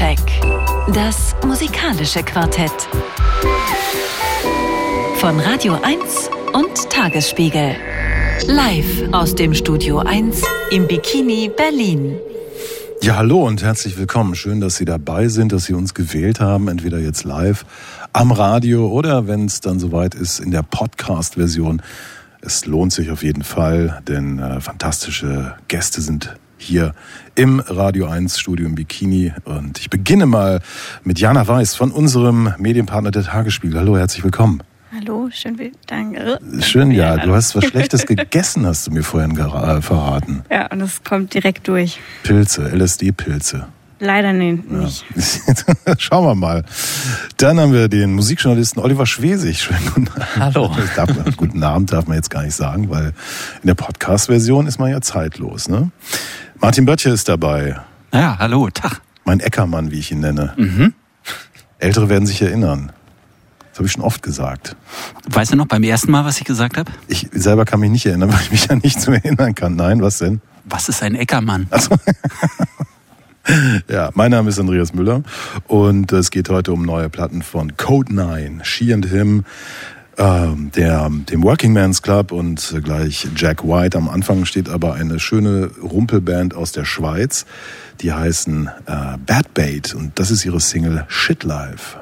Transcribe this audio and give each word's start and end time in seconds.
Soundcheck. 0.00 0.18
Das 0.94 1.36
musikalische 1.46 2.22
Quartett. 2.22 2.72
Von 5.16 5.38
Radio 5.40 5.74
1 5.74 6.30
und 6.54 6.90
Tagesspiegel. 6.90 7.76
Live 8.46 9.12
aus 9.12 9.34
dem 9.34 9.52
Studio 9.52 9.98
1 9.98 10.42
im 10.70 10.86
Bikini 10.86 11.50
Berlin. 11.54 12.16
Ja, 13.02 13.16
hallo 13.16 13.46
und 13.46 13.62
herzlich 13.62 13.98
willkommen. 13.98 14.34
Schön, 14.34 14.60
dass 14.60 14.76
Sie 14.76 14.86
dabei 14.86 15.28
sind, 15.28 15.52
dass 15.52 15.66
Sie 15.66 15.74
uns 15.74 15.92
gewählt 15.92 16.40
haben, 16.40 16.68
entweder 16.68 16.98
jetzt 16.98 17.24
live 17.24 17.66
am 18.14 18.32
Radio 18.32 18.88
oder 18.88 19.28
wenn 19.28 19.44
es 19.44 19.60
dann 19.60 19.78
soweit 19.78 20.14
ist 20.14 20.40
in 20.40 20.50
der 20.50 20.62
Podcast-Version. 20.62 21.82
Es 22.40 22.64
lohnt 22.64 22.94
sich 22.94 23.10
auf 23.10 23.22
jeden 23.22 23.44
Fall, 23.44 24.00
denn 24.08 24.38
äh, 24.38 24.62
fantastische 24.62 25.56
Gäste 25.68 26.00
sind 26.00 26.36
hier 26.60 26.94
im 27.34 27.60
Radio 27.60 28.06
1 28.06 28.38
Studio 28.38 28.66
im 28.66 28.74
Bikini. 28.74 29.32
Und 29.44 29.78
ich 29.78 29.90
beginne 29.90 30.26
mal 30.26 30.60
mit 31.04 31.18
Jana 31.18 31.46
Weiß 31.48 31.74
von 31.74 31.90
unserem 31.90 32.54
Medienpartner 32.58 33.10
der 33.10 33.24
Tagesspiegel. 33.24 33.80
Hallo, 33.80 33.96
herzlich 33.96 34.22
willkommen. 34.22 34.62
Hallo, 34.92 35.28
schön, 35.32 35.56
danke. 35.86 36.38
Schön, 36.60 36.90
ja. 36.90 37.16
Du 37.16 37.32
hast 37.32 37.54
was 37.54 37.64
Schlechtes 37.64 38.06
gegessen, 38.06 38.66
hast 38.66 38.86
du 38.86 38.90
mir 38.90 39.04
vorhin 39.04 39.38
äh, 39.38 39.80
verraten. 39.80 40.42
Ja, 40.50 40.66
und 40.66 40.80
es 40.80 41.02
kommt 41.04 41.32
direkt 41.32 41.68
durch. 41.68 42.00
Pilze, 42.24 42.68
LSD-Pilze. 42.68 43.66
Leider 44.00 44.32
nee, 44.32 44.58
nicht. 44.66 45.04
Ja. 45.14 45.94
Schauen 45.98 46.24
wir 46.24 46.34
mal. 46.34 46.64
Dann 47.36 47.60
haben 47.60 47.74
wir 47.74 47.88
den 47.88 48.14
Musikjournalisten 48.14 48.82
Oliver 48.82 49.04
Schwesig. 49.04 49.62
Schönen 49.62 49.84
guten 49.94 50.08
Abend. 50.08 50.36
Hallo. 50.36 50.76
Darf 50.96 51.14
man, 51.14 51.36
guten 51.36 51.62
Abend 51.62 51.92
darf 51.92 52.06
man 52.06 52.16
jetzt 52.16 52.30
gar 52.30 52.42
nicht 52.42 52.54
sagen, 52.54 52.88
weil 52.88 53.12
in 53.62 53.66
der 53.66 53.74
Podcast-Version 53.74 54.66
ist 54.66 54.78
man 54.78 54.90
ja 54.90 55.02
zeitlos. 55.02 55.68
Ne? 55.68 55.90
Martin 56.60 56.84
Böttcher 56.84 57.12
ist 57.12 57.28
dabei. 57.28 57.80
Ja, 58.12 58.36
hallo, 58.38 58.68
Tag. 58.70 59.00
Mein 59.24 59.40
Eckermann, 59.40 59.90
wie 59.90 59.98
ich 59.98 60.12
ihn 60.12 60.20
nenne. 60.20 60.52
Mhm. 60.56 60.94
Ältere 61.78 62.08
werden 62.08 62.26
sich 62.26 62.42
erinnern. 62.42 62.92
Das 63.70 63.78
habe 63.78 63.86
ich 63.86 63.92
schon 63.92 64.02
oft 64.02 64.22
gesagt. 64.22 64.76
Weißt 65.30 65.52
du 65.52 65.56
noch 65.56 65.66
beim 65.66 65.82
ersten 65.84 66.10
Mal, 66.10 66.24
was 66.24 66.38
ich 66.38 66.44
gesagt 66.44 66.76
habe? 66.76 66.90
Ich 67.08 67.28
selber 67.32 67.64
kann 67.64 67.80
mich 67.80 67.90
nicht 67.90 68.04
erinnern, 68.04 68.30
weil 68.32 68.40
ich 68.42 68.50
mich 68.50 68.66
ja 68.66 68.76
nicht 68.76 69.00
so 69.00 69.12
erinnern 69.12 69.54
kann. 69.54 69.74
Nein, 69.76 70.02
was 70.02 70.18
denn? 70.18 70.42
Was 70.64 70.88
ist 70.90 71.02
ein 71.02 71.14
Eckermann? 71.14 71.66
Also, 71.70 71.96
ja, 73.88 74.10
mein 74.14 74.30
Name 74.30 74.50
ist 74.50 74.58
Andreas 74.58 74.92
Müller 74.92 75.22
und 75.66 76.12
es 76.12 76.30
geht 76.30 76.50
heute 76.50 76.72
um 76.72 76.82
neue 76.82 77.08
Platten 77.08 77.42
von 77.42 77.76
Code 77.78 78.14
9, 78.14 78.60
She 78.64 78.92
and 78.92 79.06
Him, 79.06 79.44
der, 80.20 81.10
dem 81.30 81.42
Working 81.42 81.72
Man's 81.72 82.02
Club 82.02 82.30
und 82.30 82.78
gleich 82.84 83.26
Jack 83.36 83.64
White. 83.64 83.96
Am 83.96 84.08
Anfang 84.08 84.44
steht 84.44 84.68
aber 84.68 84.94
eine 84.94 85.18
schöne 85.18 85.70
Rumpelband 85.82 86.54
aus 86.54 86.72
der 86.72 86.84
Schweiz, 86.84 87.46
die 88.00 88.12
heißen 88.12 88.70
äh, 88.86 89.16
Bad 89.24 89.54
Bait 89.54 89.94
und 89.94 90.18
das 90.18 90.30
ist 90.30 90.44
ihre 90.44 90.60
Single 90.60 91.06
Shit 91.08 91.42
Life. 91.44 91.99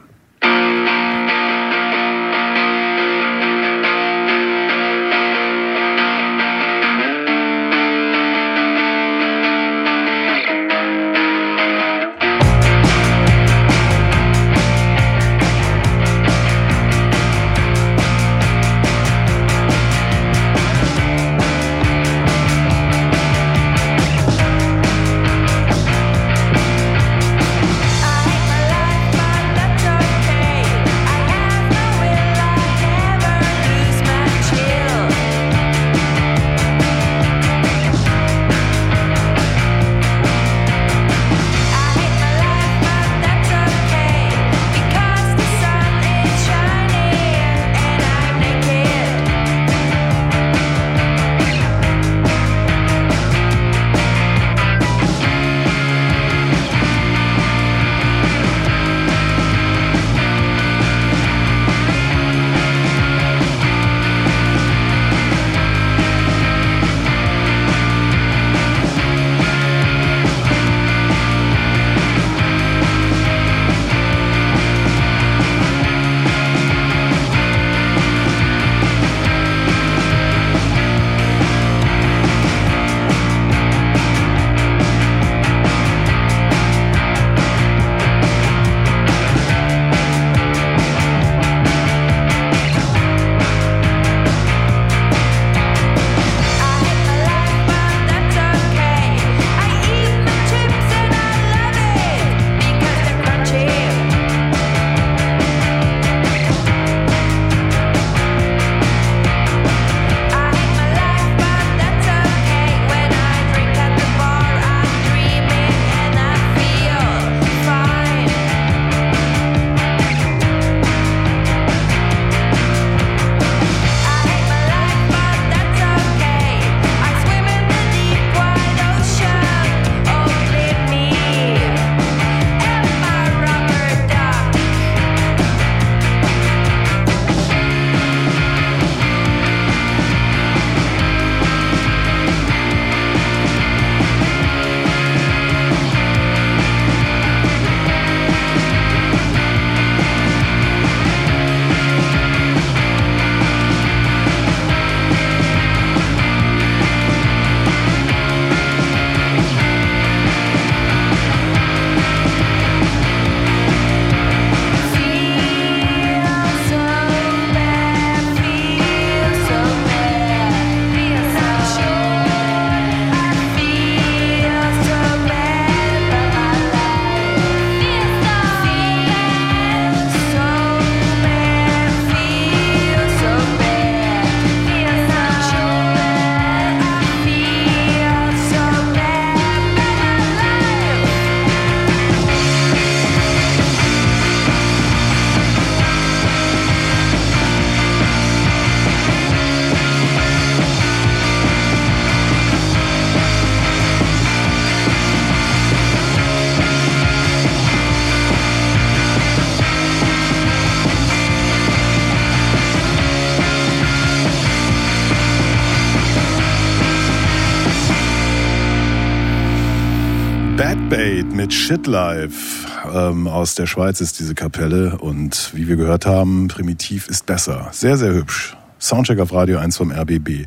Bait 221.69 221.79
mit 221.79 221.87
Shit 221.87 221.87
Life. 221.87 222.67
Ähm, 222.93 223.27
aus 223.27 223.55
der 223.55 223.67
Schweiz 223.67 224.01
ist 224.01 224.19
diese 224.19 224.35
Kapelle 224.35 224.99
und 224.99 225.51
wie 225.55 225.69
wir 225.69 225.77
gehört 225.77 226.07
haben, 226.07 226.49
primitiv 226.49 227.09
ist 227.09 227.27
besser. 227.27 227.69
Sehr, 227.73 227.97
sehr 227.97 228.13
hübsch. 228.15 228.57
Soundcheck 228.81 229.19
auf 229.19 229.33
Radio 229.33 229.59
1 229.59 229.77
vom 229.77 229.91
RBB. 229.91 230.47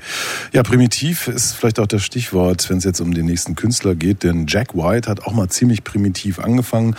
Ja, 0.53 0.63
primitiv 0.63 1.27
ist 1.27 1.53
vielleicht 1.53 1.79
auch 1.79 1.87
das 1.87 2.03
Stichwort, 2.03 2.69
wenn 2.69 2.77
es 2.77 2.85
jetzt 2.85 3.01
um 3.01 3.13
den 3.13 3.25
nächsten 3.25 3.55
Künstler 3.55 3.93
geht, 3.93 4.23
denn 4.23 4.45
Jack 4.47 4.73
White 4.73 5.09
hat 5.09 5.23
auch 5.25 5.33
mal 5.33 5.49
ziemlich 5.49 5.83
primitiv 5.83 6.39
angefangen. 6.39 6.95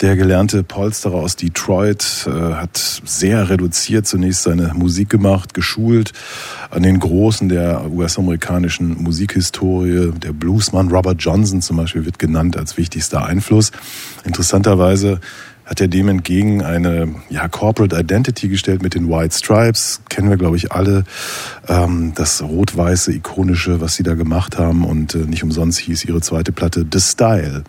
Der 0.00 0.16
gelernte 0.16 0.64
Polsterer 0.64 1.14
aus 1.14 1.36
Detroit 1.36 2.26
äh, 2.26 2.30
hat 2.30 3.02
sehr 3.04 3.48
reduziert 3.48 4.08
zunächst 4.08 4.42
seine 4.42 4.74
Musik 4.74 5.08
gemacht, 5.08 5.54
geschult 5.54 6.12
an 6.72 6.82
den 6.82 6.98
Großen 6.98 7.50
der 7.50 7.90
US-amerikanischen 7.92 9.02
Musikhistorie. 9.02 10.10
Der 10.12 10.32
Bluesman 10.32 10.88
Robert 10.88 11.18
Johnson 11.20 11.60
zum 11.60 11.76
Beispiel 11.76 12.06
wird 12.06 12.18
genannt 12.18 12.56
als 12.56 12.78
wichtigster 12.78 13.26
Einfluss. 13.26 13.72
Interessanterweise 14.24 15.20
hat 15.64 15.80
er 15.80 15.88
dem 15.88 16.08
entgegen 16.08 16.62
eine 16.62 17.14
ja, 17.30 17.48
Corporate 17.48 17.96
Identity 17.98 18.48
gestellt 18.48 18.82
mit 18.82 18.94
den 18.94 19.08
White 19.08 19.36
Stripes. 19.36 20.00
Kennen 20.08 20.28
wir, 20.28 20.36
glaube 20.36 20.56
ich, 20.56 20.72
alle. 20.72 21.04
Ähm, 21.68 22.12
das 22.14 22.42
rot-weiße, 22.42 23.12
ikonische, 23.12 23.80
was 23.80 23.94
sie 23.94 24.02
da 24.02 24.14
gemacht 24.14 24.58
haben. 24.58 24.84
Und 24.84 25.14
äh, 25.14 25.18
nicht 25.18 25.44
umsonst 25.44 25.78
hieß 25.78 26.04
ihre 26.04 26.20
zweite 26.20 26.52
Platte 26.52 26.84
The 26.90 27.00
Style. 27.00 27.64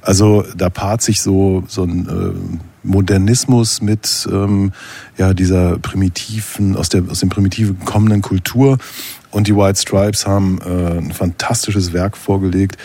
Also 0.00 0.44
da 0.56 0.70
paart 0.70 1.02
sich 1.02 1.20
so, 1.20 1.64
so 1.68 1.84
ein 1.84 2.08
äh, 2.08 2.58
Modernismus 2.82 3.82
mit 3.82 4.28
ähm, 4.30 4.72
ja, 5.16 5.34
dieser 5.34 5.78
primitiven, 5.78 6.76
aus, 6.76 6.88
der, 6.88 7.02
aus 7.10 7.20
dem 7.20 7.28
primitiven 7.28 7.78
kommenden 7.84 8.22
Kultur. 8.22 8.78
Und 9.30 9.48
die 9.48 9.56
White 9.56 9.80
Stripes 9.80 10.26
haben 10.26 10.60
äh, 10.60 10.98
ein 10.98 11.12
fantastisches 11.12 11.92
Werk 11.92 12.16
vorgelegt. 12.16 12.76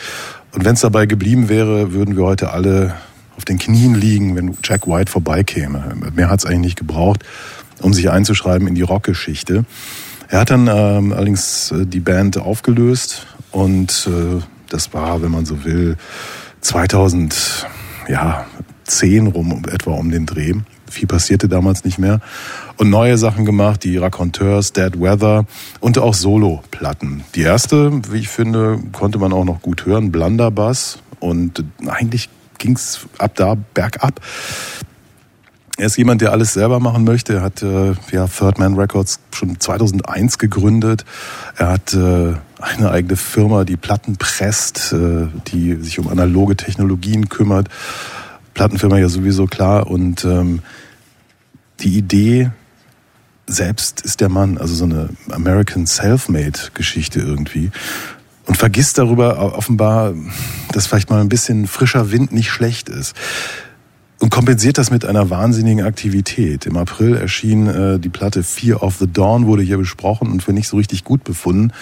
Und 0.51 0.65
wenn 0.65 0.73
es 0.73 0.81
dabei 0.81 1.05
geblieben 1.05 1.47
wäre, 1.47 1.93
würden 1.93 2.17
wir 2.17 2.23
heute 2.23 2.51
alle 2.51 2.95
auf 3.39 3.45
den 3.45 3.57
Knien 3.57 3.95
liegen, 3.95 4.35
wenn 4.35 4.57
Jack 4.65 4.85
White 4.85 5.09
vorbeikäme. 5.09 5.95
Mehr 6.13 6.29
hat 6.29 6.39
es 6.39 6.45
eigentlich 6.45 6.59
nicht 6.59 6.77
gebraucht, 6.77 7.23
um 7.81 7.93
sich 7.93 8.09
einzuschreiben 8.09 8.67
in 8.67 8.75
die 8.75 8.81
Rockgeschichte. 8.81 9.63
Er 10.27 10.41
hat 10.41 10.49
dann 10.49 10.67
ähm, 10.67 11.13
allerdings 11.13 11.71
äh, 11.71 11.85
die 11.85 12.01
Band 12.01 12.37
aufgelöst 12.37 13.27
und 13.51 14.09
äh, 14.11 14.41
das 14.67 14.93
war, 14.93 15.21
wenn 15.21 15.31
man 15.31 15.45
so 15.45 15.63
will, 15.63 15.95
2010 16.59 19.27
rum 19.27 19.61
etwa 19.71 19.91
um 19.91 20.11
den 20.11 20.25
Dreh. 20.25 20.55
Viel 20.91 21.07
passierte 21.07 21.47
damals 21.47 21.85
nicht 21.85 21.97
mehr. 21.97 22.19
Und 22.75 22.89
neue 22.89 23.17
Sachen 23.17 23.45
gemacht, 23.45 23.85
die 23.85 23.95
Raconteurs, 23.95 24.73
Dead 24.73 24.99
Weather 24.99 25.45
und 25.79 25.97
auch 25.97 26.13
Solo-Platten. 26.13 27.23
Die 27.35 27.43
erste, 27.43 28.01
wie 28.11 28.17
ich 28.17 28.27
finde, 28.27 28.81
konnte 28.91 29.17
man 29.17 29.31
auch 29.31 29.45
noch 29.45 29.61
gut 29.61 29.85
hören, 29.85 30.11
Blunderbass. 30.11 30.99
Und 31.21 31.63
eigentlich 31.87 32.27
ging 32.59 32.75
es 32.75 33.07
ab 33.17 33.31
da 33.35 33.55
bergab. 33.73 34.21
Er 35.77 35.85
ist 35.85 35.97
jemand, 35.97 36.19
der 36.19 36.33
alles 36.33 36.53
selber 36.53 36.81
machen 36.81 37.05
möchte. 37.05 37.35
Er 37.35 37.41
hat 37.41 37.63
äh, 37.63 37.93
ja, 38.11 38.27
Third 38.27 38.59
Man 38.59 38.75
Records 38.75 39.21
schon 39.33 39.59
2001 39.59 40.37
gegründet. 40.37 41.05
Er 41.55 41.69
hat 41.69 41.93
äh, 41.93 42.33
eine 42.59 42.91
eigene 42.91 43.15
Firma, 43.15 43.63
die 43.63 43.77
Platten 43.77 44.17
presst, 44.17 44.91
äh, 44.91 45.27
die 45.47 45.75
sich 45.75 45.97
um 45.97 46.09
analoge 46.09 46.57
Technologien 46.57 47.29
kümmert. 47.29 47.69
Plattenfirma 48.53 48.97
ja 48.97 49.07
sowieso 49.07 49.45
klar. 49.45 49.87
Und 49.87 50.25
ähm, 50.25 50.59
die 51.79 51.97
Idee 51.97 52.51
selbst 53.47 54.01
ist 54.01 54.19
der 54.19 54.29
Mann, 54.29 54.57
also 54.57 54.75
so 54.75 54.83
eine 54.83 55.09
American 55.31 55.87
Self-Made-Geschichte 55.87 57.21
irgendwie 57.21 57.71
und 58.49 58.57
vergisst 58.57 58.97
darüber 58.97 59.55
offenbar, 59.55 60.15
dass 60.71 60.87
vielleicht 60.87 61.11
mal 61.11 61.21
ein 61.21 61.29
bisschen 61.29 61.67
frischer 61.67 62.11
Wind 62.11 62.31
nicht 62.31 62.49
schlecht 62.49 62.89
ist. 62.89 63.15
Und 64.17 64.31
kompensiert 64.31 64.79
das 64.79 64.89
mit 64.89 65.05
einer 65.05 65.29
wahnsinnigen 65.29 65.85
Aktivität. 65.85 66.65
Im 66.65 66.75
April 66.75 67.15
erschien 67.15 67.67
äh, 67.67 67.99
die 67.99 68.09
Platte 68.09 68.41
Fear 68.41 68.81
of 68.81 68.97
the 68.97 69.05
Dawn, 69.05 69.45
wurde 69.45 69.61
hier 69.61 69.77
besprochen 69.77 70.31
und 70.31 70.41
für 70.41 70.51
nicht 70.51 70.67
so 70.67 70.77
richtig 70.77 71.03
gut 71.03 71.23
befunden. 71.23 71.73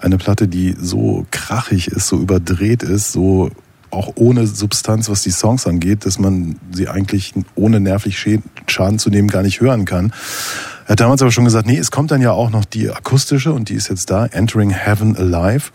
Eine 0.00 0.18
Platte, 0.18 0.48
die 0.48 0.74
so 0.76 1.26
krachig 1.30 1.86
ist, 1.86 2.08
so 2.08 2.16
überdreht 2.18 2.82
ist, 2.82 3.12
so 3.12 3.52
auch 3.92 4.12
ohne 4.16 4.48
Substanz, 4.48 5.08
was 5.08 5.22
die 5.22 5.30
Songs 5.30 5.68
angeht, 5.68 6.06
dass 6.06 6.18
man 6.18 6.56
sie 6.72 6.88
eigentlich 6.88 7.34
ohne 7.54 7.78
nervlich 7.78 8.18
Schaden 8.66 8.98
zu 8.98 9.10
nehmen 9.10 9.28
gar 9.28 9.42
nicht 9.42 9.60
hören 9.60 9.84
kann. 9.84 10.12
Er 10.90 10.94
hat 10.94 11.00
damals 11.02 11.22
aber 11.22 11.30
schon 11.30 11.44
gesagt, 11.44 11.68
nee, 11.68 11.78
es 11.78 11.92
kommt 11.92 12.10
dann 12.10 12.20
ja 12.20 12.32
auch 12.32 12.50
noch 12.50 12.64
die 12.64 12.90
akustische 12.90 13.52
und 13.52 13.68
die 13.68 13.74
ist 13.74 13.88
jetzt 13.88 14.10
da, 14.10 14.26
Entering 14.26 14.70
Heaven 14.70 15.16
Alive. 15.16 15.70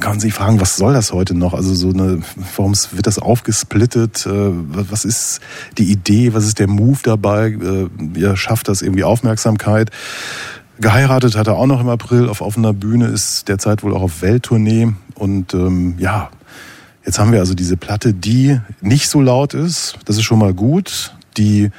Kann 0.00 0.10
man 0.10 0.20
sich 0.20 0.34
fragen, 0.34 0.60
was 0.60 0.76
soll 0.76 0.92
das 0.92 1.14
heute 1.14 1.34
noch? 1.34 1.54
Also 1.54 1.72
so 1.74 1.88
eine, 1.88 2.20
warum 2.54 2.74
wird 2.90 3.06
das 3.06 3.18
aufgesplittet? 3.18 4.26
Äh, 4.26 4.30
was 4.30 5.06
ist 5.06 5.40
die 5.78 5.90
Idee? 5.90 6.34
Was 6.34 6.44
ist 6.44 6.58
der 6.58 6.68
Move 6.68 6.98
dabei? 7.02 7.52
Äh, 7.52 7.88
ja, 8.14 8.36
schafft 8.36 8.68
das 8.68 8.82
irgendwie 8.82 9.02
Aufmerksamkeit? 9.02 9.90
Geheiratet 10.78 11.34
hat 11.34 11.46
er 11.46 11.56
auch 11.56 11.66
noch 11.66 11.80
im 11.80 11.88
April 11.88 12.28
auf 12.28 12.42
offener 12.42 12.74
Bühne, 12.74 13.06
ist 13.06 13.48
derzeit 13.48 13.82
wohl 13.82 13.96
auch 13.96 14.02
auf 14.02 14.20
Welttournee 14.20 14.92
und 15.14 15.54
ähm, 15.54 15.94
ja, 15.96 16.28
jetzt 17.06 17.18
haben 17.18 17.32
wir 17.32 17.40
also 17.40 17.54
diese 17.54 17.78
Platte, 17.78 18.12
die 18.12 18.60
nicht 18.82 19.08
so 19.08 19.22
laut 19.22 19.54
ist, 19.54 19.98
das 20.04 20.18
ist 20.18 20.24
schon 20.24 20.38
mal 20.38 20.52
gut, 20.52 21.14
die 21.38 21.70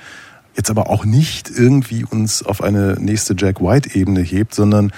jetzt 0.55 0.69
aber 0.69 0.89
auch 0.89 1.05
nicht 1.05 1.49
irgendwie 1.49 2.05
uns 2.05 2.43
auf 2.43 2.61
eine 2.61 2.95
nächste 2.99 3.35
Jack 3.37 3.61
White-Ebene 3.61 4.21
hebt, 4.21 4.53
sondern 4.53 4.91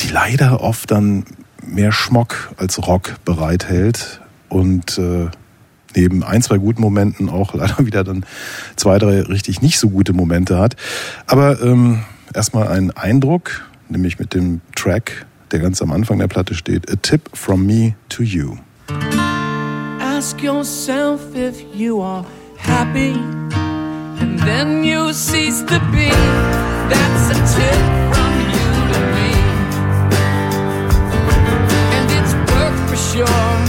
die 0.00 0.08
leider 0.08 0.60
oft 0.60 0.90
dann 0.90 1.24
mehr 1.62 1.92
Schmock 1.92 2.52
als 2.56 2.86
Rock 2.86 3.16
bereithält 3.24 4.20
und 4.48 4.98
äh, 4.98 5.28
neben 5.94 6.22
ein, 6.22 6.42
zwei 6.42 6.58
guten 6.58 6.80
Momenten 6.80 7.28
auch 7.28 7.54
leider 7.54 7.84
wieder 7.84 8.04
dann 8.04 8.24
zwei, 8.76 8.98
drei 8.98 9.20
richtig 9.22 9.62
nicht 9.62 9.78
so 9.78 9.90
gute 9.90 10.12
Momente 10.12 10.58
hat. 10.58 10.76
Aber 11.26 11.60
ähm, 11.62 12.04
erstmal 12.34 12.68
ein 12.68 12.90
Eindruck, 12.90 13.68
nämlich 13.88 14.18
mit 14.18 14.34
dem 14.34 14.60
Track, 14.74 15.26
der 15.50 15.60
ganz 15.60 15.82
am 15.82 15.92
Anfang 15.92 16.18
der 16.18 16.28
Platte 16.28 16.54
steht, 16.54 16.90
A 16.90 16.96
Tip 16.96 17.28
from 17.34 17.66
Me 17.66 17.94
to 18.08 18.22
You. 18.22 18.56
Ask 20.00 20.42
yourself 20.42 21.20
if 21.34 21.64
you 21.74 22.02
are 22.02 22.24
happy. 22.56 23.14
And 24.20 24.38
then 24.40 24.84
you 24.84 25.12
cease 25.12 25.62
to 25.62 25.78
be. 25.92 26.10
That's 26.92 27.24
a 27.34 27.38
tip 27.54 27.80
from 28.12 28.32
you 28.54 28.66
to 28.92 29.00
me, 29.16 29.32
and 31.96 32.06
it's 32.18 32.32
work 32.52 32.76
for 32.88 32.96
sure. 32.96 33.59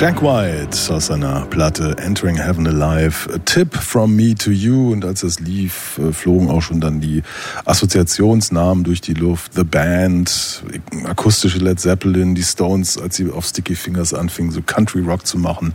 Jack 0.00 0.22
White 0.22 0.94
aus 0.94 1.08
seiner 1.08 1.42
Platte 1.42 1.94
Entering 1.98 2.36
Heaven 2.36 2.66
Alive, 2.66 3.28
A 3.34 3.38
Tip 3.44 3.76
from 3.76 4.16
Me 4.16 4.34
to 4.34 4.50
You. 4.50 4.92
Und 4.92 5.04
als 5.04 5.22
es 5.22 5.40
lief, 5.40 5.98
äh, 5.98 6.14
flogen 6.14 6.48
auch 6.48 6.62
schon 6.62 6.80
dann 6.80 7.02
die 7.02 7.22
Assoziationsnamen 7.66 8.82
durch 8.82 9.02
die 9.02 9.12
Luft. 9.12 9.52
The 9.52 9.62
Band, 9.62 10.64
akustische 11.04 11.58
Led 11.58 11.80
Zeppelin, 11.80 12.34
die 12.34 12.42
Stones, 12.42 12.96
als 12.96 13.16
sie 13.16 13.30
auf 13.30 13.44
Sticky 13.44 13.74
Fingers 13.74 14.14
anfingen, 14.14 14.52
so 14.52 14.62
Country 14.62 15.02
Rock 15.02 15.26
zu 15.26 15.36
machen. 15.36 15.74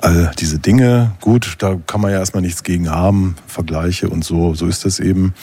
All 0.00 0.30
diese 0.38 0.58
Dinge, 0.58 1.12
gut, 1.20 1.56
da 1.58 1.76
kann 1.86 2.00
man 2.00 2.12
ja 2.12 2.20
erstmal 2.20 2.40
nichts 2.40 2.62
gegen 2.62 2.88
haben, 2.88 3.36
Vergleiche 3.46 4.08
und 4.08 4.24
so, 4.24 4.54
so 4.54 4.66
ist 4.66 4.86
das 4.86 5.00
eben. 5.00 5.34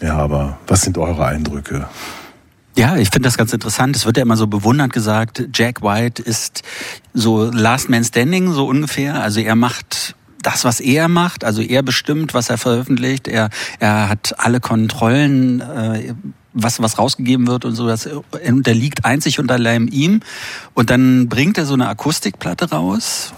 Ja, 0.00 0.18
aber 0.18 0.56
was 0.68 0.82
sind 0.82 0.98
eure 0.98 1.26
Eindrücke? 1.26 1.88
Ja, 2.74 2.96
ich 2.96 3.10
finde 3.10 3.26
das 3.26 3.36
ganz 3.36 3.52
interessant. 3.52 3.96
Es 3.96 4.06
wird 4.06 4.16
ja 4.16 4.22
immer 4.22 4.36
so 4.36 4.46
bewundernd 4.46 4.92
gesagt, 4.92 5.44
Jack 5.52 5.82
White 5.82 6.22
ist 6.22 6.62
so 7.12 7.44
Last 7.44 7.90
Man 7.90 8.02
Standing, 8.02 8.52
so 8.52 8.66
ungefähr. 8.66 9.22
Also 9.22 9.40
er 9.40 9.56
macht 9.56 10.14
das, 10.40 10.64
was 10.64 10.80
er 10.80 11.08
macht, 11.08 11.44
also 11.44 11.62
er 11.62 11.82
bestimmt, 11.82 12.34
was 12.34 12.50
er 12.50 12.58
veröffentlicht. 12.58 13.28
Er, 13.28 13.50
er 13.78 14.08
hat 14.08 14.34
alle 14.38 14.60
Kontrollen, 14.60 15.60
äh, 15.60 16.14
was, 16.54 16.80
was 16.80 16.98
rausgegeben 16.98 17.46
wird 17.46 17.64
und 17.64 17.74
so. 17.74 17.86
Das 17.86 18.08
unterliegt 18.46 19.04
einzig 19.04 19.38
und 19.38 19.50
allein 19.52 19.88
ihm. 19.88 20.20
Und 20.74 20.90
dann 20.90 21.28
bringt 21.28 21.58
er 21.58 21.66
so 21.66 21.74
eine 21.74 21.88
Akustikplatte 21.88 22.70
raus 22.70 23.32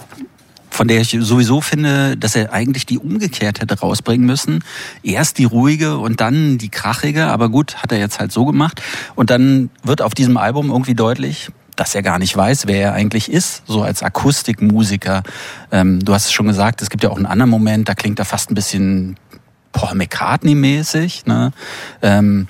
von 0.75 0.89
der 0.89 1.01
ich 1.01 1.17
sowieso 1.21 1.61
finde, 1.61 2.17
dass 2.17 2.35
er 2.35 2.53
eigentlich 2.53 2.85
die 2.85 2.99
umgekehrt 2.99 3.61
hätte 3.61 3.79
rausbringen 3.79 4.27
müssen. 4.27 4.65
Erst 5.05 5.39
die 5.39 5.45
ruhige 5.45 5.99
und 5.99 6.21
dann 6.21 6.59
die 6.59 6.69
krachige, 6.69 7.27
aber 7.27 7.49
gut, 7.49 7.77
hat 7.77 7.93
er 7.93 7.99
jetzt 7.99 8.19
halt 8.19 8.33
so 8.33 8.45
gemacht. 8.45 8.83
Und 9.15 9.31
dann 9.31 9.71
wird 9.85 10.03
auf 10.03 10.15
diesem 10.15 10.37
Album 10.37 10.71
irgendwie 10.71 10.95
deutlich, 10.97 11.51
dass 11.77 11.95
er 11.95 12.03
gar 12.03 12.19
nicht 12.19 12.37
weiß, 12.37 12.67
wer 12.67 12.81
er 12.81 12.93
eigentlich 12.93 13.31
ist, 13.31 13.63
so 13.67 13.83
als 13.83 14.03
Akustikmusiker. 14.03 15.23
Ähm, 15.71 16.05
du 16.05 16.13
hast 16.13 16.27
es 16.27 16.33
schon 16.33 16.49
gesagt, 16.49 16.83
es 16.83 16.91
gibt 16.91 17.05
ja 17.05 17.11
auch 17.11 17.17
einen 17.17 17.27
anderen 17.27 17.51
Moment, 17.51 17.89
da 17.89 17.95
klingt 17.95 18.19
er 18.19 18.25
fast 18.25 18.51
ein 18.51 18.55
bisschen 18.57 19.17
Paul 19.73 19.97
McCartney-mäßig. 19.97 21.27
Ne? 21.27 21.53
Ähm, 22.03 22.49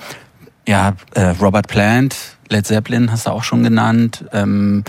ja, 0.67 0.95
äh, 1.15 1.35
Robert 1.41 1.69
Plant, 1.69 2.17
Led 2.49 2.67
Zeppelin 2.67 3.13
hast 3.13 3.27
du 3.27 3.31
auch 3.31 3.45
schon 3.45 3.63
genannt. 3.63 4.25
Ähm, 4.33 4.85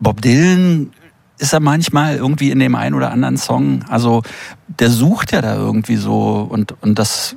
Bob 0.00 0.20
Dylan 0.20 0.92
ist 1.38 1.52
er 1.52 1.60
manchmal 1.60 2.16
irgendwie 2.16 2.50
in 2.50 2.58
dem 2.58 2.74
einen 2.74 2.94
oder 2.94 3.10
anderen 3.10 3.36
Song. 3.36 3.84
Also 3.88 4.22
der 4.66 4.90
sucht 4.90 5.32
ja 5.32 5.40
da 5.40 5.54
irgendwie 5.54 5.96
so 5.96 6.46
und, 6.48 6.74
und 6.82 6.98
das, 6.98 7.36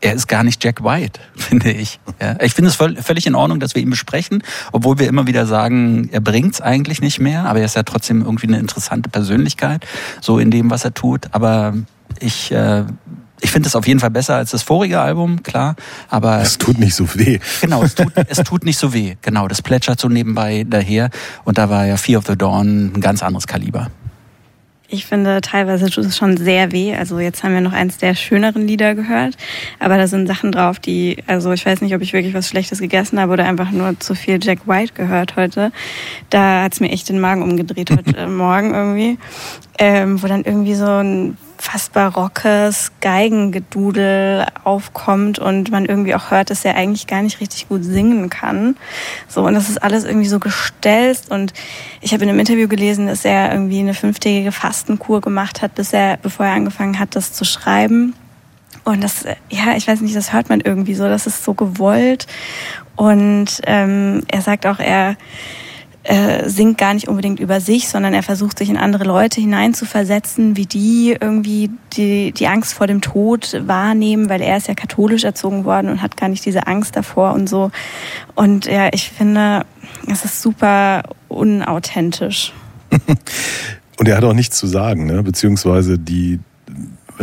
er 0.00 0.12
ist 0.12 0.26
gar 0.26 0.42
nicht 0.42 0.62
Jack 0.62 0.82
White, 0.82 1.20
finde 1.36 1.72
ich. 1.72 2.00
Ja, 2.20 2.36
ich 2.40 2.54
finde 2.54 2.70
es 2.70 2.76
völlig 2.76 3.26
in 3.26 3.34
Ordnung, 3.34 3.60
dass 3.60 3.74
wir 3.74 3.82
ihn 3.82 3.90
besprechen, 3.90 4.42
obwohl 4.72 4.98
wir 4.98 5.08
immer 5.08 5.26
wieder 5.26 5.46
sagen, 5.46 6.08
er 6.12 6.20
bringt's 6.20 6.60
eigentlich 6.60 7.00
nicht 7.00 7.20
mehr, 7.20 7.46
aber 7.46 7.60
er 7.60 7.66
ist 7.66 7.76
ja 7.76 7.82
trotzdem 7.82 8.22
irgendwie 8.22 8.48
eine 8.48 8.58
interessante 8.58 9.08
Persönlichkeit, 9.08 9.86
so 10.20 10.38
in 10.38 10.50
dem, 10.50 10.70
was 10.70 10.84
er 10.84 10.94
tut. 10.94 11.28
Aber 11.32 11.74
ich, 12.18 12.52
äh, 12.52 12.84
ich 13.40 13.50
finde 13.50 13.68
es 13.68 13.76
auf 13.76 13.86
jeden 13.86 14.00
Fall 14.00 14.10
besser 14.10 14.36
als 14.36 14.50
das 14.50 14.62
vorige 14.62 15.00
Album, 15.00 15.42
klar. 15.42 15.76
Aber 16.08 16.40
Es 16.40 16.58
tut 16.58 16.78
nicht 16.78 16.94
so 16.94 17.06
weh. 17.14 17.38
Genau, 17.60 17.82
es 17.82 17.94
tut, 17.94 18.12
es 18.28 18.38
tut 18.38 18.64
nicht 18.64 18.78
so 18.78 18.94
weh. 18.94 19.16
Genau, 19.22 19.48
das 19.48 19.62
plätschert 19.62 20.00
so 20.00 20.08
nebenbei 20.08 20.64
daher. 20.68 21.10
Und 21.44 21.58
da 21.58 21.68
war 21.68 21.86
ja 21.86 21.96
Fear 21.96 22.18
of 22.18 22.26
the 22.26 22.36
Dawn 22.36 22.92
ein 22.94 23.00
ganz 23.00 23.22
anderes 23.22 23.46
Kaliber. 23.46 23.90
Ich 24.88 25.04
finde, 25.04 25.40
teilweise 25.40 25.90
tut 25.90 26.04
es 26.04 26.16
schon 26.16 26.36
sehr 26.36 26.70
weh. 26.70 26.94
Also 26.94 27.18
jetzt 27.18 27.42
haben 27.42 27.54
wir 27.54 27.60
noch 27.60 27.72
eins 27.72 27.98
der 27.98 28.14
schöneren 28.14 28.68
Lieder 28.68 28.94
gehört. 28.94 29.36
Aber 29.80 29.96
da 29.96 30.06
sind 30.06 30.28
Sachen 30.28 30.52
drauf, 30.52 30.78
die, 30.78 31.18
also 31.26 31.52
ich 31.52 31.66
weiß 31.66 31.80
nicht, 31.80 31.94
ob 31.94 32.02
ich 32.02 32.12
wirklich 32.12 32.34
was 32.34 32.48
Schlechtes 32.48 32.78
gegessen 32.78 33.18
habe 33.18 33.32
oder 33.32 33.46
einfach 33.46 33.72
nur 33.72 33.98
zu 33.98 34.14
viel 34.14 34.38
Jack 34.40 34.68
White 34.68 34.92
gehört 34.94 35.34
heute. 35.34 35.72
Da 36.30 36.62
hat's 36.62 36.78
mir 36.78 36.90
echt 36.90 37.08
den 37.08 37.18
Magen 37.18 37.42
umgedreht 37.42 37.90
heute 37.90 38.26
Morgen 38.28 38.74
irgendwie. 38.74 39.18
Ähm, 39.78 40.22
wo 40.22 40.28
dann 40.28 40.44
irgendwie 40.44 40.74
so 40.74 40.86
ein 40.86 41.36
fast 41.58 41.92
barockes 41.92 42.92
Geigengedudel 43.00 44.46
aufkommt 44.64 45.38
und 45.38 45.70
man 45.70 45.84
irgendwie 45.84 46.14
auch 46.14 46.30
hört, 46.30 46.50
dass 46.50 46.64
er 46.64 46.74
eigentlich 46.74 47.06
gar 47.06 47.22
nicht 47.22 47.40
richtig 47.40 47.68
gut 47.68 47.84
singen 47.84 48.30
kann. 48.30 48.76
So, 49.28 49.42
und 49.42 49.54
das 49.54 49.68
ist 49.68 49.82
alles 49.82 50.04
irgendwie 50.04 50.28
so 50.28 50.38
gestelzt 50.38 51.30
und 51.30 51.52
ich 52.00 52.12
habe 52.12 52.24
in 52.24 52.30
einem 52.30 52.40
Interview 52.40 52.68
gelesen, 52.68 53.06
dass 53.06 53.24
er 53.24 53.52
irgendwie 53.52 53.80
eine 53.80 53.94
fünftägige 53.94 54.52
Fastenkur 54.52 55.20
gemacht 55.20 55.62
hat, 55.62 55.74
bis 55.74 55.92
er, 55.92 56.18
bevor 56.18 56.46
er 56.46 56.52
angefangen 56.52 56.98
hat, 56.98 57.16
das 57.16 57.32
zu 57.32 57.44
schreiben. 57.44 58.14
Und 58.84 59.02
das, 59.02 59.24
ja, 59.50 59.74
ich 59.76 59.88
weiß 59.88 60.00
nicht, 60.00 60.14
das 60.14 60.32
hört 60.32 60.48
man 60.48 60.60
irgendwie 60.60 60.94
so, 60.94 61.08
das 61.08 61.26
ist 61.26 61.42
so 61.42 61.54
gewollt. 61.54 62.26
Und 62.94 63.60
ähm, 63.66 64.22
er 64.28 64.42
sagt 64.42 64.64
auch, 64.64 64.78
er 64.78 65.16
äh, 66.06 66.48
singt 66.48 66.78
gar 66.78 66.94
nicht 66.94 67.08
unbedingt 67.08 67.40
über 67.40 67.60
sich, 67.60 67.88
sondern 67.88 68.14
er 68.14 68.22
versucht 68.22 68.58
sich 68.58 68.70
in 68.70 68.76
andere 68.76 69.04
Leute 69.04 69.40
hineinzuversetzen, 69.40 70.56
wie 70.56 70.66
die 70.66 71.16
irgendwie 71.20 71.70
die, 71.94 72.32
die 72.32 72.46
Angst 72.46 72.74
vor 72.74 72.86
dem 72.86 73.00
Tod 73.00 73.60
wahrnehmen, 73.66 74.28
weil 74.28 74.40
er 74.40 74.56
ist 74.56 74.68
ja 74.68 74.74
katholisch 74.74 75.24
erzogen 75.24 75.64
worden 75.64 75.90
und 75.90 76.02
hat 76.02 76.16
gar 76.16 76.28
nicht 76.28 76.44
diese 76.44 76.66
Angst 76.66 76.96
davor 76.96 77.32
und 77.34 77.48
so. 77.48 77.70
Und 78.34 78.66
ja, 78.66 78.88
ich 78.92 79.10
finde, 79.10 79.64
es 80.10 80.24
ist 80.24 80.42
super 80.42 81.02
unauthentisch. 81.28 82.52
Und 83.98 84.08
er 84.08 84.18
hat 84.18 84.24
auch 84.24 84.34
nichts 84.34 84.58
zu 84.58 84.66
sagen, 84.66 85.06
ne? 85.06 85.22
beziehungsweise 85.22 85.98
die, 85.98 86.38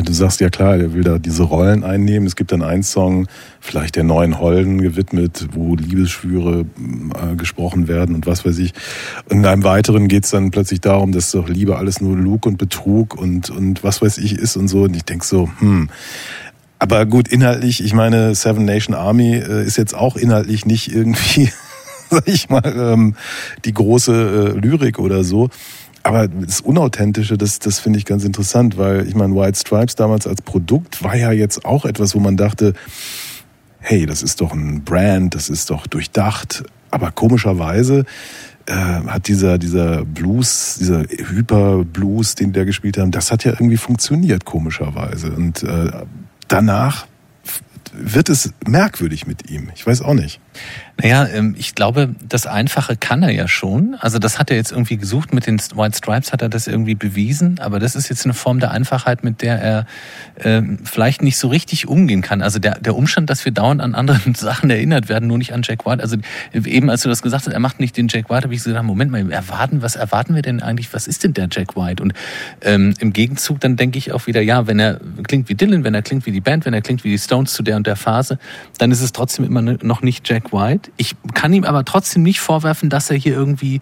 du 0.01 0.13
sagst, 0.13 0.39
ja 0.41 0.49
klar, 0.49 0.75
er 0.75 0.93
will 0.93 1.03
da 1.03 1.19
diese 1.19 1.43
Rollen 1.43 1.83
einnehmen. 1.83 2.27
Es 2.27 2.35
gibt 2.35 2.51
dann 2.51 2.61
einen 2.61 2.83
Song, 2.83 3.27
vielleicht 3.59 3.95
der 3.95 4.03
neuen 4.03 4.39
Holden 4.39 4.81
gewidmet, 4.81 5.47
wo 5.53 5.75
Liebesschwüre 5.75 6.61
äh, 6.61 7.35
gesprochen 7.35 7.87
werden 7.87 8.15
und 8.15 8.25
was 8.25 8.45
weiß 8.45 8.57
ich. 8.57 8.73
Und 9.29 9.37
in 9.37 9.45
einem 9.45 9.63
weiteren 9.63 10.07
geht 10.07 10.25
es 10.25 10.31
dann 10.31 10.51
plötzlich 10.51 10.81
darum, 10.81 11.11
dass 11.11 11.31
doch 11.31 11.47
Liebe 11.47 11.77
alles 11.77 12.01
nur 12.01 12.17
Lug 12.17 12.45
und 12.45 12.57
Betrug 12.57 13.15
und, 13.15 13.49
und 13.49 13.83
was 13.83 14.01
weiß 14.01 14.17
ich 14.17 14.33
ist 14.37 14.57
und 14.57 14.67
so. 14.67 14.83
Und 14.83 14.95
ich 14.95 15.05
denk 15.05 15.23
so, 15.23 15.49
hm. 15.59 15.89
Aber 16.79 17.05
gut, 17.05 17.29
inhaltlich, 17.29 17.81
ich 17.81 17.93
meine, 17.93 18.35
Seven 18.35 18.65
Nation 18.65 18.93
Army 18.93 19.35
äh, 19.35 19.65
ist 19.65 19.77
jetzt 19.77 19.95
auch 19.95 20.17
inhaltlich 20.17 20.65
nicht 20.65 20.93
irgendwie, 20.93 21.49
sag 22.09 22.27
ich 22.27 22.49
mal, 22.49 22.61
ähm, 22.65 23.15
die 23.63 23.73
große 23.73 24.53
äh, 24.55 24.59
Lyrik 24.59 24.99
oder 24.99 25.23
so. 25.23 25.49
Aber 26.03 26.27
das 26.27 26.59
Unauthentische, 26.59 27.37
das, 27.37 27.59
das 27.59 27.79
finde 27.79 27.97
ich 27.97 28.05
ganz 28.05 28.25
interessant, 28.25 28.77
weil 28.77 29.07
ich 29.07 29.15
meine, 29.15 29.33
White 29.35 29.57
Stripes 29.57 29.95
damals 29.95 30.27
als 30.27 30.41
Produkt 30.41 31.01
war 31.01 31.15
ja 31.15 31.31
jetzt 31.31 31.63
auch 31.63 31.85
etwas, 31.85 32.13
wo 32.13 32.19
man 32.19 32.35
dachte, 32.35 32.73
hey, 33.79 34.05
das 34.05 34.21
ist 34.21 34.41
doch 34.41 34.53
ein 34.53 34.83
Brand, 34.83 35.33
das 35.33 35.49
ist 35.49 35.69
doch 35.69 35.87
durchdacht. 35.87 36.63
Aber 36.91 37.11
komischerweise 37.11 38.05
äh, 38.65 38.73
hat 38.73 39.27
dieser, 39.27 39.57
dieser 39.57 40.03
Blues, 40.03 40.75
dieser 40.79 41.03
Hyper-Blues, 41.03 42.35
den 42.35 42.53
der 42.53 42.65
gespielt 42.65 42.97
haben, 42.97 43.11
das 43.11 43.31
hat 43.31 43.45
ja 43.45 43.51
irgendwie 43.51 43.77
funktioniert, 43.77 44.45
komischerweise. 44.45 45.31
Und 45.31 45.63
äh, 45.63 45.91
danach 46.49 47.07
wird 47.93 48.29
es 48.29 48.53
merkwürdig 48.65 49.25
mit 49.25 49.49
ihm. 49.49 49.69
Ich 49.75 49.85
weiß 49.85 50.01
auch 50.01 50.13
nicht. 50.13 50.39
Naja, 51.01 51.27
ähm, 51.27 51.55
ich 51.57 51.73
glaube, 51.73 52.13
das 52.27 52.45
Einfache 52.45 52.95
kann 52.95 53.23
er 53.23 53.31
ja 53.31 53.47
schon. 53.47 53.95
Also 53.99 54.19
das 54.19 54.37
hat 54.37 54.51
er 54.51 54.57
jetzt 54.57 54.71
irgendwie 54.71 54.97
gesucht. 54.97 55.33
Mit 55.33 55.47
den 55.47 55.59
White 55.59 55.97
Stripes 55.97 56.31
hat 56.31 56.41
er 56.41 56.49
das 56.49 56.67
irgendwie 56.67 56.93
bewiesen. 56.93 57.59
Aber 57.59 57.79
das 57.79 57.95
ist 57.95 58.09
jetzt 58.09 58.25
eine 58.25 58.33
Form 58.33 58.59
der 58.59 58.71
Einfachheit, 58.71 59.23
mit 59.23 59.41
der 59.41 59.59
er 59.59 59.85
ähm, 60.43 60.79
vielleicht 60.83 61.23
nicht 61.23 61.37
so 61.37 61.47
richtig 61.47 61.87
umgehen 61.87 62.21
kann. 62.21 62.41
Also 62.41 62.59
der, 62.59 62.79
der 62.79 62.95
Umstand, 62.95 63.29
dass 63.29 63.43
wir 63.43 63.51
dauernd 63.51 63.81
an 63.81 63.95
anderen 63.95 64.33
Sachen 64.35 64.69
erinnert 64.69 65.09
werden, 65.09 65.27
nur 65.27 65.39
nicht 65.39 65.53
an 65.53 65.61
Jack 65.63 65.85
White. 65.85 66.01
Also 66.01 66.17
eben 66.53 66.89
als 66.89 67.01
du 67.01 67.09
das 67.09 67.23
gesagt 67.23 67.47
hast, 67.47 67.53
er 67.53 67.59
macht 67.59 67.79
nicht 67.79 67.97
den 67.97 68.07
Jack 68.07 68.29
White, 68.29 68.43
habe 68.43 68.53
ich 68.53 68.63
gedacht, 68.63 68.83
Moment 68.83 69.11
mal, 69.11 69.31
erwarten, 69.31 69.81
was 69.81 69.95
erwarten 69.95 70.35
wir 70.35 70.43
denn 70.43 70.61
eigentlich? 70.61 70.93
Was 70.93 71.07
ist 71.07 71.23
denn 71.23 71.33
der 71.33 71.47
Jack 71.51 71.75
White? 71.75 72.03
Und 72.03 72.13
ähm, 72.61 72.93
im 72.99 73.13
Gegenzug 73.13 73.59
dann 73.59 73.77
denke 73.77 73.97
ich 73.97 74.11
auch 74.11 74.27
wieder, 74.27 74.41
ja, 74.41 74.67
wenn 74.67 74.79
er 74.79 74.99
klingt 75.23 75.49
wie 75.49 75.55
Dylan, 75.55 75.83
wenn 75.83 75.95
er 75.95 76.03
klingt 76.03 76.25
wie 76.25 76.31
die 76.31 76.41
Band, 76.41 76.65
wenn 76.65 76.73
er 76.73 76.81
klingt 76.81 77.03
wie 77.03 77.09
die 77.09 77.17
Stones 77.17 77.53
zu 77.53 77.63
der 77.63 77.77
und 77.77 77.87
der 77.87 77.95
Phase, 77.95 78.37
dann 78.77 78.91
ist 78.91 79.01
es 79.01 79.11
trotzdem 79.11 79.45
immer 79.45 79.61
noch 79.61 80.01
nicht 80.01 80.27
Jack 80.29 80.42
White. 80.51 80.91
Ich 80.97 81.15
kann 81.33 81.53
ihm 81.53 81.63
aber 81.63 81.85
trotzdem 81.85 82.23
nicht 82.23 82.39
vorwerfen, 82.39 82.89
dass 82.89 83.09
er 83.09 83.17
hier 83.17 83.33
irgendwie 83.33 83.81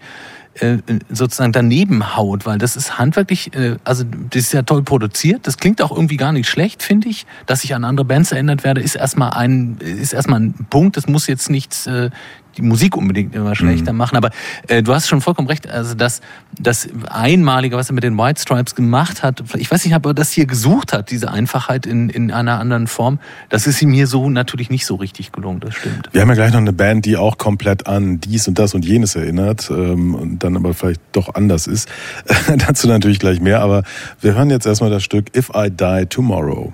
äh, 0.54 0.78
sozusagen 1.08 1.52
daneben 1.52 2.14
haut, 2.14 2.44
weil 2.44 2.58
das 2.58 2.76
ist 2.76 2.98
handwerklich, 2.98 3.54
äh, 3.54 3.76
also 3.84 4.04
das 4.04 4.42
ist 4.42 4.52
ja 4.52 4.62
toll 4.62 4.82
produziert. 4.82 5.46
Das 5.46 5.56
klingt 5.56 5.80
auch 5.80 5.90
irgendwie 5.90 6.18
gar 6.18 6.32
nicht 6.32 6.48
schlecht, 6.48 6.82
finde 6.82 7.08
ich. 7.08 7.26
Dass 7.46 7.64
ich 7.64 7.74
an 7.74 7.84
andere 7.84 8.04
Bands 8.04 8.32
erinnert 8.32 8.62
werde, 8.62 8.82
ist 8.82 8.94
erstmal 8.94 9.30
ein, 9.30 9.78
ist 9.78 10.12
erstmal 10.12 10.40
ein 10.40 10.66
Punkt. 10.68 10.96
Das 10.96 11.06
muss 11.06 11.26
jetzt 11.26 11.48
nichts 11.48 11.86
äh, 11.86 12.10
die 12.56 12.62
Musik 12.62 12.96
unbedingt 12.96 13.34
immer 13.34 13.54
schlechter 13.54 13.92
mhm. 13.92 13.98
machen. 13.98 14.16
Aber 14.16 14.30
äh, 14.68 14.82
du 14.82 14.94
hast 14.94 15.08
schon 15.08 15.20
vollkommen 15.20 15.48
recht. 15.48 15.68
Also 15.68 15.94
das, 15.94 16.20
das 16.58 16.88
Einmalige, 17.08 17.76
was 17.76 17.90
er 17.90 17.94
mit 17.94 18.04
den 18.04 18.16
White 18.18 18.40
Stripes 18.40 18.74
gemacht 18.74 19.22
hat, 19.22 19.42
ich 19.56 19.70
weiß 19.70 19.84
nicht, 19.84 19.94
ob 19.94 20.06
er 20.06 20.14
das 20.14 20.32
hier 20.32 20.46
gesucht 20.46 20.92
hat, 20.92 21.10
diese 21.10 21.30
Einfachheit 21.30 21.86
in, 21.86 22.08
in 22.08 22.30
einer 22.30 22.58
anderen 22.58 22.86
Form. 22.86 23.18
Das 23.48 23.66
ist 23.66 23.80
ihm 23.82 23.92
hier 23.92 24.06
so 24.06 24.28
natürlich 24.30 24.70
nicht 24.70 24.86
so 24.86 24.96
richtig 24.96 25.32
gelungen. 25.32 25.60
Das 25.60 25.74
stimmt. 25.74 26.08
Wir 26.12 26.20
haben 26.20 26.28
ja 26.28 26.34
gleich 26.34 26.52
noch 26.52 26.60
eine 26.60 26.72
Band, 26.72 27.04
die 27.06 27.16
auch 27.16 27.38
komplett 27.38 27.86
an 27.86 28.20
dies 28.20 28.48
und 28.48 28.58
das 28.58 28.74
und 28.74 28.84
jenes 28.84 29.14
erinnert 29.14 29.70
ähm, 29.70 30.14
und 30.14 30.44
dann 30.44 30.56
aber 30.56 30.74
vielleicht 30.74 31.00
doch 31.12 31.34
anders 31.34 31.66
ist. 31.66 31.88
Dazu 32.66 32.86
natürlich 32.88 33.18
gleich 33.18 33.40
mehr. 33.40 33.60
Aber 33.60 33.82
wir 34.20 34.34
hören 34.34 34.50
jetzt 34.50 34.66
erstmal 34.66 34.90
das 34.90 35.02
Stück 35.02 35.36
If 35.36 35.50
I 35.54 35.70
Die 35.70 36.06
Tomorrow. 36.08 36.72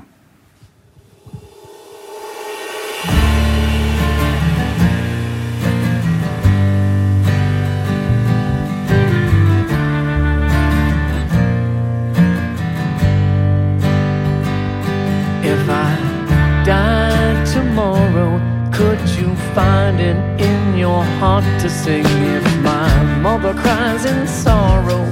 Heart 21.18 21.44
to 21.60 21.68
sing. 21.68 22.04
If 22.36 22.46
my 22.62 22.88
mother 23.20 23.52
cries 23.52 24.04
in 24.04 24.26
sorrow 24.26 25.02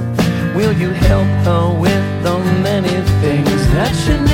will 0.55 0.71
you 0.71 0.91
help 0.91 1.27
her 1.47 1.65
with 1.83 2.05
the 2.23 2.37
many 2.63 2.95
things 3.21 3.61
that 3.75 3.93
she 4.03 4.26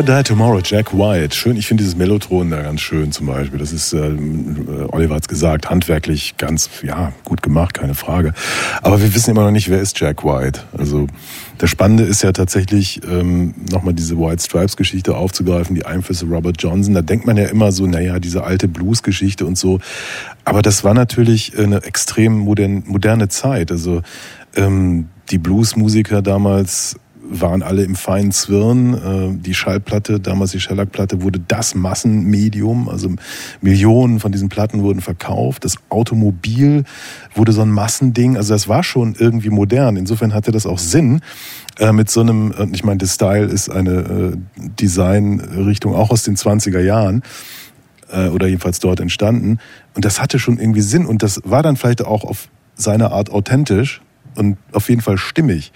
I 0.00 0.02
Die 0.02 0.22
Tomorrow, 0.22 0.60
Jack 0.64 0.94
White. 0.94 1.36
Schön, 1.36 1.58
ich 1.58 1.66
finde 1.66 1.82
dieses 1.82 1.94
Mellotron 1.94 2.48
da 2.50 2.62
ganz 2.62 2.80
schön 2.80 3.12
zum 3.12 3.26
Beispiel. 3.26 3.58
Das 3.58 3.70
ist, 3.70 3.92
äh, 3.92 4.16
Oliver 4.88 5.16
hat 5.16 5.24
es 5.24 5.28
gesagt, 5.28 5.68
handwerklich 5.68 6.38
ganz, 6.38 6.70
ja, 6.82 7.12
gut 7.24 7.42
gemacht, 7.42 7.74
keine 7.74 7.94
Frage. 7.94 8.32
Aber 8.80 9.02
wir 9.02 9.14
wissen 9.14 9.32
immer 9.32 9.44
noch 9.44 9.50
nicht, 9.50 9.68
wer 9.68 9.78
ist 9.78 10.00
Jack 10.00 10.24
White. 10.24 10.60
Also 10.72 11.06
das 11.58 11.68
Spannende 11.68 12.04
ist 12.04 12.22
ja 12.22 12.32
tatsächlich, 12.32 13.02
ähm, 13.06 13.54
nochmal 13.70 13.92
diese 13.92 14.16
White 14.16 14.42
Stripes 14.42 14.78
Geschichte 14.78 15.14
aufzugreifen, 15.14 15.74
die 15.74 15.84
Einflüsse 15.84 16.24
Robert 16.24 16.56
Johnson. 16.62 16.94
Da 16.94 17.02
denkt 17.02 17.26
man 17.26 17.36
ja 17.36 17.48
immer 17.48 17.70
so, 17.70 17.86
naja, 17.86 18.18
diese 18.20 18.42
alte 18.42 18.68
Blues-Geschichte 18.68 19.44
und 19.44 19.58
so. 19.58 19.80
Aber 20.46 20.62
das 20.62 20.82
war 20.82 20.94
natürlich 20.94 21.58
eine 21.58 21.82
extrem 21.82 22.38
modern, 22.38 22.84
moderne 22.86 23.28
Zeit. 23.28 23.70
Also 23.70 24.00
ähm, 24.56 25.08
die 25.30 25.38
Blues-Musiker 25.38 26.22
damals 26.22 26.96
waren 27.30 27.62
alle 27.62 27.84
im 27.84 27.94
feinen 27.94 28.32
Zwirn. 28.32 28.94
Äh, 28.94 29.38
Die 29.40 29.54
Schallplatte, 29.54 30.20
damals 30.20 30.50
die 30.50 30.60
Shellac-Platte, 30.60 31.22
wurde 31.22 31.40
das 31.46 31.74
Massenmedium. 31.74 32.88
Also 32.88 33.10
Millionen 33.60 34.20
von 34.20 34.32
diesen 34.32 34.48
Platten 34.48 34.82
wurden 34.82 35.00
verkauft. 35.00 35.64
Das 35.64 35.76
Automobil 35.88 36.84
wurde 37.34 37.52
so 37.52 37.62
ein 37.62 37.70
Massending. 37.70 38.36
Also 38.36 38.52
das 38.54 38.68
war 38.68 38.82
schon 38.82 39.14
irgendwie 39.18 39.50
modern. 39.50 39.96
Insofern 39.96 40.34
hatte 40.34 40.50
das 40.50 40.66
auch 40.66 40.78
Sinn. 40.78 41.20
Äh, 41.78 41.92
Mit 41.92 42.10
so 42.10 42.20
einem, 42.20 42.52
äh, 42.52 42.66
ich 42.72 42.84
meine, 42.84 42.98
das 42.98 43.14
Style 43.14 43.46
ist 43.46 43.70
eine 43.70 44.36
Designrichtung 44.56 45.94
auch 45.94 46.10
aus 46.10 46.24
den 46.24 46.36
20er 46.36 46.80
Jahren 46.80 47.22
oder 48.32 48.48
jedenfalls 48.48 48.80
dort 48.80 48.98
entstanden. 48.98 49.58
Und 49.94 50.04
das 50.04 50.20
hatte 50.20 50.40
schon 50.40 50.58
irgendwie 50.58 50.80
Sinn. 50.80 51.06
Und 51.06 51.22
das 51.22 51.40
war 51.44 51.62
dann 51.62 51.76
vielleicht 51.76 52.04
auch 52.04 52.24
auf 52.24 52.48
seine 52.74 53.12
Art 53.12 53.30
authentisch 53.30 54.00
und 54.34 54.56
auf 54.72 54.88
jeden 54.88 55.00
Fall 55.00 55.16
stimmig. 55.18 55.72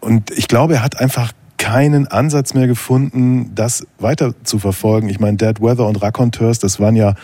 Und 0.00 0.30
ich 0.30 0.48
glaube, 0.48 0.74
er 0.74 0.82
hat 0.82 0.98
einfach 0.98 1.32
keinen 1.58 2.08
Ansatz 2.08 2.54
mehr 2.54 2.66
gefunden, 2.66 3.52
das 3.54 3.86
weiter 3.98 4.34
zu 4.44 4.58
verfolgen. 4.58 5.08
Ich 5.08 5.20
meine, 5.20 5.36
Dead 5.36 5.60
Weather 5.60 5.86
und 5.86 6.00
Raconteurs, 6.00 6.58
das 6.58 6.80
waren 6.80 6.96
ja 6.96 7.14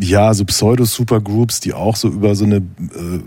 ja 0.00 0.34
so 0.34 0.44
Pseudo-Supergroups, 0.44 1.60
die 1.60 1.74
auch 1.74 1.96
so 1.96 2.08
über 2.08 2.34
so 2.34 2.44
eine 2.44 2.56
äh, 2.56 3.20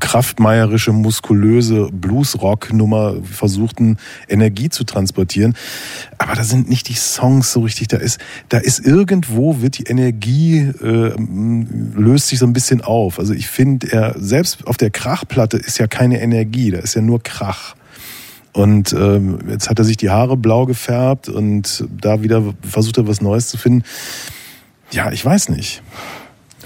kraftmeierische, 0.00 0.92
muskulöse 0.92 1.88
Blues-Rock-Nummer 1.90 3.16
versuchten, 3.22 3.96
Energie 4.28 4.68
zu 4.68 4.84
transportieren. 4.84 5.54
Aber 6.18 6.34
da 6.34 6.44
sind 6.44 6.68
nicht 6.68 6.88
die 6.88 6.94
Songs 6.94 7.52
so 7.52 7.60
richtig. 7.60 7.88
Da 7.88 7.98
ist, 7.98 8.20
da 8.48 8.58
ist 8.58 8.84
irgendwo 8.84 9.60
wird 9.60 9.78
die 9.78 9.84
Energie 9.84 10.58
äh, 10.58 11.14
löst 11.18 12.28
sich 12.28 12.38
so 12.38 12.46
ein 12.46 12.52
bisschen 12.52 12.80
auf. 12.82 13.18
Also 13.18 13.32
ich 13.32 13.48
finde, 13.48 13.90
er 13.90 14.14
selbst 14.18 14.66
auf 14.66 14.76
der 14.76 14.90
Krachplatte 14.90 15.56
ist 15.56 15.78
ja 15.78 15.86
keine 15.86 16.20
Energie, 16.20 16.70
da 16.70 16.78
ist 16.78 16.94
ja 16.94 17.02
nur 17.02 17.22
Krach. 17.22 17.74
Und 18.56 18.94
ähm, 18.94 19.38
jetzt 19.50 19.68
hat 19.68 19.78
er 19.78 19.84
sich 19.84 19.98
die 19.98 20.08
Haare 20.08 20.38
blau 20.38 20.64
gefärbt 20.64 21.28
und 21.28 21.84
da 21.90 22.22
wieder 22.22 22.42
versucht 22.62 22.96
er 22.96 23.06
was 23.06 23.20
Neues 23.20 23.48
zu 23.48 23.58
finden. 23.58 23.84
Ja, 24.90 25.12
ich 25.12 25.22
weiß 25.22 25.50
nicht. 25.50 25.82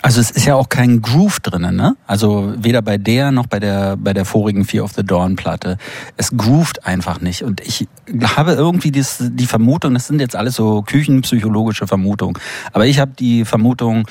Also 0.00 0.20
es 0.20 0.30
ist 0.30 0.46
ja 0.46 0.54
auch 0.54 0.68
kein 0.68 1.02
Groove 1.02 1.40
drinnen, 1.40 1.74
ne? 1.74 1.96
Also 2.06 2.54
weder 2.56 2.80
bei 2.80 2.96
der 2.96 3.32
noch 3.32 3.48
bei 3.48 3.58
der 3.58 3.96
bei 3.96 4.12
der 4.12 4.24
vorigen 4.24 4.64
Fear 4.64 4.84
of 4.84 4.92
the 4.92 5.02
Dawn 5.02 5.34
Platte. 5.34 5.78
Es 6.16 6.30
groovt 6.36 6.86
einfach 6.86 7.20
nicht 7.20 7.42
und 7.42 7.60
ich 7.60 7.88
habe 8.22 8.52
irgendwie 8.52 8.92
dies, 8.92 9.16
die 9.20 9.46
Vermutung, 9.46 9.92
das 9.92 10.06
sind 10.06 10.20
jetzt 10.20 10.36
alles 10.36 10.54
so 10.54 10.82
küchenpsychologische 10.82 11.88
Vermutungen, 11.88 12.38
aber 12.72 12.86
ich 12.86 13.00
habe 13.00 13.10
die 13.18 13.44
Vermutung, 13.44 14.06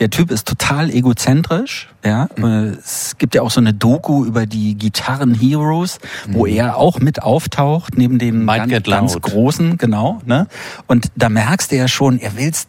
der 0.00 0.10
Typ 0.10 0.30
ist 0.30 0.48
total 0.48 0.90
egozentrisch, 0.90 1.88
ja. 2.04 2.28
Mhm. 2.36 2.76
Es 2.78 3.16
gibt 3.18 3.34
ja 3.34 3.42
auch 3.42 3.50
so 3.50 3.60
eine 3.60 3.72
Doku 3.72 4.24
über 4.24 4.44
die 4.46 4.74
Gitarren 4.74 5.34
Heroes, 5.34 5.98
wo 6.28 6.46
mhm. 6.46 6.52
er 6.52 6.76
auch 6.76 6.98
mit 6.98 7.22
auftaucht 7.22 7.96
neben 7.96 8.18
dem 8.18 8.44
Might 8.44 8.68
ganz, 8.68 8.84
ganz 8.84 9.20
großen, 9.20 9.78
genau, 9.78 10.20
ne? 10.26 10.48
Und 10.86 11.12
da 11.14 11.28
merkst 11.28 11.70
du 11.70 11.76
ja 11.76 11.86
schon, 11.86 12.18
er 12.18 12.36
will's 12.36 12.66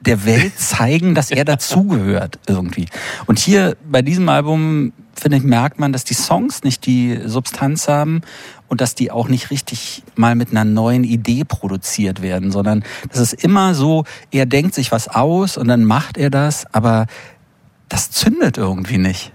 der 0.00 0.24
Welt 0.24 0.52
zeigen, 0.58 1.14
dass 1.14 1.30
er 1.30 1.44
dazugehört 1.44 2.38
irgendwie. 2.46 2.86
Und 3.26 3.38
hier 3.38 3.76
bei 3.84 4.00
diesem 4.00 4.28
Album, 4.28 4.92
finde 5.22 5.38
ich, 5.38 5.44
merkt 5.44 5.78
man, 5.78 5.92
dass 5.92 6.04
die 6.04 6.14
Songs 6.14 6.62
nicht 6.64 6.84
die 6.84 7.20
Substanz 7.24 7.88
haben 7.88 8.22
und 8.68 8.80
dass 8.80 8.94
die 8.94 9.10
auch 9.10 9.28
nicht 9.28 9.50
richtig 9.50 10.02
mal 10.16 10.34
mit 10.34 10.50
einer 10.50 10.64
neuen 10.64 11.04
Idee 11.04 11.44
produziert 11.44 12.22
werden, 12.22 12.50
sondern 12.50 12.84
das 13.10 13.20
ist 13.20 13.32
immer 13.32 13.74
so, 13.74 14.04
er 14.30 14.46
denkt 14.46 14.74
sich 14.74 14.92
was 14.92 15.08
aus 15.08 15.56
und 15.56 15.68
dann 15.68 15.84
macht 15.84 16.18
er 16.18 16.30
das, 16.30 16.66
aber 16.72 17.06
das 17.88 18.10
zündet 18.10 18.58
irgendwie 18.58 18.98
nicht. 18.98 19.32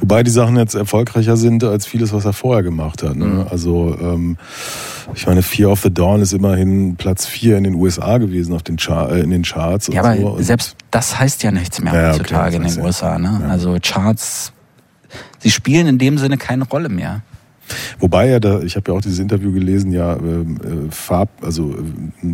Wobei 0.00 0.22
die 0.22 0.30
Sachen 0.30 0.56
jetzt 0.56 0.74
erfolgreicher 0.74 1.36
sind 1.36 1.64
als 1.64 1.86
vieles, 1.86 2.12
was 2.12 2.24
er 2.24 2.32
vorher 2.34 2.62
gemacht 2.62 3.02
hat. 3.02 3.16
Ne? 3.16 3.24
Mhm. 3.24 3.46
Also 3.50 3.96
ähm, 3.98 4.36
ich 5.14 5.26
meine, 5.26 5.42
Fear 5.42 5.70
of 5.70 5.80
the 5.80 5.92
Dawn 5.92 6.20
ist 6.20 6.32
immerhin 6.32 6.96
Platz 6.96 7.26
4 7.26 7.56
in 7.56 7.64
den 7.64 7.74
USA 7.74 8.18
gewesen 8.18 8.54
auf 8.54 8.62
den 8.62 8.78
Char 8.78 9.10
äh, 9.12 9.20
in 9.20 9.30
den 9.30 9.42
Charts. 9.42 9.88
Ja, 9.88 10.02
aber 10.02 10.16
so. 10.16 10.36
selbst 10.40 10.76
das 10.90 11.18
heißt 11.18 11.42
ja 11.42 11.50
nichts 11.50 11.80
mehr 11.80 11.94
ja, 11.94 12.12
heutzutage 12.12 12.56
okay, 12.56 12.66
in 12.66 12.74
den 12.74 12.84
USA. 12.84 13.18
Ne? 13.18 13.40
Ja. 13.42 13.48
Also 13.48 13.78
Charts, 13.82 14.52
sie 15.38 15.50
spielen 15.50 15.86
in 15.86 15.98
dem 15.98 16.18
Sinne 16.18 16.38
keine 16.38 16.64
Rolle 16.64 16.88
mehr. 16.88 17.22
Wobei 17.98 18.28
er 18.28 18.40
da, 18.40 18.60
ich 18.60 18.76
habe 18.76 18.90
ja 18.90 18.96
auch 18.96 19.00
dieses 19.00 19.18
Interview 19.18 19.52
gelesen, 19.52 19.92
ja, 19.92 20.16
ähm, 20.16 20.56
äh, 20.56 20.92
Farb, 20.92 21.30
also 21.42 21.72
äh, 21.72 22.26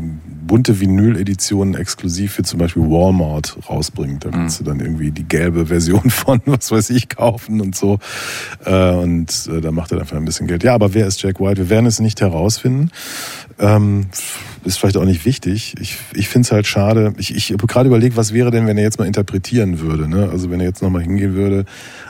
bunte 0.47 0.79
Vinyl-Editionen 0.79 1.75
exklusiv 1.75 2.35
für 2.35 2.43
zum 2.43 2.59
Beispiel 2.59 2.83
Walmart 2.83 3.57
rausbringt. 3.69 4.25
Da 4.25 4.31
kannst 4.31 4.61
mhm. 4.61 4.65
du 4.65 4.71
dann 4.71 4.81
irgendwie 4.81 5.11
die 5.11 5.25
gelbe 5.25 5.67
Version 5.67 6.11
von, 6.11 6.41
was 6.47 6.71
weiß 6.71 6.91
ich, 6.91 7.09
kaufen 7.09 7.61
und 7.61 7.75
so. 7.75 7.99
Äh, 8.65 8.91
und 8.93 9.49
äh, 9.51 9.61
da 9.61 9.73
macht 9.73 9.93
er 9.93 10.01
einfach 10.01 10.17
ein 10.17 10.25
bisschen 10.25 10.47
Geld. 10.47 10.63
Ja, 10.65 10.75
aber 10.75 10.95
wer 10.95 11.07
ist 11.07 11.23
Jack 11.23 11.41
White? 11.41 11.59
Wir 11.59 11.71
werden 11.71 11.87
es 11.87 12.01
nicht 12.01 12.21
herausfinden. 12.21 12.91
Ähm, 13.63 14.07
ist 14.65 14.79
vielleicht 14.79 14.97
auch 14.97 15.05
nicht 15.05 15.25
wichtig. 15.25 15.75
Ich, 15.81 15.97
ich 16.15 16.29
finde 16.29 16.47
es 16.47 16.53
halt 16.53 16.67
schade. 16.67 17.15
Ich, 17.17 17.35
ich 17.35 17.53
habe 17.53 17.67
gerade 17.67 17.89
überlegt, 17.89 18.17
was 18.17 18.33
wäre 18.33 18.51
denn, 18.51 18.67
wenn 18.67 18.77
er 18.77 18.83
jetzt 18.83 18.99
mal 18.99 19.07
interpretieren 19.07 19.79
würde. 19.79 20.09
Ne? 20.09 20.29
Also 20.31 20.51
wenn 20.51 20.59
er 20.61 20.67
jetzt 20.67 20.83
nochmal 20.83 21.03
hingehen 21.03 21.35
würde 21.35 21.65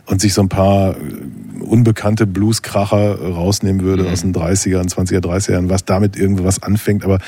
und 0.07 0.21
sich 0.21 0.33
so 0.33 0.41
ein 0.43 0.49
paar 0.49 0.97
äh, 0.97 1.63
unbekannte 1.63 2.27
Blueskracher 2.27 3.21
rausnehmen 3.21 3.83
würde 3.83 4.05
mhm. 4.05 4.09
aus 4.09 4.23
den 4.23 4.35
30er, 4.35 4.83
20er, 4.83 5.21
30er 5.21 5.53
Jahren, 5.53 5.69
was 5.69 5.85
damit 5.85 6.17
irgendwas 6.17 6.63
anfängt. 6.63 7.05
Aber 7.05 7.19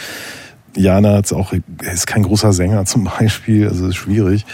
Jana 0.74 1.16
hat's 1.16 1.32
auch, 1.32 1.52
er 1.52 1.92
ist 1.92 2.06
kein 2.06 2.22
großer 2.22 2.54
Sänger 2.54 2.86
zum 2.86 3.04
Beispiel, 3.18 3.68
also 3.68 3.88
ist 3.88 3.96
schwierig. 3.96 4.46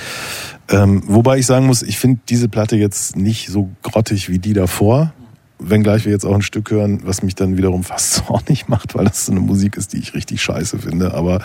Ähm, 0.68 1.02
wobei 1.06 1.38
ich 1.38 1.46
sagen 1.46 1.66
muss, 1.66 1.82
ich 1.82 1.98
finde 1.98 2.20
diese 2.28 2.48
Platte 2.48 2.76
jetzt 2.76 3.16
nicht 3.16 3.48
so 3.48 3.70
grottig 3.82 4.28
wie 4.28 4.38
die 4.40 4.52
davor. 4.52 5.12
Wenngleich 5.60 6.04
wir 6.04 6.12
jetzt 6.12 6.24
auch 6.24 6.34
ein 6.34 6.42
Stück 6.42 6.70
hören, 6.70 7.00
was 7.04 7.22
mich 7.22 7.34
dann 7.34 7.56
wiederum 7.56 7.84
fast 7.84 8.12
zornig 8.26 8.68
macht, 8.68 8.94
weil 8.94 9.04
das 9.04 9.26
so 9.26 9.32
eine 9.32 9.40
Musik 9.40 9.76
ist, 9.76 9.92
die 9.92 9.98
ich 9.98 10.14
richtig 10.14 10.42
scheiße 10.42 10.78
finde. 10.78 11.14
Aber 11.14 11.40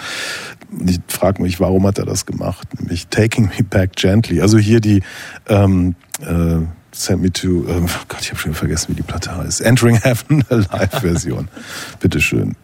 ich 0.85 0.99
frage 1.07 1.41
mich, 1.41 1.59
warum 1.59 1.85
hat 1.85 1.97
er 1.97 2.05
das 2.05 2.25
gemacht? 2.25 2.67
Nämlich 2.79 3.07
Taking 3.07 3.45
Me 3.45 3.63
Back 3.63 3.95
Gently. 3.95 4.41
Also 4.41 4.57
hier 4.57 4.79
die 4.79 5.03
ähm, 5.47 5.95
äh, 6.21 6.61
Send 6.91 7.21
Me 7.21 7.31
to, 7.31 7.65
äh, 7.67 7.81
Gott, 8.07 8.21
ich 8.21 8.29
habe 8.29 8.39
schon 8.39 8.53
vergessen, 8.53 8.87
wie 8.89 8.95
die 8.95 9.03
Platte 9.03 9.35
heißt. 9.35 9.61
Entering 9.61 9.97
Heaven, 9.97 10.43
Live-Version. 10.49 11.49
Bitteschön. 11.99 12.55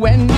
when 0.00 0.29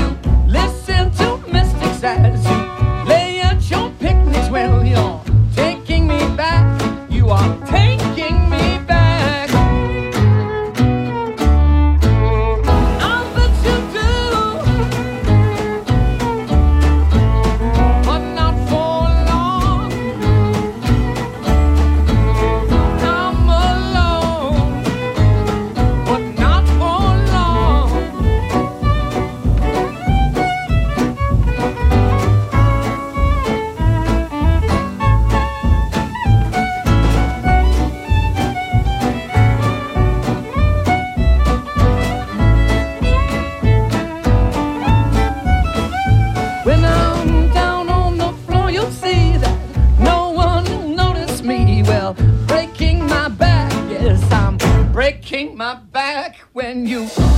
when 56.53 56.87
you. 56.87 57.32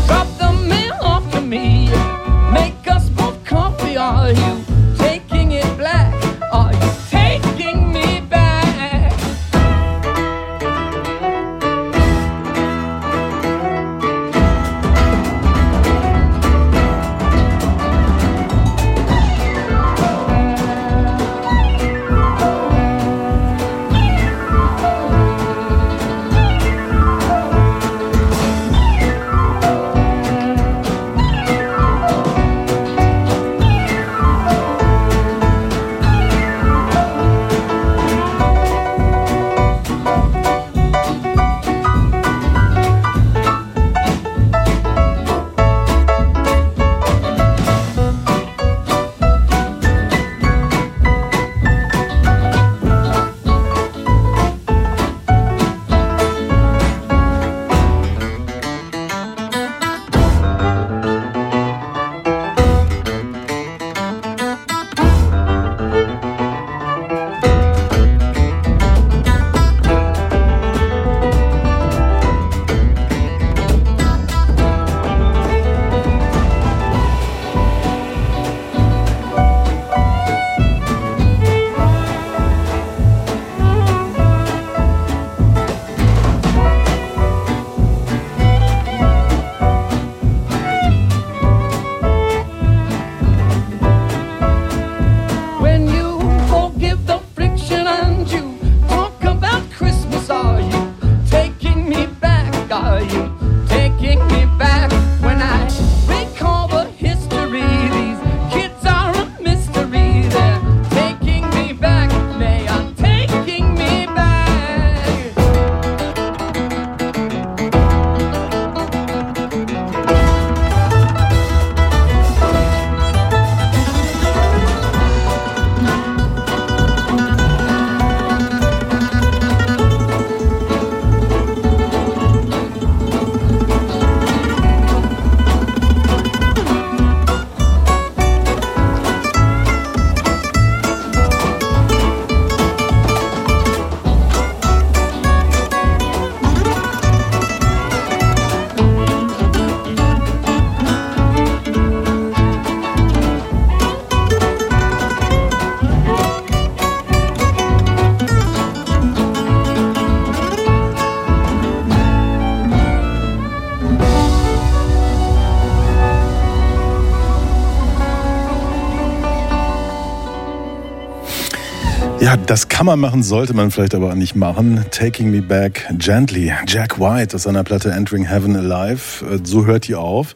Ja, 172.34 172.40
das 172.46 172.68
kann 172.68 172.84
man 172.86 172.98
machen, 172.98 173.22
sollte 173.22 173.54
man 173.54 173.70
vielleicht 173.70 173.94
aber 173.94 174.10
auch 174.10 174.14
nicht 174.16 174.34
machen. 174.34 174.84
Taking 174.90 175.30
Me 175.30 175.40
Back 175.40 175.86
Gently. 175.98 176.52
Jack 176.66 176.98
White 176.98 177.36
aus 177.36 177.44
seiner 177.44 177.62
Platte 177.62 177.92
Entering 177.92 178.24
Heaven 178.24 178.56
Alive. 178.56 179.24
Äh, 179.24 179.38
So 179.44 179.66
hört 179.66 179.86
die 179.86 179.94
auf. 179.94 180.34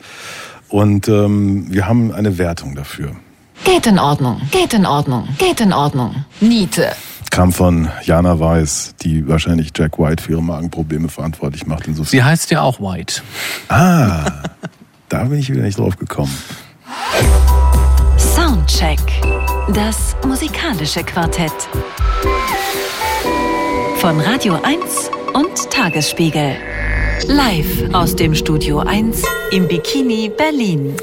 Und 0.68 1.08
ähm, 1.08 1.66
wir 1.72 1.88
haben 1.88 2.12
eine 2.12 2.38
Wertung 2.38 2.76
dafür. 2.76 3.16
Geht 3.64 3.86
in 3.88 3.98
Ordnung, 3.98 4.40
geht 4.52 4.74
in 4.74 4.86
Ordnung, 4.86 5.26
geht 5.38 5.60
in 5.60 5.72
Ordnung. 5.72 6.24
Niete. 6.40 6.92
Kam 7.32 7.52
von 7.52 7.88
Jana 8.04 8.38
Weiß, 8.38 8.94
die 9.02 9.26
wahrscheinlich 9.26 9.72
Jack 9.76 9.98
White 9.98 10.22
für 10.22 10.32
ihre 10.32 10.42
Magenprobleme 10.42 11.08
verantwortlich 11.08 11.66
macht. 11.66 11.88
Insofern. 11.88 12.10
Sie 12.10 12.22
heißt 12.22 12.52
ja 12.52 12.62
auch 12.62 12.78
White. 12.80 13.22
Ah, 13.70 14.24
da 15.08 15.24
bin 15.24 15.40
ich 15.40 15.50
wieder 15.50 15.62
nicht 15.62 15.80
drauf 15.80 15.96
gekommen. 15.96 16.32
Soundcheck. 18.16 19.00
Das 19.74 20.16
musikalische 20.26 21.02
Quartett. 21.04 21.52
Von 24.08 24.20
Radio 24.20 24.54
1 24.62 25.10
und 25.34 25.70
Tagesspiegel. 25.70 26.56
Live 27.26 27.92
aus 27.92 28.16
dem 28.16 28.34
Studio 28.34 28.78
1 28.78 29.22
im 29.50 29.68
Bikini 29.68 30.32
Berlin. 30.34 30.94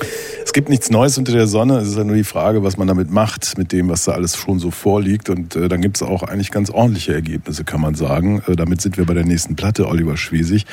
Es 0.43 0.51
gibt 0.53 0.69
nichts 0.69 0.89
Neues 0.89 1.15
unter 1.19 1.31
der 1.31 1.45
Sonne. 1.45 1.77
Es 1.77 1.89
ist 1.89 1.97
ja 1.97 2.03
nur 2.03 2.15
die 2.15 2.23
Frage, 2.23 2.63
was 2.63 2.77
man 2.77 2.87
damit 2.87 3.11
macht, 3.11 3.59
mit 3.59 3.71
dem, 3.73 3.89
was 3.89 4.05
da 4.05 4.13
alles 4.13 4.35
schon 4.35 4.57
so 4.57 4.71
vorliegt. 4.71 5.29
Und 5.29 5.55
äh, 5.55 5.67
dann 5.67 5.81
gibt 5.81 5.97
es 5.97 6.01
auch 6.01 6.23
eigentlich 6.23 6.49
ganz 6.49 6.71
ordentliche 6.71 7.13
Ergebnisse, 7.13 7.63
kann 7.63 7.79
man 7.79 7.93
sagen. 7.93 8.41
Äh, 8.47 8.55
damit 8.55 8.81
sind 8.81 8.97
wir 8.97 9.05
bei 9.05 9.13
der 9.13 9.23
nächsten 9.23 9.55
Platte, 9.55 9.87
Oliver 9.87 10.17
Schwesig. 10.17 10.65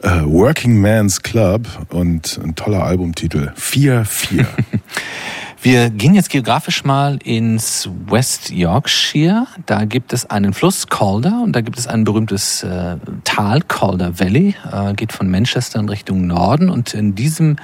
Äh, 0.00 0.22
Working 0.24 0.80
Man's 0.80 1.22
Club 1.22 1.68
und 1.90 2.40
ein 2.42 2.54
toller 2.54 2.84
Albumtitel. 2.84 3.52
4-4. 3.60 4.46
Wir 5.62 5.90
gehen 5.90 6.14
jetzt 6.14 6.30
geografisch 6.30 6.84
mal 6.84 7.18
ins 7.24 7.88
West 8.08 8.50
Yorkshire. 8.50 9.48
Da 9.66 9.84
gibt 9.84 10.12
es 10.12 10.30
einen 10.30 10.52
Fluss, 10.52 10.86
Calder, 10.86 11.42
und 11.42 11.52
da 11.52 11.60
gibt 11.60 11.76
es 11.76 11.88
ein 11.88 12.04
berühmtes 12.04 12.62
äh, 12.62 12.98
Tal, 13.24 13.62
Calder 13.62 14.20
Valley, 14.20 14.54
äh, 14.72 14.94
geht 14.94 15.12
von 15.12 15.28
Manchester 15.28 15.80
in 15.80 15.88
Richtung 15.88 16.28
Norden. 16.28 16.70
Und 16.70 16.94
in 16.94 17.16
diesem 17.16 17.56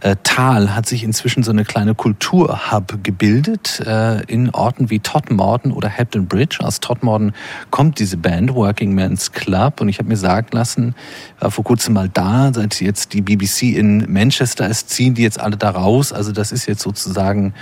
äh, 0.00 0.16
Tal 0.22 0.74
hat 0.74 0.86
sich 0.86 1.04
inzwischen 1.04 1.42
so 1.42 1.50
eine 1.50 1.66
kleine 1.66 1.94
Kulturhub 1.94 3.04
gebildet, 3.04 3.80
äh, 3.86 4.22
in 4.22 4.48
Orten 4.48 4.88
wie 4.88 5.00
Todmorden 5.00 5.72
oder 5.72 5.90
Hebden 5.90 6.26
Bridge. 6.26 6.58
Aus 6.62 6.80
Todmorden 6.80 7.34
kommt 7.70 7.98
diese 7.98 8.16
Band, 8.16 8.54
Working 8.54 8.94
Man's 8.94 9.32
Club. 9.32 9.82
Und 9.82 9.90
ich 9.90 9.98
habe 9.98 10.08
mir 10.08 10.16
sagen 10.16 10.48
lassen, 10.52 10.94
war 11.38 11.50
vor 11.50 11.64
kurzem 11.64 11.92
mal 11.92 12.08
da, 12.08 12.50
seit 12.54 12.80
jetzt 12.80 13.12
die 13.12 13.20
BBC 13.20 13.74
in 13.76 14.10
Manchester 14.10 14.66
ist, 14.68 14.88
ziehen 14.88 15.12
die 15.12 15.22
jetzt 15.22 15.38
alle 15.38 15.58
da 15.58 15.68
raus. 15.68 16.14
Also 16.14 16.32
das 16.32 16.50
ist 16.50 16.64
jetzt 16.64 16.80
sozusagen 16.80 17.52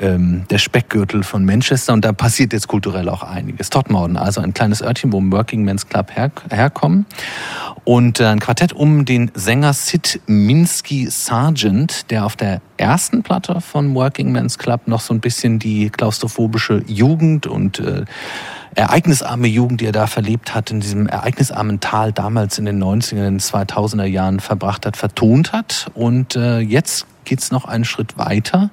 ähm, 0.00 0.44
der 0.50 0.58
Speckgürtel 0.58 1.22
von 1.22 1.44
Manchester 1.44 1.92
und 1.92 2.04
da 2.04 2.12
passiert 2.12 2.52
jetzt 2.52 2.68
kulturell 2.68 3.08
auch 3.08 3.22
einiges. 3.22 3.70
Todmorden, 3.70 4.16
also 4.16 4.40
ein 4.40 4.54
kleines 4.54 4.82
Örtchen, 4.82 5.12
wo 5.12 5.20
Working 5.20 5.64
Men's 5.64 5.88
Club 5.88 6.14
her 6.14 6.30
herkommen. 6.50 7.06
Und 7.84 8.20
äh, 8.20 8.26
ein 8.26 8.38
Quartett 8.38 8.72
um 8.72 9.04
den 9.04 9.30
Sänger 9.34 9.72
Sid 9.72 10.20
Minsky 10.26 11.08
Sargent, 11.10 12.10
der 12.10 12.26
auf 12.26 12.36
der 12.36 12.60
ersten 12.76 13.22
Platte 13.22 13.60
von 13.60 13.94
Working 13.94 14.30
Men's 14.30 14.58
Club 14.58 14.86
noch 14.86 15.00
so 15.00 15.14
ein 15.14 15.20
bisschen 15.20 15.58
die 15.58 15.90
klaustrophobische 15.90 16.82
Jugend 16.86 17.46
und 17.46 17.80
äh, 17.80 18.04
ereignisarme 18.74 19.48
Jugend, 19.48 19.80
die 19.80 19.86
er 19.86 19.92
da 19.92 20.06
verlebt 20.06 20.54
hat, 20.54 20.70
in 20.70 20.80
diesem 20.80 21.08
ereignisarmen 21.08 21.80
Tal 21.80 22.12
damals 22.12 22.58
in 22.58 22.64
den 22.64 22.82
90er, 22.82 23.16
in 23.16 23.38
den 23.38 23.40
2000er 23.40 24.04
Jahren 24.04 24.40
verbracht 24.40 24.86
hat, 24.86 24.96
vertont 24.96 25.52
hat. 25.52 25.90
Und 25.94 26.36
äh, 26.36 26.60
jetzt 26.60 27.06
geht's 27.24 27.50
noch 27.50 27.64
einen 27.64 27.84
Schritt 27.84 28.18
weiter. 28.18 28.70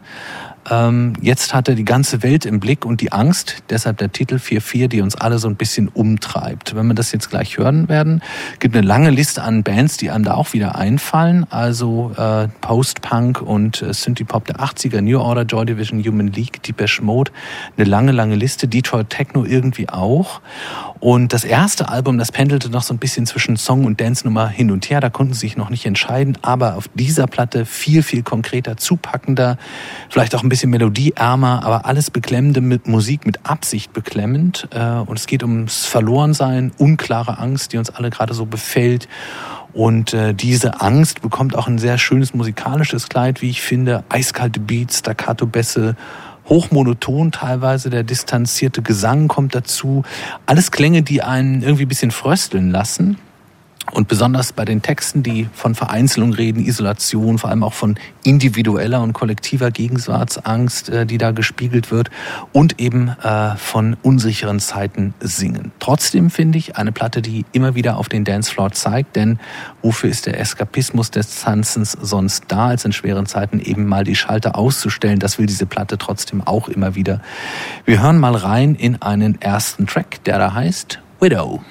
Ähm, 0.69 1.13
jetzt 1.21 1.54
hat 1.54 1.67
er 1.67 1.75
die 1.75 1.86
ganze 1.86 2.23
Welt 2.23 2.45
im 2.45 2.60
Blick 2.60 2.86
und 2.86 3.01
die 3.01 3.12
Angst, 3.12 3.63
deshalb 3.69 3.97
der 3.97 4.12
Titel 4.12 4.36
4-4, 4.36 4.88
die 4.88 5.01
uns 5.01 5.15
alle 5.15 5.38
so 5.38 5.47
ein 5.47 5.56
bisschen 5.56 5.88
umtreibt. 5.88 6.75
Wenn 6.75 6.88
wir 6.88 6.93
das 6.93 7.12
jetzt 7.12 7.30
gleich 7.30 7.58
hören 7.58 7.88
werden, 7.89 8.21
gibt 8.60 8.75
eine 8.75 8.86
lange 8.86 9.10
Liste 9.10 9.43
an 9.43 9.63
Bands, 9.63 9.97
die 9.97 10.10
einem 10.10 10.23
da 10.23 10.34
auch 10.34 10.54
wieder 10.54 10.75
einfallen. 10.75 11.45
Also 11.49 12.12
äh, 12.17 12.47
Post-Punk 12.62 13.41
und 13.41 13.82
äh, 13.82 13.93
Synthie-Pop 13.93 14.45
der 14.45 14.58
80er, 14.58 15.01
New 15.01 15.19
Order, 15.19 15.43
Joy 15.43 15.65
Division, 15.65 16.04
Human 16.04 16.28
League, 16.28 16.63
Depeche 16.63 17.04
Mode. 17.04 17.32
Eine 17.78 17.88
lange, 17.88 18.12
lange 18.12 18.36
Liste. 18.36 18.67
Detroit 18.67 19.10
Techno 19.10 19.45
irgendwie 19.45 19.89
auch. 19.89 20.41
Und 21.05 21.33
das 21.33 21.43
erste 21.43 21.87
Album, 21.89 22.17
das 22.17 22.31
pendelte 22.31 22.71
noch 22.71 22.81
so 22.81 22.91
ein 22.91 22.97
bisschen 22.97 23.27
zwischen 23.27 23.57
Song 23.57 23.85
und 23.85 24.01
Dance-Nummer 24.01 24.47
hin 24.47 24.71
und 24.71 24.89
her. 24.89 25.01
Da 25.01 25.11
konnten 25.11 25.35
sie 25.35 25.41
sich 25.41 25.55
noch 25.55 25.69
nicht 25.69 25.85
entscheiden. 25.85 26.35
Aber 26.41 26.77
auf 26.77 26.89
dieser 26.95 27.27
Platte 27.27 27.67
viel, 27.67 28.01
viel 28.01 28.23
konkreter, 28.23 28.75
zupackender, 28.75 29.59
vielleicht 30.09 30.33
auch 30.33 30.41
ein 30.41 30.49
bisschen 30.49 30.71
melodieärmer, 30.71 31.61
aber 31.63 31.85
alles 31.85 32.09
beklemmende 32.09 32.59
mit 32.59 32.87
Musik, 32.87 33.27
mit 33.27 33.45
Absicht 33.45 33.93
beklemmend. 33.93 34.67
Äh, 34.71 34.79
Und 34.79 35.19
es 35.19 35.27
geht 35.27 35.43
ums 35.43 35.85
Verlorensein, 35.85 36.71
unklare 36.79 37.37
Angst, 37.37 37.73
die 37.73 37.77
uns 37.77 37.91
alle 37.91 38.09
gerade 38.09 38.33
so 38.33 38.47
befällt. 38.47 39.07
Und 39.73 40.11
äh, 40.15 40.33
diese 40.33 40.81
Angst 40.81 41.21
bekommt 41.21 41.55
auch 41.55 41.67
ein 41.67 41.77
sehr 41.77 41.99
schönes 41.99 42.33
musikalisches 42.33 43.09
Kleid, 43.09 43.43
wie 43.43 43.51
ich 43.51 43.61
finde. 43.61 44.03
Eiskalte 44.09 44.59
Beats, 44.59 44.99
Staccato-Bässe, 44.99 45.95
hochmonoton 46.47 47.31
teilweise, 47.31 47.89
der 47.89 48.03
distanzierte 48.03 48.81
Gesang 48.81 49.27
kommt 49.27 49.55
dazu. 49.55 50.03
Alles 50.45 50.71
Klänge, 50.71 51.01
die 51.01 51.21
einen 51.21 51.62
irgendwie 51.62 51.86
ein 51.86 51.89
bisschen 51.89 52.12
frösteln 52.12 52.71
lassen. 52.71 53.17
Und 53.95 54.10
besonders 54.10 54.51
bei 54.51 54.65
den 54.65 54.81
Texten, 54.81 55.23
die 55.23 55.47
von 55.53 55.73
Vereinzelung 55.73 56.34
reden, 56.34 56.60
Isolation, 56.60 57.38
vor 57.38 57.49
allem 57.49 57.63
auch 57.63 57.71
von 57.71 57.95
individueller 58.25 59.01
und 59.01 59.13
kollektiver 59.13 59.71
Gegenwartsangst, 59.71 60.89
äh, 60.89 61.05
die 61.05 61.17
da 61.17 61.31
gespiegelt 61.31 61.91
wird, 61.91 62.12
und 62.51 62.81
eben 62.81 63.08
äh, 63.08 63.55
von 63.55 63.95
unsicheren 64.01 64.60
Zeiten 64.60 65.13
singen. 65.21 65.71
Trotzdem 65.79 66.29
finde 66.29 66.58
ich 66.58 66.75
eine 66.75 66.91
Platte, 66.91 67.21
die 67.21 67.45
immer 67.53 67.73
wieder 67.75 67.95
auf 67.95 68.10
den 68.10 68.25
Dancefloor 68.25 68.73
zeigt, 68.73 69.15
denn 69.15 69.39
wofür 69.81 70.10
ist 70.10 70.25
der 70.25 70.41
Eskapismus 70.41 71.10
des 71.10 71.43
Tanzens 71.43 71.93
sonst 71.93 72.43
da, 72.49 72.67
als 72.67 72.84
in 72.84 72.91
schweren 72.91 73.27
Zeiten 73.27 73.62
eben 73.62 73.86
mal 73.86 74.03
die 74.03 74.17
Schalter 74.17 74.58
auszustellen? 74.58 75.19
Das 75.19 75.39
will 75.39 75.45
diese 75.45 75.67
Platte 75.67 75.97
trotzdem 75.97 76.45
auch 76.45 76.67
immer 76.67 76.95
wieder. 76.95 77.21
Wir 77.86 78.01
hören 78.01 78.19
mal 78.19 78.36
rein 78.36 78.75
in 78.75 79.01
einen 79.01 79.41
ersten 79.41 79.88
Track, 79.88 80.21
der 80.25 80.38
da 80.38 80.53
heißt 80.53 80.99
Widow. 81.21 81.62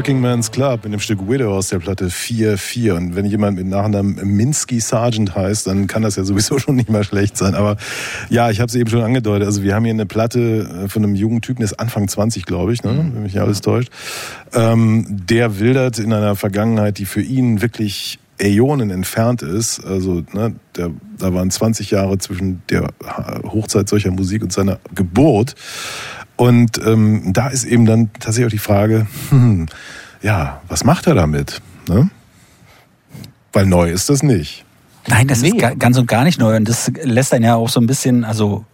Working 0.00 0.22
Man's 0.22 0.50
Club 0.50 0.86
in 0.86 0.92
dem 0.92 1.00
Stück 1.00 1.28
Widow 1.28 1.54
aus 1.54 1.68
der 1.68 1.78
Platte 1.78 2.06
4-4. 2.06 2.92
Und 2.92 3.16
wenn 3.16 3.26
jemand 3.26 3.58
mit 3.58 3.66
Nachnamen 3.66 4.14
Minsky 4.34 4.80
Sargent 4.80 5.34
heißt, 5.36 5.66
dann 5.66 5.88
kann 5.88 6.00
das 6.00 6.16
ja 6.16 6.24
sowieso 6.24 6.58
schon 6.58 6.76
nicht 6.76 6.88
mal 6.88 7.04
schlecht 7.04 7.36
sein. 7.36 7.54
Aber 7.54 7.76
ja, 8.30 8.48
ich 8.48 8.60
habe 8.60 8.68
es 8.68 8.74
eben 8.76 8.88
schon 8.88 9.02
angedeutet. 9.02 9.46
Also 9.46 9.62
wir 9.62 9.74
haben 9.74 9.84
hier 9.84 9.92
eine 9.92 10.06
Platte 10.06 10.84
äh, 10.84 10.88
von 10.88 11.04
einem 11.04 11.16
jungen 11.16 11.42
Typen, 11.42 11.58
der 11.58 11.66
ist 11.66 11.78
Anfang 11.78 12.08
20, 12.08 12.46
glaube 12.46 12.72
ich, 12.72 12.82
ne? 12.82 12.96
wenn 12.96 13.24
mich 13.24 13.34
nicht 13.34 13.42
alles 13.42 13.60
täuscht. 13.60 13.92
Ähm, 14.54 15.04
der 15.06 15.58
wildert 15.58 15.98
in 15.98 16.14
einer 16.14 16.34
Vergangenheit, 16.34 16.96
die 16.96 17.04
für 17.04 17.20
ihn 17.20 17.60
wirklich 17.60 18.18
Äonen 18.40 18.90
entfernt 18.90 19.42
ist. 19.42 19.84
Also 19.84 20.22
ne, 20.32 20.54
der, 20.76 20.90
da 21.18 21.34
waren 21.34 21.50
20 21.50 21.90
Jahre 21.90 22.16
zwischen 22.18 22.62
der 22.70 22.88
Hochzeit 23.44 23.88
solcher 23.88 24.10
Musik 24.10 24.42
und 24.42 24.52
seiner 24.52 24.78
Geburt. 24.94 25.54
Und 26.40 26.78
ähm, 26.86 27.34
da 27.34 27.48
ist 27.48 27.64
eben 27.64 27.84
dann 27.84 28.08
tatsächlich 28.14 28.46
auch 28.46 28.50
die 28.50 28.56
Frage, 28.58 29.06
hm, 29.28 29.66
ja, 30.22 30.62
was 30.68 30.84
macht 30.84 31.06
er 31.06 31.14
damit? 31.14 31.60
Ne? 31.86 32.08
Weil 33.52 33.66
neu 33.66 33.90
ist 33.90 34.08
das 34.08 34.22
nicht. 34.22 34.64
Nein, 35.06 35.28
das 35.28 35.42
ist 35.42 35.58
ga- 35.58 35.74
ganz 35.74 35.98
und 35.98 36.06
gar 36.06 36.24
nicht 36.24 36.38
neu. 36.38 36.56
Und 36.56 36.66
das 36.66 36.90
lässt 37.02 37.34
einen 37.34 37.44
ja 37.44 37.56
auch 37.56 37.68
so 37.68 37.78
ein 37.78 37.86
bisschen, 37.86 38.24
also 38.24 38.64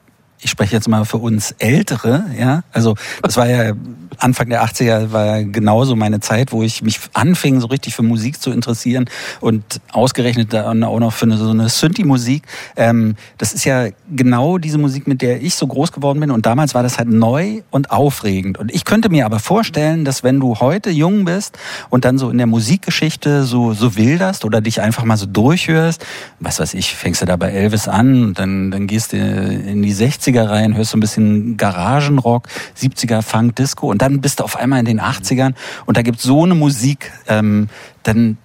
ich 0.41 0.49
spreche 0.51 0.77
jetzt 0.77 0.87
mal 0.89 1.05
für 1.05 1.17
uns 1.17 1.57
Ältere, 1.59 2.27
ja. 2.39 2.63
Also 2.73 2.95
das 3.23 3.37
war 3.37 3.49
ja 3.49 3.73
Anfang 4.19 4.49
der 4.49 4.65
80er 4.65 5.13
war 5.13 5.45
genauso 5.45 5.97
meine 5.97 6.21
Zeit, 6.21 6.53
wo 6.53 6.63
ich 6.63 6.83
mich 6.83 7.01
anfing, 7.13 7.61
so 7.61 7.67
richtig 7.67 7.95
für 7.95 8.03
Musik 8.03 8.41
zu 8.41 8.51
interessieren 8.51 9.07
und 9.41 9.81
ausgerechnet 9.93 10.53
dann 10.53 10.85
auch 10.85 10.99
noch 10.99 11.13
für 11.13 11.27
eine, 11.27 11.37
so 11.37 11.51
eine 11.51 11.69
Synthi-Musik. 11.69 12.43
Ähm, 12.77 13.17
das 13.39 13.53
ist 13.53 13.65
ja 13.65 13.89
genau 14.15 14.59
diese 14.59 14.79
Musik, 14.79 15.07
mit 15.07 15.23
der 15.23 15.43
ich 15.43 15.55
so 15.55 15.67
groß 15.67 15.93
geworden 15.93 16.21
bin. 16.21 16.31
Und 16.31 16.47
damals 16.47 16.75
war 16.75 16.83
das 16.83 16.99
halt 16.99 17.09
neu 17.09 17.63
und 17.71 17.91
aufregend. 17.91 18.59
Und 18.59 18.75
ich 18.75 18.85
könnte 18.85 19.09
mir 19.09 19.27
aber 19.27 19.39
vorstellen, 19.39 20.05
dass 20.05 20.23
wenn 20.23 20.41
du 20.41 20.57
heute 20.57 20.91
jung 20.91 21.25
bist 21.25 21.59
und 21.91 22.05
dann 22.05 22.19
so 22.19 22.31
in 22.31 22.39
der 22.39 22.47
Musikgeschichte 22.47 23.45
so, 23.45 23.73
so 23.73 23.97
wilderst 23.97 24.45
oder 24.45 24.61
dich 24.61 24.81
einfach 24.81 25.05
mal 25.05 25.17
so 25.17 25.27
durchhörst, 25.27 26.05
was 26.41 26.61
weiß 26.61 26.75
ich, 26.75 26.95
fängst 26.95 27.23
du 27.23 27.27
da 27.27 27.37
bei 27.37 27.51
Elvis 27.51 27.89
an, 27.89 28.25
und 28.25 28.39
dann, 28.39 28.71
dann 28.71 28.87
gehst 28.87 29.13
du 29.13 29.17
in 29.17 29.83
die 29.83 29.95
60er 29.95 30.49
rein, 30.49 30.77
hörst 30.77 30.91
so 30.91 30.97
ein 30.97 31.01
bisschen 31.01 31.57
Garagenrock, 31.57 32.49
70er 32.79 33.23
Funk, 33.23 33.57
Disco 33.57 33.91
und 33.91 34.03
dann 34.07 34.21
bist 34.21 34.39
du 34.41 34.45
auf 34.45 34.57
einmal 34.57 34.79
in 34.79 34.85
den 34.85 35.01
80ern 35.01 35.55
und 35.85 35.97
da 35.97 36.03
gibt's 36.03 36.23
so 36.23 36.45
eine 36.45 36.55
Musik, 36.55 37.13
ähm, 37.27 37.69
dann 38.05 38.39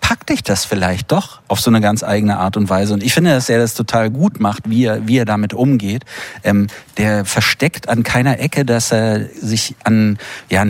packt 0.00 0.30
dich 0.30 0.42
das 0.42 0.64
vielleicht 0.64 1.10
doch 1.10 1.40
auf 1.48 1.60
so 1.60 1.68
eine 1.68 1.80
ganz 1.80 2.04
eigene 2.04 2.38
Art 2.38 2.56
und 2.56 2.70
Weise. 2.70 2.94
Und 2.94 3.02
ich 3.02 3.12
finde, 3.12 3.30
dass 3.30 3.48
er 3.48 3.58
das 3.58 3.74
total 3.74 4.08
gut 4.08 4.38
macht, 4.38 4.70
wie 4.70 4.84
er, 4.84 5.08
wie 5.08 5.18
er 5.18 5.24
damit 5.24 5.52
umgeht. 5.52 6.04
Ähm, 6.44 6.68
der 6.96 7.24
versteckt 7.24 7.88
an 7.88 8.04
keiner 8.04 8.38
Ecke, 8.38 8.64
dass 8.64 8.92
er 8.92 9.26
sich 9.34 9.74
an, 9.82 10.18
ja, 10.48 10.64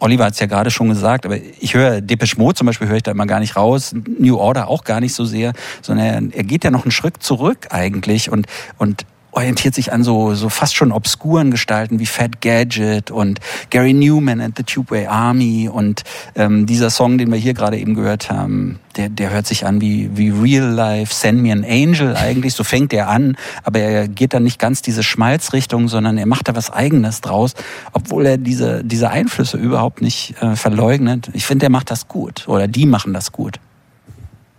Oliver 0.00 0.24
hat 0.24 0.32
es 0.32 0.40
ja 0.40 0.46
gerade 0.46 0.70
schon 0.70 0.88
gesagt, 0.88 1.26
aber 1.26 1.36
ich 1.36 1.74
höre 1.74 2.00
Depeche 2.00 2.36
Mode 2.38 2.54
zum 2.54 2.66
Beispiel 2.66 2.88
höre 2.88 2.96
ich 2.96 3.02
da 3.02 3.10
immer 3.10 3.26
gar 3.26 3.40
nicht 3.40 3.56
raus, 3.56 3.94
New 4.18 4.36
Order 4.36 4.68
auch 4.68 4.84
gar 4.84 5.00
nicht 5.00 5.14
so 5.14 5.24
sehr, 5.24 5.52
sondern 5.82 6.30
er, 6.30 6.38
er 6.38 6.44
geht 6.44 6.64
ja 6.64 6.70
noch 6.70 6.84
einen 6.84 6.90
Schritt 6.90 7.22
zurück 7.22 7.68
eigentlich 7.70 8.30
und 8.30 8.46
und 8.78 9.06
orientiert 9.34 9.74
sich 9.74 9.92
an 9.92 10.02
so, 10.02 10.34
so 10.34 10.48
fast 10.48 10.76
schon 10.76 10.92
obskuren 10.92 11.50
Gestalten 11.50 11.98
wie 11.98 12.06
Fat 12.06 12.40
Gadget 12.40 13.10
und 13.10 13.40
Gary 13.70 13.92
Newman 13.92 14.40
and 14.40 14.56
the 14.56 14.62
Tubeway 14.62 15.06
Army 15.06 15.68
und 15.68 16.04
ähm, 16.36 16.66
dieser 16.66 16.90
Song, 16.90 17.18
den 17.18 17.30
wir 17.30 17.38
hier 17.38 17.54
gerade 17.54 17.78
eben 17.78 17.94
gehört 17.94 18.30
haben, 18.30 18.78
der, 18.96 19.08
der 19.08 19.30
hört 19.30 19.46
sich 19.46 19.66
an 19.66 19.80
wie, 19.80 20.10
wie 20.16 20.30
Real 20.30 20.68
Life, 20.68 21.12
Send 21.12 21.42
Me 21.42 21.52
an 21.52 21.64
Angel 21.64 22.16
eigentlich, 22.16 22.54
so 22.54 22.62
fängt 22.64 22.92
er 22.92 23.08
an, 23.08 23.36
aber 23.64 23.80
er 23.80 24.08
geht 24.08 24.34
dann 24.34 24.44
nicht 24.44 24.58
ganz 24.58 24.82
diese 24.82 25.02
Schmalzrichtung, 25.02 25.88
sondern 25.88 26.16
er 26.16 26.26
macht 26.26 26.48
da 26.48 26.54
was 26.54 26.70
Eigenes 26.70 27.20
draus, 27.20 27.54
obwohl 27.92 28.26
er 28.26 28.38
diese, 28.38 28.84
diese 28.84 29.10
Einflüsse 29.10 29.56
überhaupt 29.56 30.00
nicht 30.00 30.40
äh, 30.40 30.54
verleugnet. 30.54 31.30
Ich 31.32 31.44
finde, 31.44 31.66
er 31.66 31.70
macht 31.70 31.90
das 31.90 32.06
gut 32.08 32.44
oder 32.46 32.68
die 32.68 32.86
machen 32.86 33.12
das 33.12 33.32
gut. 33.32 33.58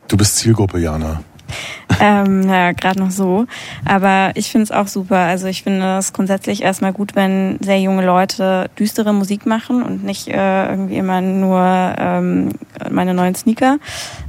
Du 0.07 0.17
bist 0.17 0.36
Zielgruppe, 0.36 0.80
Jana. 0.80 1.21
Ähm, 1.99 2.41
naja, 2.41 2.71
gerade 2.73 2.99
noch 2.99 3.11
so. 3.11 3.45
Aber 3.85 4.31
ich 4.35 4.51
finde 4.51 4.63
es 4.63 4.71
auch 4.71 4.87
super. 4.87 5.17
Also 5.17 5.47
ich 5.47 5.63
finde 5.63 5.97
es 5.97 6.13
grundsätzlich 6.13 6.63
erstmal 6.63 6.93
gut, 6.93 7.15
wenn 7.15 7.57
sehr 7.61 7.79
junge 7.79 8.05
Leute 8.05 8.69
düstere 8.77 9.13
Musik 9.13 9.45
machen 9.45 9.83
und 9.83 10.03
nicht 10.03 10.27
äh, 10.27 10.69
irgendwie 10.69 10.97
immer 10.97 11.21
nur 11.21 11.61
ähm, 11.97 12.49
meine 12.89 13.13
neuen 13.13 13.35
Sneaker. 13.35 13.77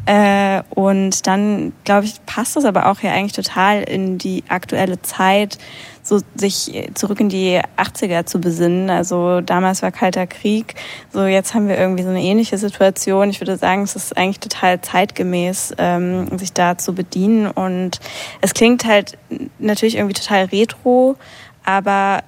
Äh, 0.07 0.63
und 0.71 1.27
dann, 1.27 1.73
glaube 1.85 2.07
ich, 2.07 2.25
passt 2.27 2.57
das 2.57 2.65
aber 2.65 2.87
auch 2.87 3.01
ja 3.01 3.13
eigentlich 3.13 3.33
total 3.33 3.83
in 3.83 4.19
die 4.19 4.45
aktuelle 4.49 5.03
Zeit, 5.03 5.59
so 6.07 6.21
sich 6.37 6.91
zurück 6.95 7.19
in 7.19 7.29
die 7.29 7.61
80er 7.77 8.27
zu 8.27 8.41
besinnen. 8.41 8.91
Also 8.91 9.41
damals 9.41 9.83
war 9.83 9.91
Kalter 9.91 10.27
Krieg, 10.27 10.75
so 11.13 11.25
jetzt 11.25 11.55
haben 11.55 11.69
wir 11.69 11.77
irgendwie 11.77 12.05
so 12.05 12.11
eine 12.11 12.23
ähnliche 12.23 12.59
Situation. 12.59 13.29
Ich 13.31 13.41
würde 13.41 13.57
sagen, 13.57 13.83
es 13.83 13.97
ist 13.97 14.17
eigentlich 14.17 14.41
total 14.41 14.81
zeitgemäß, 14.81 15.75
ähm, 15.79 16.39
sich 16.39 16.53
da 16.53 16.79
zu 16.79 16.95
bedienen. 16.95 17.49
Und 17.49 17.99
es 18.41 18.55
klingt 18.55 18.85
halt 18.85 19.19
natürlich 19.59 19.97
irgendwie 19.97 20.15
total 20.15 20.45
retro, 20.45 21.17
aber 21.65 22.23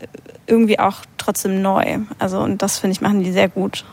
irgendwie 0.49 0.81
auch 0.81 0.97
trotzdem 1.17 1.63
neu. 1.63 1.99
Also 2.19 2.41
und 2.41 2.63
das 2.63 2.79
finde 2.79 2.93
ich 2.93 3.01
machen 3.01 3.23
die 3.23 3.33
sehr 3.33 3.49
gut. 3.49 3.85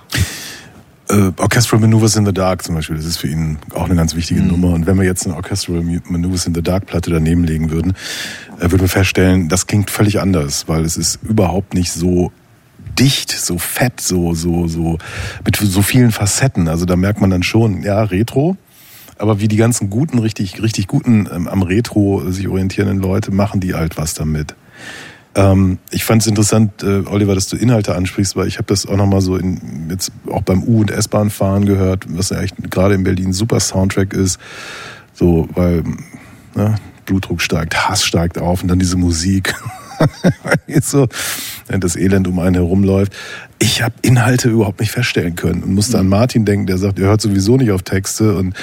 Äh, 1.10 1.32
Orchestral 1.38 1.80
Maneuvers 1.80 2.16
in 2.16 2.26
the 2.26 2.34
Dark 2.34 2.64
zum 2.64 2.76
Beispiel, 2.76 2.96
das 2.96 3.06
ist 3.06 3.18
für 3.18 3.28
ihn 3.28 3.58
auch 3.74 3.86
eine 3.86 3.96
ganz 3.96 4.16
wichtige 4.16 4.42
Nummer. 4.42 4.70
Und 4.70 4.88
wenn 4.88 4.98
wir 4.98 5.06
jetzt 5.06 5.26
eine 5.26 5.36
Orchestral 5.36 5.84
Maneuvers 5.84 6.48
in 6.48 6.56
the 6.56 6.64
Dark 6.64 6.88
Platte 6.88 7.12
daneben 7.12 7.44
legen 7.44 7.70
würden, 7.70 7.94
äh, 8.58 8.64
würden 8.64 8.82
wir 8.82 8.90
feststellen, 8.90 9.48
das 9.48 9.68
klingt 9.68 9.92
völlig 9.92 10.20
anders, 10.20 10.68
weil 10.68 10.84
es 10.84 10.98
ist 10.98 11.20
überhaupt 11.24 11.74
nicht 11.74 11.92
so 11.92 12.32
dicht, 12.98 13.32
so 13.32 13.58
fett, 13.58 14.02
so, 14.02 14.34
so, 14.34 14.68
so, 14.68 14.98
mit 15.46 15.58
so 15.58 15.82
vielen 15.82 16.12
Facetten. 16.12 16.68
Also 16.68 16.86
da 16.86 16.96
merkt 16.96 17.22
man 17.22 17.30
dann 17.30 17.44
schon, 17.44 17.84
ja, 17.84 18.04
Retro. 18.04 18.58
Aber 19.18 19.40
wie 19.40 19.48
die 19.48 19.58
ganzen 19.58 19.90
guten, 19.90 20.20
richtig, 20.20 20.62
richtig 20.62 20.88
guten 20.88 21.30
ähm, 21.32 21.48
am 21.48 21.62
Retro 21.62 22.30
sich 22.32 22.48
orientierenden 22.48 23.00
Leute 23.00 23.32
machen 23.32 23.62
die 23.62 23.74
halt 23.74 23.98
was 23.98 24.14
damit. 24.14 24.56
Ähm, 25.36 25.80
ich 25.92 26.06
fand 26.06 26.22
es 26.22 26.28
interessant, 26.28 26.82
äh, 26.82 27.04
Oliver, 27.08 27.36
dass 27.36 27.48
du 27.48 27.58
Inhalte 27.58 27.94
ansprichst, 27.94 28.36
weil 28.38 28.48
ich 28.48 28.58
habe 28.58 28.68
das 28.68 28.86
auch 28.86 28.96
nochmal 28.96 29.22
so 29.22 29.36
in, 29.36 29.90
jetzt 29.90 30.12
auch 30.32 30.42
beim 30.42 30.64
U- 30.64 30.80
und 30.80 30.92
S-Bahn 30.92 31.30
fahren 31.30 31.66
gehört, 31.66 32.06
was 32.08 32.30
ja 32.30 32.40
echt 32.40 32.56
gerade 32.72 32.96
in 32.96 33.04
Berlin 33.04 33.28
ein 33.28 33.34
super 33.34 33.60
Soundtrack 33.60 34.14
ist. 34.14 34.40
So, 35.14 35.48
weil 35.54 35.84
ne, 36.56 36.76
Blutdruck 37.06 37.42
steigt, 37.42 37.88
Hass 37.88 38.06
steigt 38.06 38.38
auf 38.38 38.62
und 38.62 38.70
dann 38.70 38.80
diese 38.80 38.98
Musik. 38.98 39.56
Jetzt 40.68 40.90
so, 40.90 41.08
wenn 41.68 41.82
das 41.82 41.96
Elend 41.96 42.28
um 42.28 42.40
einen 42.40 42.56
herumläuft. 42.56 43.14
Ich 43.60 43.82
habe 43.82 43.96
Inhalte 44.02 44.50
überhaupt 44.50 44.80
nicht 44.80 44.92
feststellen 44.92 45.36
können 45.36 45.64
und 45.64 45.74
musste 45.74 45.98
an 45.98 46.08
Martin 46.08 46.46
denken, 46.46 46.68
der 46.68 46.78
sagt, 46.78 47.00
er 47.00 47.08
hört 47.08 47.22
sowieso 47.22 47.58
nicht 47.58 47.72
auf 47.72 47.84
Texte. 47.84 48.36
Und, 48.36 48.56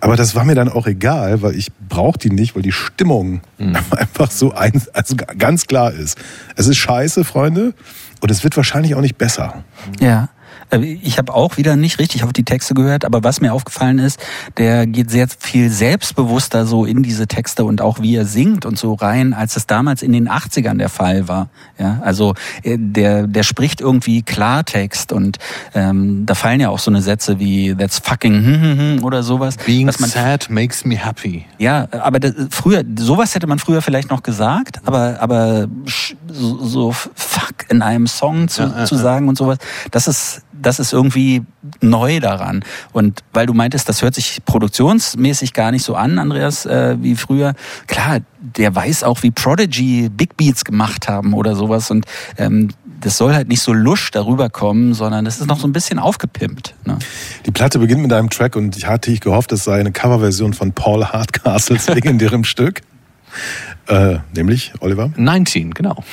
aber 0.00 0.16
das 0.16 0.34
war 0.34 0.44
mir 0.44 0.54
dann 0.54 0.68
auch 0.68 0.86
egal, 0.86 1.42
weil 1.42 1.54
ich 1.54 1.68
brauche 1.88 2.18
die 2.18 2.30
nicht, 2.30 2.56
weil 2.56 2.62
die 2.62 2.72
Stimmung 2.72 3.42
einfach 3.90 4.30
so 4.30 4.52
ein, 4.52 4.82
also 4.92 5.16
ganz 5.16 5.66
klar 5.66 5.92
ist. 5.92 6.18
Es 6.56 6.66
ist 6.66 6.78
scheiße, 6.78 7.24
Freunde, 7.24 7.74
und 8.20 8.30
es 8.30 8.42
wird 8.42 8.56
wahrscheinlich 8.56 8.94
auch 8.94 9.00
nicht 9.00 9.18
besser. 9.18 9.64
Ja. 10.00 10.28
Äh, 10.70 10.78
Ich 11.02 11.18
habe 11.18 11.34
auch 11.34 11.56
wieder 11.56 11.76
nicht 11.76 11.98
richtig 11.98 12.24
auf 12.24 12.32
die 12.32 12.44
Texte 12.44 12.74
gehört, 12.74 13.04
aber 13.04 13.24
was 13.24 13.40
mir 13.40 13.52
aufgefallen 13.52 13.98
ist, 13.98 14.18
der 14.56 14.86
geht 14.86 15.10
sehr 15.10 15.26
viel 15.38 15.70
selbstbewusster 15.70 16.66
so 16.66 16.84
in 16.84 17.02
diese 17.02 17.26
Texte 17.26 17.64
und 17.64 17.80
auch 17.80 18.00
wie 18.00 18.16
er 18.16 18.24
singt 18.24 18.66
und 18.66 18.78
so 18.78 18.94
rein, 18.94 19.32
als 19.34 19.56
es 19.56 19.66
damals 19.66 20.02
in 20.02 20.12
den 20.12 20.28
80ern 20.28 20.78
der 20.78 20.88
Fall 20.88 21.28
war. 21.28 21.48
Ja, 21.78 22.00
also 22.02 22.34
äh, 22.62 22.76
der 22.78 23.26
der 23.26 23.42
spricht 23.42 23.80
irgendwie 23.80 24.22
Klartext 24.22 25.12
und 25.12 25.38
ähm, 25.74 26.24
da 26.26 26.34
fallen 26.34 26.60
ja 26.60 26.68
auch 26.70 26.78
so 26.78 26.90
eine 26.90 27.02
Sätze 27.02 27.38
wie 27.38 27.74
that's 27.74 27.98
fucking 27.98 28.34
hm, 28.34 28.62
hm, 28.62 28.78
hm, 28.78 29.04
oder 29.04 29.22
sowas. 29.22 29.56
Being 29.66 29.86
man 29.86 30.10
sad 30.10 30.48
makes 30.50 30.84
me 30.84 30.96
happy. 30.96 31.44
ja, 31.58 31.88
aber 31.90 32.20
das, 32.20 32.32
früher, 32.50 32.84
sowas 32.98 33.34
hätte 33.34 33.46
man 33.46 33.58
früher 33.58 33.82
vielleicht 33.82 34.10
noch 34.10 34.22
gesagt, 34.22 34.80
aber, 34.84 35.16
aber 35.20 35.66
so, 36.28 36.64
so 36.64 36.92
fuck 36.92 37.54
in 37.68 37.82
einem 37.82 38.06
Song 38.06 38.48
zu, 38.48 38.62
Ja, 38.62 38.84
zu 38.84 38.96
sagen 38.96 39.28
und 39.28 39.38
sowas, 39.38 39.58
das 39.90 40.08
ist, 40.08 40.42
das 40.60 40.78
ist 40.78 40.92
irgendwie 40.92 41.42
neu 41.80 42.20
daran. 42.20 42.64
Und 42.92 43.22
weil 43.32 43.46
du 43.46 43.54
meintest, 43.54 43.88
das 43.88 44.02
hört 44.02 44.14
sich 44.14 44.38
produktionsmäßig 44.44 45.52
gar 45.52 45.70
nicht 45.70 45.84
so 45.84 45.94
an, 45.94 46.18
Andreas, 46.18 46.66
äh, 46.66 46.96
wie 47.00 47.16
früher. 47.16 47.54
Klar, 47.86 48.20
der 48.40 48.74
weiß 48.74 49.04
auch, 49.04 49.22
wie 49.22 49.30
Prodigy 49.30 50.08
Big 50.08 50.36
Beats 50.36 50.64
gemacht 50.64 51.08
haben 51.08 51.34
oder 51.34 51.54
sowas 51.54 51.90
und 51.90 52.06
ähm, 52.36 52.70
das 53.00 53.16
soll 53.16 53.34
halt 53.34 53.48
nicht 53.48 53.62
so 53.62 53.72
lusch 53.72 54.10
darüber 54.10 54.50
kommen, 54.50 54.92
sondern 54.94 55.24
das 55.24 55.40
ist 55.40 55.46
noch 55.46 55.60
so 55.60 55.68
ein 55.68 55.72
bisschen 55.72 55.98
aufgepimpt. 55.98 56.74
Ne? 56.84 56.98
Die 57.46 57.52
Platte 57.52 57.78
beginnt 57.78 58.02
mit 58.02 58.12
einem 58.12 58.28
Track 58.30 58.56
und 58.56 58.76
ich 58.76 58.86
hatte 58.86 59.10
ich 59.12 59.20
gehofft, 59.20 59.52
es 59.52 59.64
sei 59.64 59.78
eine 59.78 59.92
Coverversion 59.92 60.52
von 60.52 60.72
Paul 60.72 61.04
Hardcastles 61.04 61.88
legendärem 61.88 62.44
Stück. 62.44 62.80
Äh, 63.88 64.18
nämlich, 64.34 64.72
Oliver? 64.80 65.10
19, 65.16 65.72
genau. 65.72 66.04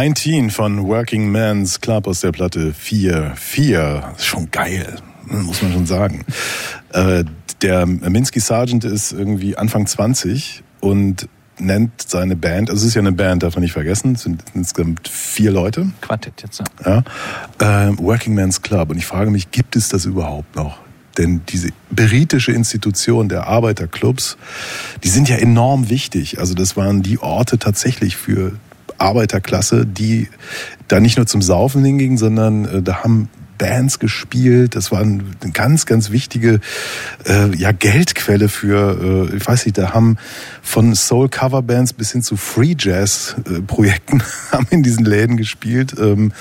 19 0.00 0.48
von 0.48 0.86
Working 0.86 1.30
Man's 1.30 1.82
Club 1.82 2.06
aus 2.06 2.20
der 2.20 2.32
Platte 2.32 2.72
4. 2.72 3.34
4. 3.36 4.14
Ist 4.16 4.24
schon 4.24 4.50
geil, 4.50 4.96
muss 5.26 5.60
man 5.60 5.74
schon 5.74 5.84
sagen. 5.84 6.24
Äh, 6.94 7.24
der 7.60 7.84
Minsky 7.84 8.40
Sargent 8.40 8.86
ist 8.86 9.12
irgendwie 9.12 9.58
Anfang 9.58 9.86
20 9.86 10.62
und 10.80 11.28
nennt 11.58 12.00
seine 12.00 12.34
Band, 12.34 12.70
also 12.70 12.80
es 12.80 12.88
ist 12.88 12.94
ja 12.94 13.02
eine 13.02 13.12
Band, 13.12 13.42
darf 13.42 13.56
man 13.56 13.62
nicht 13.62 13.74
vergessen, 13.74 14.14
es 14.14 14.22
sind 14.22 14.42
insgesamt 14.54 15.06
vier 15.06 15.50
Leute, 15.50 15.90
Quartett 16.00 16.44
jetzt. 16.44 16.62
Ja. 16.86 17.04
ja, 17.60 17.88
äh, 17.88 17.98
Working 17.98 18.34
Man's 18.34 18.62
Club. 18.62 18.88
Und 18.88 18.96
ich 18.96 19.04
frage 19.04 19.30
mich, 19.30 19.50
gibt 19.50 19.76
es 19.76 19.90
das 19.90 20.06
überhaupt 20.06 20.56
noch? 20.56 20.78
Denn 21.18 21.42
diese 21.50 21.68
britische 21.90 22.52
Institution 22.52 23.28
der 23.28 23.48
Arbeiterclubs, 23.48 24.38
die 25.04 25.08
sind 25.08 25.28
ja 25.28 25.36
enorm 25.36 25.90
wichtig. 25.90 26.38
Also 26.38 26.54
das 26.54 26.74
waren 26.78 27.02
die 27.02 27.18
Orte 27.18 27.58
tatsächlich 27.58 28.16
für 28.16 28.52
Arbeiterklasse, 29.00 29.86
die 29.86 30.28
da 30.88 31.00
nicht 31.00 31.16
nur 31.16 31.26
zum 31.26 31.42
Saufen 31.42 31.84
hingingen, 31.84 32.18
sondern 32.18 32.64
äh, 32.66 32.82
da 32.82 33.02
haben 33.02 33.28
Bands 33.60 33.98
gespielt. 33.98 34.74
Das 34.74 34.90
war 34.90 35.00
eine 35.00 35.22
ganz, 35.52 35.84
ganz 35.84 36.10
wichtige 36.10 36.60
äh, 37.26 37.54
ja, 37.56 37.72
Geldquelle 37.72 38.48
für, 38.48 39.28
äh, 39.30 39.36
ich 39.36 39.46
weiß 39.46 39.66
nicht, 39.66 39.76
da 39.76 39.92
haben 39.92 40.16
von 40.62 40.94
Soul-Cover-Bands 40.94 41.92
bis 41.92 42.12
hin 42.12 42.22
zu 42.22 42.36
Free-Jazz-Projekten 42.36 44.22
haben 44.50 44.66
in 44.70 44.82
diesen 44.82 45.04
Läden 45.04 45.36
gespielt. 45.36 45.94
Ähm, 45.98 46.32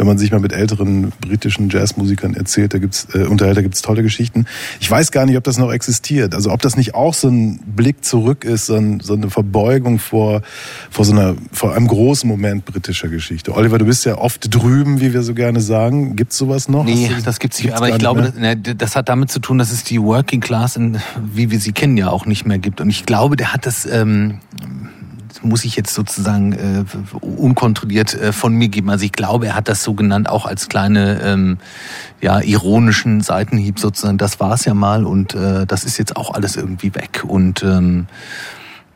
wenn 0.00 0.06
man 0.06 0.16
sich 0.16 0.30
mal 0.30 0.40
mit 0.40 0.54
älteren 0.54 1.12
britischen 1.20 1.68
Jazzmusikern 1.68 2.32
erzählt, 2.32 2.72
da 2.72 2.78
gibt's 2.78 3.08
äh, 3.12 3.24
unterhält, 3.24 3.58
da 3.58 3.60
gibt's 3.60 3.82
tolle 3.82 4.02
Geschichten. 4.02 4.46
Ich 4.80 4.90
weiß 4.90 5.10
gar 5.12 5.26
nicht, 5.26 5.36
ob 5.36 5.44
das 5.44 5.58
noch 5.58 5.70
existiert. 5.70 6.34
Also 6.34 6.50
ob 6.52 6.62
das 6.62 6.74
nicht 6.74 6.94
auch 6.94 7.12
so 7.12 7.28
ein 7.28 7.58
Blick 7.58 8.02
zurück 8.02 8.46
ist, 8.46 8.64
so, 8.64 8.76
ein, 8.76 9.00
so 9.00 9.12
eine 9.12 9.28
Verbeugung 9.28 9.98
vor 9.98 10.40
vor 11.00 11.06
so 11.06 11.12
einer 11.12 11.34
vor 11.50 11.74
einem 11.74 11.86
großen 11.86 12.28
Moment 12.28 12.66
britischer 12.66 13.08
Geschichte. 13.08 13.54
Oliver, 13.54 13.78
du 13.78 13.86
bist 13.86 14.04
ja 14.04 14.18
oft 14.18 14.54
drüben, 14.54 15.00
wie 15.00 15.14
wir 15.14 15.22
so 15.22 15.32
gerne 15.32 15.62
sagen. 15.62 16.14
Gibt's 16.14 16.36
sowas 16.36 16.68
noch? 16.68 16.84
Nee, 16.84 17.08
du- 17.08 17.22
das 17.22 17.38
gibt's 17.38 17.56
nicht. 17.56 17.68
gibt's 17.68 17.80
Aber 17.80 17.88
ich 17.88 17.96
glaube, 17.96 18.20
das, 18.20 18.34
ne, 18.34 18.54
das 18.58 18.96
hat 18.96 19.08
damit 19.08 19.30
zu 19.30 19.40
tun, 19.40 19.56
dass 19.56 19.72
es 19.72 19.82
die 19.82 19.98
Working 19.98 20.42
Class, 20.42 20.76
in, 20.76 20.98
wie 21.32 21.50
wir 21.50 21.58
sie 21.58 21.72
kennen, 21.72 21.96
ja 21.96 22.10
auch 22.10 22.26
nicht 22.26 22.44
mehr 22.44 22.58
gibt. 22.58 22.82
Und 22.82 22.90
ich 22.90 23.06
glaube, 23.06 23.36
der 23.36 23.54
hat 23.54 23.64
das, 23.64 23.86
ähm, 23.86 24.40
das 25.28 25.42
muss 25.42 25.64
ich 25.64 25.74
jetzt 25.74 25.94
sozusagen 25.94 26.52
äh, 26.52 26.84
unkontrolliert 27.18 28.12
äh, 28.20 28.32
von 28.34 28.52
mir 28.54 28.68
geben. 28.68 28.90
Also 28.90 29.06
ich 29.06 29.12
glaube, 29.12 29.46
er 29.46 29.54
hat 29.54 29.70
das 29.70 29.82
so 29.82 29.94
genannt, 29.94 30.28
auch 30.28 30.44
als 30.44 30.68
kleine, 30.68 31.22
ähm, 31.22 31.56
ja, 32.20 32.40
ironischen 32.40 33.22
Seitenhieb 33.22 33.78
sozusagen. 33.80 34.18
Das 34.18 34.38
war 34.38 34.52
es 34.52 34.66
ja 34.66 34.74
mal 34.74 35.06
und 35.06 35.34
äh, 35.34 35.64
das 35.66 35.84
ist 35.84 35.96
jetzt 35.96 36.16
auch 36.16 36.34
alles 36.34 36.56
irgendwie 36.56 36.94
weg. 36.94 37.24
Und 37.26 37.62
ähm, 37.62 38.06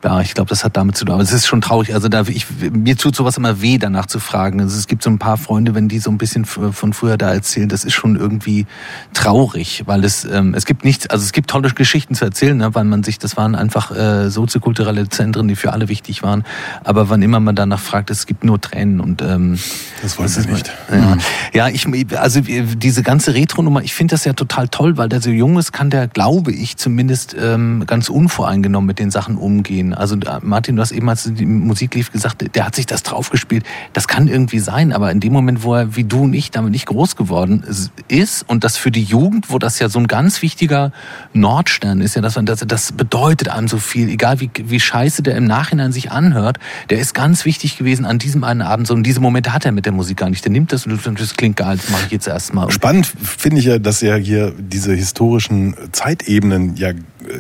ja, 0.05 0.20
ich 0.20 0.34
glaube, 0.34 0.50
das 0.50 0.64
hat 0.64 0.76
damit 0.76 0.96
zu 0.96 1.07
tun. 1.07 1.14
Aber 1.14 1.22
es 1.22 1.32
ist 1.32 1.46
schon 1.46 1.62
traurig. 1.62 1.94
Also 1.94 2.09
da, 2.09 2.22
ich, 2.28 2.46
mir 2.61 2.96
tut 2.96 3.16
sowas 3.16 3.38
immer 3.38 3.62
weh, 3.62 3.78
danach 3.78 4.05
zu 4.05 4.20
fragen. 4.20 4.61
Also 4.61 4.76
es 4.76 4.86
gibt 4.86 5.02
so 5.02 5.09
ein 5.09 5.18
paar 5.18 5.38
Freunde, 5.38 5.74
wenn 5.74 5.88
die 5.88 5.98
so 5.98 6.11
ein 6.11 6.18
bisschen 6.18 6.44
von 6.44 6.92
früher 6.92 7.16
da 7.16 7.32
erzählen, 7.32 7.70
das 7.70 7.84
ist 7.84 7.94
schon 7.94 8.16
irgendwie 8.16 8.66
traurig, 9.14 9.84
weil 9.86 10.05
es 10.05 10.26
ähm, 10.26 10.52
es 10.55 10.66
gibt 10.66 10.84
nichts. 10.84 11.07
Also 11.09 11.24
es 11.24 11.32
gibt 11.32 11.48
tolle 11.48 11.70
Geschichten 11.70 12.14
zu 12.14 12.26
erzählen, 12.26 12.57
ne, 12.57 12.74
weil 12.74 12.84
man 12.84 13.02
sich, 13.02 13.18
das 13.18 13.38
waren 13.38 13.55
einfach 13.55 13.90
äh, 13.96 14.28
soziokulturelle 14.28 15.09
Zentren, 15.09 15.48
die 15.48 15.57
für 15.57 15.72
alle 15.72 15.88
wichtig 15.88 16.22
waren. 16.22 16.44
Aber 16.84 17.09
wann 17.09 17.22
immer 17.22 17.40
man 17.40 17.57
danach 17.57 17.80
fragt, 17.80 18.11
es 18.11 18.26
gibt 18.26 18.44
nur 18.44 18.61
Tränen 18.61 19.00
und 19.00 19.22
ähm, 19.22 19.59
Das 20.02 20.18
wollen 20.18 20.28
wir 20.34 20.52
nicht. 20.52 20.70
ja, 20.90 21.16
ja 21.55 21.68
ich, 21.68 21.86
also 22.18 22.40
diese 22.42 23.02
ganze 23.02 23.32
Retro-Nummer, 23.32 23.82
ich 23.82 23.94
finde 23.94 24.12
das 24.12 24.26
ja 24.26 24.34
total 24.34 24.68
toll, 24.68 24.98
weil 24.98 25.09
der 25.09 25.22
so 25.22 25.30
jung 25.30 25.59
ist, 25.59 25.72
kann 25.72 25.88
der, 25.88 26.09
glaube 26.09 26.52
ich, 26.52 26.76
zumindest 26.76 27.34
ähm, 27.40 27.84
ganz 27.86 28.11
unvoreingenommen 28.11 28.86
mit 28.86 28.98
den 28.98 29.11
Sachen 29.11 29.38
umgehen. 29.38 29.93
Also 29.99 30.16
da- 30.16 30.40
Martin, 30.42 30.76
du 30.76 30.82
hast 30.82 30.92
eben, 30.92 31.09
als 31.09 31.24
die 31.32 31.47
Musik 31.47 31.95
lief, 31.95 32.12
gesagt, 32.12 32.55
der 32.55 32.66
hat 32.66 32.74
sich 32.74 32.86
das 32.86 33.03
draufgespielt. 33.03 33.64
Das 33.92 34.09
kann 34.09 34.28
irgendwie 34.28 34.59
sein, 34.59 34.92
aber 34.92 35.11
in 35.11 35.20
dem 35.20 35.32
Moment, 35.32 35.62
wo 35.62 35.74
er 35.74 35.97
wie 35.97 36.05
du 36.05 36.22
und 36.24 36.34
ich 36.34 36.51
damit 36.51 36.70
nicht 36.72 36.86
groß 36.86 37.16
geworden 37.16 37.64
ist 38.09 38.45
und 38.49 38.64
das 38.64 38.76
für 38.76 38.90
die 38.90 39.03
Jugend, 39.03 39.51
wo 39.51 39.59
das 39.59 39.78
ja 39.78 39.88
so 39.88 39.99
ein 39.99 40.07
ganz 40.07 40.42
wichtiger 40.42 40.92
Nordstern 41.32 42.01
ist, 42.01 42.16
ja, 42.16 42.22
dass 42.22 42.36
man 42.36 42.47
das, 42.47 42.61
das 42.66 42.92
bedeutet 42.92 43.49
einem 43.49 43.68
so 43.68 43.78
viel, 43.78 44.09
egal 44.09 44.40
wie, 44.40 44.51
wie 44.66 44.80
scheiße 44.80 45.22
der 45.22 45.36
im 45.36 45.45
Nachhinein 45.45 45.92
sich 45.92 46.11
anhört, 46.11 46.59
der 46.90 46.99
ist 46.99 47.14
ganz 47.14 47.45
wichtig 47.45 47.76
gewesen 47.78 48.05
an 48.05 48.18
diesem 48.18 48.45
einen 48.45 48.62
Abend. 48.62 48.86
So, 48.86 48.95
und 48.95 49.05
diese 49.05 49.20
Momente 49.20 49.53
hat 49.53 49.64
er 49.64 49.72
mit 49.72 49.86
der 49.86 49.92
Musik 49.92 50.18
gar 50.18 50.30
nicht. 50.30 50.45
Der 50.45 50.53
nimmt 50.53 50.72
das 50.72 50.86
und 50.86 51.20
das 51.20 51.36
klingt 51.36 51.57
geil, 51.57 51.76
das 51.76 51.90
mache 51.90 52.07
ich 52.07 52.12
jetzt 52.12 52.26
erstmal. 52.28 52.70
Spannend 52.70 53.07
finde 53.07 53.59
ich 53.61 53.66
ja, 53.66 53.78
dass 53.78 54.03
er 54.03 54.16
hier 54.16 54.53
diese 54.59 54.95
historischen 54.95 55.74
Zeitebenen 55.92 56.76
ja 56.76 56.90
äh, 56.90 56.95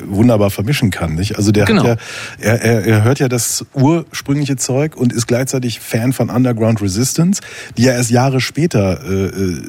wunderbar 0.06 0.50
vermischen 0.50 0.90
kann. 0.90 1.14
Nicht? 1.14 1.36
Also 1.36 1.52
der 1.52 1.64
Genau. 1.64 1.84
hat 1.84 2.00
ja, 2.40 2.50
er, 2.50 2.62
er, 2.62 2.86
er 2.86 3.04
hört 3.04 3.18
ja 3.18 3.28
das 3.28 3.64
ursprüngliche 3.74 4.56
Zeug 4.56 4.96
und 4.96 5.12
ist 5.12 5.26
gleichzeitig 5.26 5.80
Fan 5.80 6.12
von 6.12 6.30
Underground 6.30 6.82
Resistance, 6.82 7.42
die 7.76 7.82
ja 7.84 7.92
erst 7.92 8.10
Jahre 8.10 8.40
später 8.40 9.00
äh, 9.04 9.26
äh, 9.26 9.62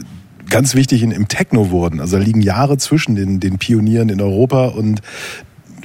ganz 0.49 0.75
wichtig 0.75 1.01
in, 1.03 1.11
im 1.11 1.27
Techno 1.27 1.71
wurden. 1.71 1.99
Also 1.99 2.17
da 2.17 2.23
liegen 2.23 2.41
Jahre 2.41 2.77
zwischen 2.77 3.15
den, 3.15 3.39
den 3.39 3.57
Pionieren 3.57 4.09
in 4.09 4.21
Europa 4.21 4.65
und 4.65 5.01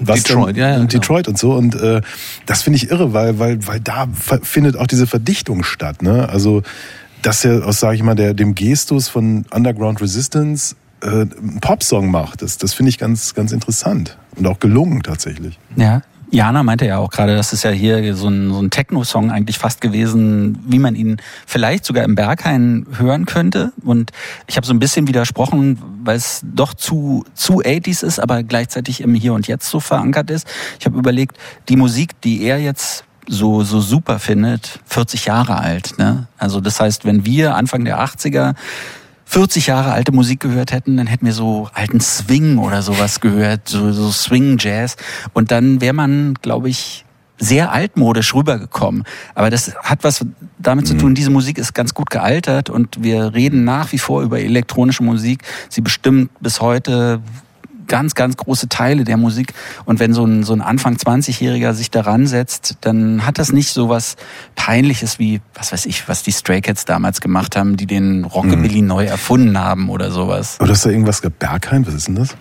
was 0.03 0.23
Detroit, 0.23 0.57
dann, 0.57 0.63
ja, 0.63 0.69
ja, 0.71 0.81
und 0.81 0.91
genau. 0.91 1.01
Detroit 1.01 1.29
und 1.29 1.39
so 1.39 1.53
und 1.53 1.75
äh, 1.75 2.01
das 2.47 2.63
finde 2.63 2.79
ich 2.79 2.91
irre, 2.91 3.13
weil 3.13 3.39
weil 3.39 3.67
weil 3.67 3.81
da 3.81 4.09
findet 4.43 4.77
auch 4.77 4.87
diese 4.87 5.07
Verdichtung 5.07 5.63
statt, 5.63 6.03
ne? 6.03 6.27
Also 6.29 6.63
dass 7.21 7.45
er 7.45 7.67
aus 7.67 7.81
sage 7.81 7.97
ich 7.97 8.03
mal 8.03 8.15
der 8.15 8.33
dem 8.33 8.55
Gestus 8.55 9.09
von 9.09 9.45
Underground 9.51 10.01
Resistance 10.01 10.75
äh, 11.03 11.07
einen 11.07 11.59
Popsong 11.61 12.11
macht, 12.11 12.43
das 12.43 12.59
das 12.59 12.73
finde 12.73 12.91
ich 12.91 12.99
ganz 12.99 13.35
ganz 13.35 13.53
interessant 13.53 14.17
und 14.37 14.47
auch 14.47 14.59
gelungen 14.59 15.03
tatsächlich. 15.03 15.59
Ja. 15.77 16.03
Jana 16.33 16.63
meinte 16.63 16.87
ja 16.87 16.99
auch 16.99 17.11
gerade, 17.11 17.35
das 17.35 17.53
ist 17.53 17.65
ja 17.65 17.71
hier 17.71 18.15
so 18.15 18.29
ein, 18.29 18.53
so 18.53 18.61
ein 18.61 18.71
Techno-Song 18.71 19.33
eigentlich 19.33 19.59
fast 19.59 19.81
gewesen, 19.81 20.63
wie 20.65 20.79
man 20.79 20.95
ihn 20.95 21.17
vielleicht 21.45 21.85
sogar 21.85 22.05
im 22.05 22.15
Berghain 22.15 22.87
hören 22.97 23.27
könnte. 23.27 23.73
Und 23.83 24.13
ich 24.47 24.57
habe 24.57 24.65
so 24.65 24.73
ein 24.73 24.79
bisschen 24.79 25.09
widersprochen, 25.09 25.83
weil 26.05 26.17
es 26.17 26.43
doch 26.45 26.75
zu, 26.75 27.25
zu 27.35 27.63
80s 27.63 28.05
ist, 28.05 28.21
aber 28.21 28.45
gleichzeitig 28.45 29.01
im 29.01 29.15
Hier 29.15 29.35
und 29.35 29.49
Jetzt 29.49 29.69
so 29.69 29.81
verankert 29.81 30.31
ist. 30.31 30.47
Ich 30.79 30.87
habe 30.87 30.97
überlegt, 30.97 31.37
die 31.69 31.77
Musik, 31.77 32.21
die 32.21 32.43
er 32.45 32.59
jetzt 32.59 33.05
so, 33.27 33.63
so 33.65 33.81
super 33.81 34.19
findet, 34.19 34.81
40 34.87 35.27
Jahre 35.27 35.59
alt. 35.59 35.99
Ne? 35.99 36.29
Also 36.39 36.61
das 36.61 36.81
heißt, 36.81 37.05
wenn 37.05 37.25
wir 37.25 37.57
Anfang 37.57 37.85
der 37.85 38.01
80er 38.01 38.55
40 39.31 39.69
Jahre 39.69 39.93
alte 39.93 40.11
Musik 40.11 40.41
gehört 40.41 40.73
hätten, 40.73 40.97
dann 40.97 41.07
hätten 41.07 41.25
wir 41.25 41.33
so 41.33 41.69
alten 41.73 42.01
Swing 42.01 42.59
oder 42.59 42.83
sowas 42.83 43.21
gehört, 43.21 43.69
so, 43.69 43.93
so 43.93 44.11
Swing 44.11 44.57
Jazz. 44.59 44.97
Und 45.33 45.53
dann 45.53 45.81
wäre 45.81 45.93
man, 45.93 46.35
glaube 46.43 46.69
ich, 46.69 47.05
sehr 47.39 47.71
altmodisch 47.71 48.35
rübergekommen. 48.35 49.05
Aber 49.37 49.49
das 49.49 49.73
hat 49.85 50.03
was 50.03 50.27
damit 50.59 50.89
zu 50.89 50.97
tun, 50.97 51.15
diese 51.15 51.31
Musik 51.31 51.59
ist 51.59 51.75
ganz 51.75 51.95
gut 51.95 52.11
gealtert 52.11 52.71
und 52.71 53.05
wir 53.05 53.33
reden 53.33 53.63
nach 53.63 53.93
wie 53.93 53.99
vor 53.99 54.23
über 54.23 54.41
elektronische 54.41 55.05
Musik. 55.05 55.45
Sie 55.69 55.81
bestimmt 55.81 56.31
bis 56.41 56.61
heute 56.61 57.21
ganz, 57.91 58.15
ganz 58.15 58.39
große 58.39 58.69
Teile 58.69 59.05
der 59.05 59.19
Musik. 59.19 59.53
Und 59.85 60.01
wenn 60.01 60.15
so 60.15 60.25
ein, 60.25 60.45
so 60.45 60.55
ein 60.55 60.63
Anfang 60.63 60.95
20-Jähriger 60.95 61.75
sich 61.75 61.91
daran 61.91 62.27
setzt, 62.27 62.79
dann 62.81 63.27
hat 63.27 63.39
das 63.39 63.53
nicht 63.53 63.73
so 63.73 63.91
was 63.91 64.17
Peinliches 64.55 65.19
wie, 65.19 65.43
was 65.53 65.73
weiß 65.73 65.85
ich, 65.85 66.09
was 66.09 66.23
die 66.23 66.33
Stray 66.33 66.63
Cats 66.63 66.87
damals 66.87 67.21
gemacht 67.21 67.57
haben, 67.57 67.77
die 67.77 67.87
den 67.87 68.25
Rockabilly 68.25 68.81
neu 68.81 69.05
erfunden 69.05 69.59
haben 69.59 69.91
oder 69.91 70.11
sowas. 70.11 70.57
Du 70.59 70.69
hast 70.69 70.87
da 70.87 70.91
irgendwas 70.91 71.21
gehabt, 71.21 71.41
Berghain, 71.41 71.87
was 71.87 71.95
ist 71.95 72.09
denn 72.09 72.15
das? 72.15 72.37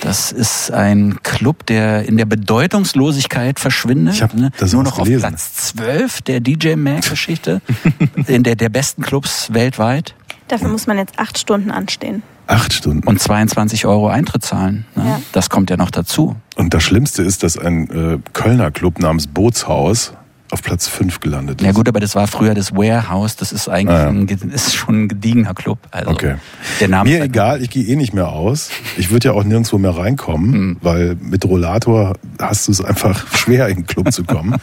Das 0.00 0.32
ist 0.32 0.70
ein 0.70 1.22
Club, 1.22 1.64
der 1.66 2.06
in 2.06 2.18
der 2.18 2.26
Bedeutungslosigkeit 2.26 3.58
verschwindet. 3.58 4.14
Ich 4.16 4.22
hab 4.22 4.34
ne? 4.34 4.50
das 4.58 4.72
Nur 4.72 4.82
noch 4.82 4.98
auf 4.98 5.04
gelesen. 5.04 5.20
Platz 5.20 5.54
12 5.54 6.22
der 6.22 6.40
DJ 6.40 6.74
Mag-Geschichte, 6.74 7.62
in 8.26 8.42
der, 8.42 8.56
der 8.56 8.68
besten 8.68 9.02
Clubs 9.02 9.54
weltweit. 9.54 10.14
Dafür 10.48 10.68
muss 10.68 10.86
man 10.86 10.98
jetzt 10.98 11.18
acht 11.18 11.38
Stunden 11.38 11.70
anstehen. 11.70 12.22
Acht 12.46 12.72
Stunden. 12.72 13.06
Und 13.06 13.20
22 13.20 13.86
Euro 13.86 14.08
Eintritt 14.08 14.44
zahlen. 14.44 14.84
Ne? 14.96 15.04
Ja. 15.06 15.20
Das 15.32 15.48
kommt 15.50 15.70
ja 15.70 15.76
noch 15.76 15.90
dazu. 15.90 16.36
Und 16.56 16.74
das 16.74 16.82
Schlimmste 16.82 17.22
ist, 17.22 17.42
dass 17.42 17.56
ein 17.56 17.88
äh, 17.90 18.18
Kölner 18.32 18.70
Club 18.70 18.98
namens 18.98 19.26
Bootshaus 19.26 20.12
auf 20.50 20.60
Platz 20.62 20.86
5 20.86 21.20
gelandet 21.20 21.62
ist. 21.62 21.64
Ja 21.66 21.72
gut, 21.72 21.88
aber 21.88 21.98
das 21.98 22.14
war 22.14 22.26
früher 22.26 22.52
das 22.54 22.72
Warehouse. 22.72 23.36
Das 23.36 23.52
ist 23.52 23.70
eigentlich 23.70 23.96
Ah, 23.96 24.02
ja. 24.02 24.08
ein, 24.10 24.26
ist 24.28 24.74
schon 24.74 25.04
ein 25.04 25.08
gediegener 25.08 25.54
Club. 25.54 25.78
Also 25.90 26.10
Okay. 26.10 26.34
Der 26.78 26.88
Name 26.88 27.08
Mir 27.08 27.18
ist 27.20 27.24
egal, 27.24 27.62
ich 27.62 27.70
gehe 27.70 27.84
eh 27.84 27.96
nicht 27.96 28.12
mehr 28.12 28.28
aus. 28.28 28.68
Ich 28.98 29.10
würde 29.10 29.28
ja 29.28 29.32
auch 29.34 29.44
nirgendwo 29.44 29.78
mehr 29.78 29.96
reinkommen, 29.96 30.52
Hm. 30.52 30.76
weil 30.82 31.16
mit 31.22 31.46
Rollator 31.46 32.12
hast 32.38 32.68
du 32.68 32.72
es 32.72 32.84
einfach 32.84 33.26
schwer, 33.34 33.68
in 33.68 33.76
den 33.76 33.86
Club 33.86 34.12
zu 34.12 34.24
kommen. 34.24 34.56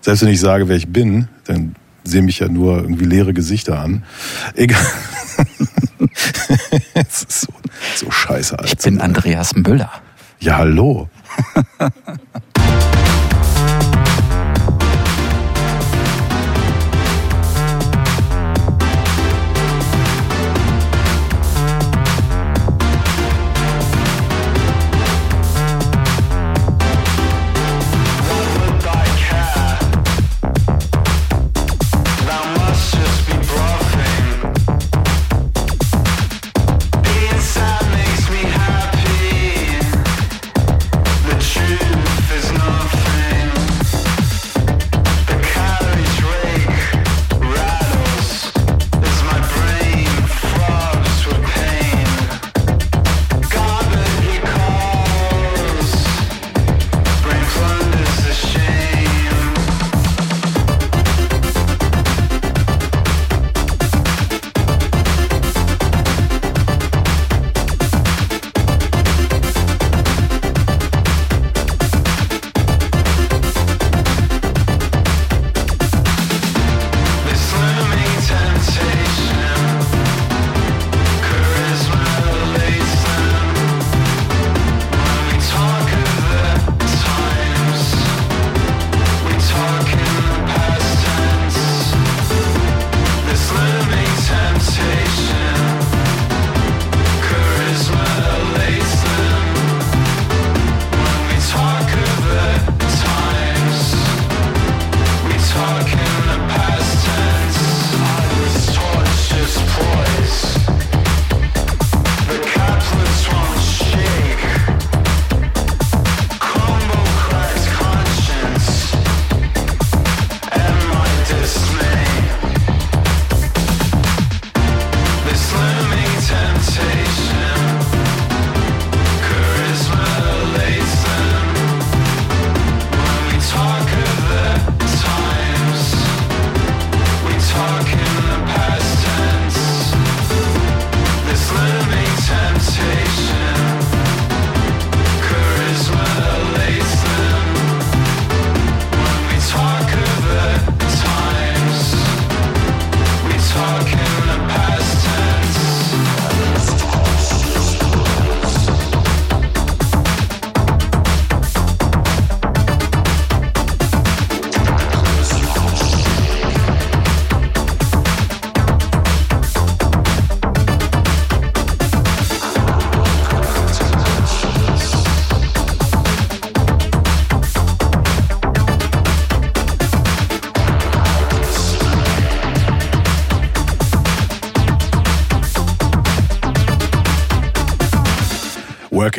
Selbst 0.00 0.22
wenn 0.22 0.28
ich 0.30 0.40
sage, 0.40 0.66
wer 0.68 0.76
ich 0.76 0.88
bin, 0.88 1.28
dann 1.44 1.76
sehen 2.02 2.24
mich 2.24 2.40
ja 2.40 2.48
nur 2.48 2.78
irgendwie 2.78 3.04
leere 3.04 3.32
Gesichter 3.32 3.78
an. 3.78 4.02
Egal. 4.54 4.80
Es 6.94 7.22
ist 7.22 7.40
so, 7.42 7.52
so 7.96 8.10
scheiße. 8.10 8.56
Ich 8.64 8.76
bin 8.78 9.00
Andreas 9.00 9.54
Müller. 9.54 9.90
Ja, 10.40 10.58
hallo. 10.58 11.08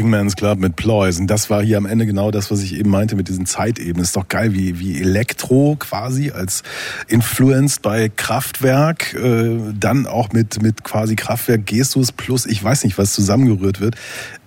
Working 0.10 0.24
Man's 0.24 0.36
Club 0.36 0.60
mit 0.60 0.76
Ploys. 0.76 1.20
Und 1.20 1.28
das 1.28 1.50
war 1.50 1.62
hier 1.62 1.78
am 1.78 1.86
Ende 1.86 2.06
genau 2.06 2.32
das, 2.32 2.50
was 2.50 2.62
ich 2.62 2.76
eben 2.76 2.90
meinte 2.90 3.16
mit 3.16 3.28
diesen 3.28 3.46
Zeitebenen. 3.46 4.02
Ist 4.02 4.16
doch 4.16 4.28
geil, 4.28 4.54
wie, 4.54 4.80
wie 4.80 5.00
Elektro 5.00 5.76
quasi 5.78 6.32
als 6.32 6.64
influenced 7.08 7.82
bei 7.82 8.10
Kraftwerk, 8.10 9.14
äh, 9.14 9.58
dann 9.80 10.08
auch 10.08 10.32
mit, 10.32 10.62
mit 10.62 10.84
quasi 10.84 11.16
Kraftwerk 11.16 11.66
Gestus 11.66 12.12
plus 12.12 12.46
ich 12.46 12.64
weiß 12.64 12.84
nicht, 12.84 12.98
was 12.98 13.14
zusammengerührt 13.14 13.80
wird. 13.82 13.96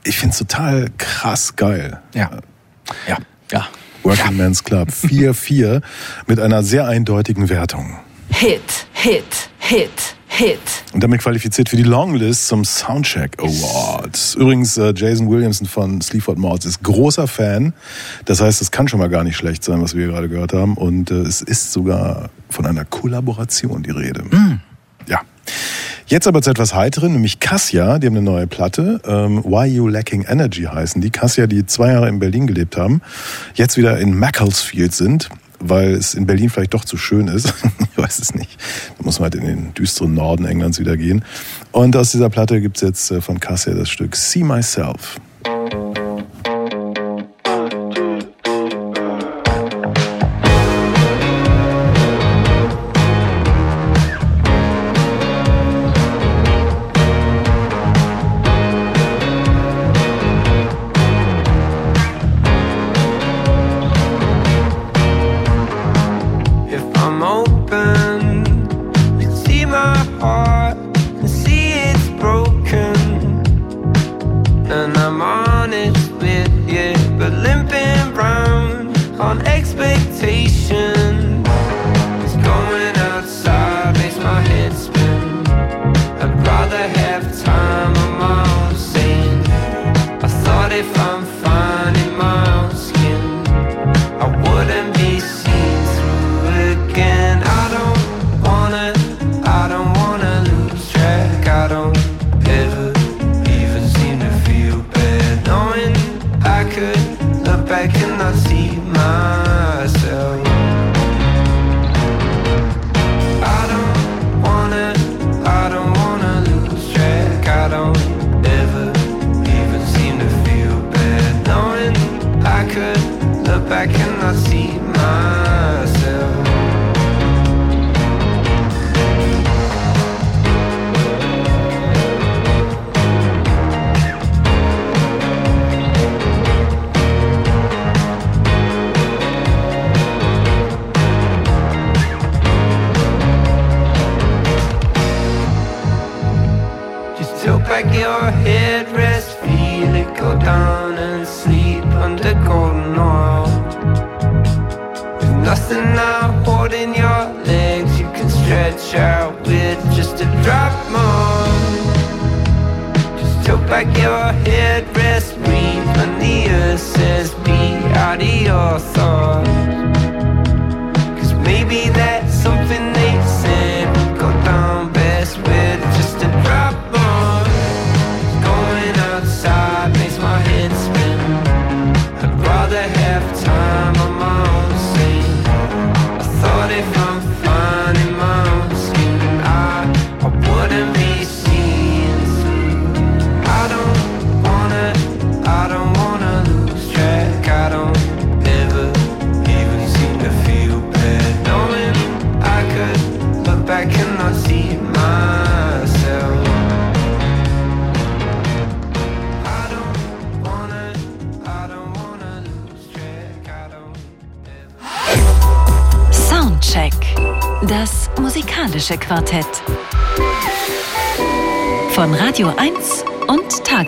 Ich 0.05 0.19
find's 0.19 0.39
total 0.39 0.89
krass 0.99 1.55
geil. 1.55 2.01
Ja. 2.15 2.31
Ja. 3.07 3.19
Ja. 3.51 3.69
Working 4.03 4.37
Man's 4.37 4.65
Club 4.65 4.89
4-4 4.89 5.81
mit 6.27 6.41
einer 6.41 6.65
sehr 6.65 6.89
eindeutigen 6.89 7.49
Wertung. 7.49 7.99
Hit, 8.31 8.87
Hit, 8.93 9.51
Hit, 9.59 10.17
Hit. 10.27 10.59
Und 10.93 11.03
damit 11.03 11.21
qualifiziert 11.21 11.69
für 11.69 11.77
die 11.77 11.85
Longlist 11.85 12.49
zum 12.49 12.65
Soundcheck 12.65 13.37
Awards. 14.13 14.35
Übrigens, 14.35 14.77
äh, 14.77 14.93
Jason 14.95 15.31
Williamson 15.31 15.67
von 15.67 16.01
Sleaford 16.01 16.39
Mods 16.39 16.67
ist 16.67 16.83
großer 16.83 17.27
Fan. 17.27 17.73
Das 18.25 18.41
heißt, 18.41 18.61
es 18.61 18.71
kann 18.71 18.89
schon 18.89 19.01
mal 19.01 19.09
gar 19.09 19.25
nicht 19.25 19.37
schlecht 19.37 19.65
sein, 19.65 19.81
was 19.83 19.97
wir 19.97 20.07
gerade 20.07 20.29
gehört 20.29 20.53
haben. 20.53 20.75
Und 20.75 21.11
äh, 21.11 21.15
es 21.15 21.43
ist 21.43 21.73
sogar 21.73 22.31
von 22.49 22.67
einer 22.67 22.85
Kollaboration 22.85 23.83
die 23.83 23.91
Rede. 23.91 24.25
Ja. 25.09 25.21
Jetzt 26.07 26.27
aber 26.27 26.43
zu 26.43 26.51
etwas 26.51 26.75
Heiteren, 26.75 27.13
nämlich 27.13 27.41
Cassia, 27.41 27.99
die 27.99 28.07
haben 28.07 28.17
eine 28.17 28.25
neue 28.25 28.47
Platte. 28.47 29.01
Ähm, 29.07 29.43
Why 29.45 29.67
You 29.67 29.89
Lacking 29.89 30.27
Energy 30.29 30.65
heißen 30.65 31.01
die. 31.01 31.11
Cassia, 31.11 31.47
die 31.47 31.65
zwei 31.65 31.93
Jahre 31.93 32.09
in 32.09 32.19
Berlin 32.19 32.47
gelebt 32.47 32.77
haben, 32.77 33.01
jetzt 33.55 33.77
wieder 33.77 33.99
in 33.99 34.19
Macclesfield 34.19 34.95
sind, 34.95 35.31
weil 35.63 35.93
es 35.93 36.15
in 36.15 36.27
Berlin 36.27 36.51
vielleicht 36.51 36.75
doch 36.75 36.85
zu 36.85 36.97
schön 36.97 37.29
ist. 37.29 37.53
ich 37.93 37.99
weiß 37.99 38.19
es 38.19 38.35
nicht. 38.35 38.59
Da 38.99 39.05
muss 39.05 39.19
man 39.19 39.31
halt 39.31 39.35
in 39.37 39.47
den 39.47 39.75
düsteren 39.75 40.15
Norden 40.15 40.45
Englands 40.45 40.79
wieder 40.79 40.97
gehen. 40.97 41.25
Und 41.71 41.97
aus 41.97 42.13
dieser 42.13 42.31
Platte 42.31 42.61
gibt's 42.61 42.81
jetzt 42.81 43.11
äh, 43.11 43.21
von 43.21 43.41
Cassia 43.41 43.75
das 43.75 43.89
Stück 43.89 44.17
See 44.17 44.43
Myself. 44.43 45.21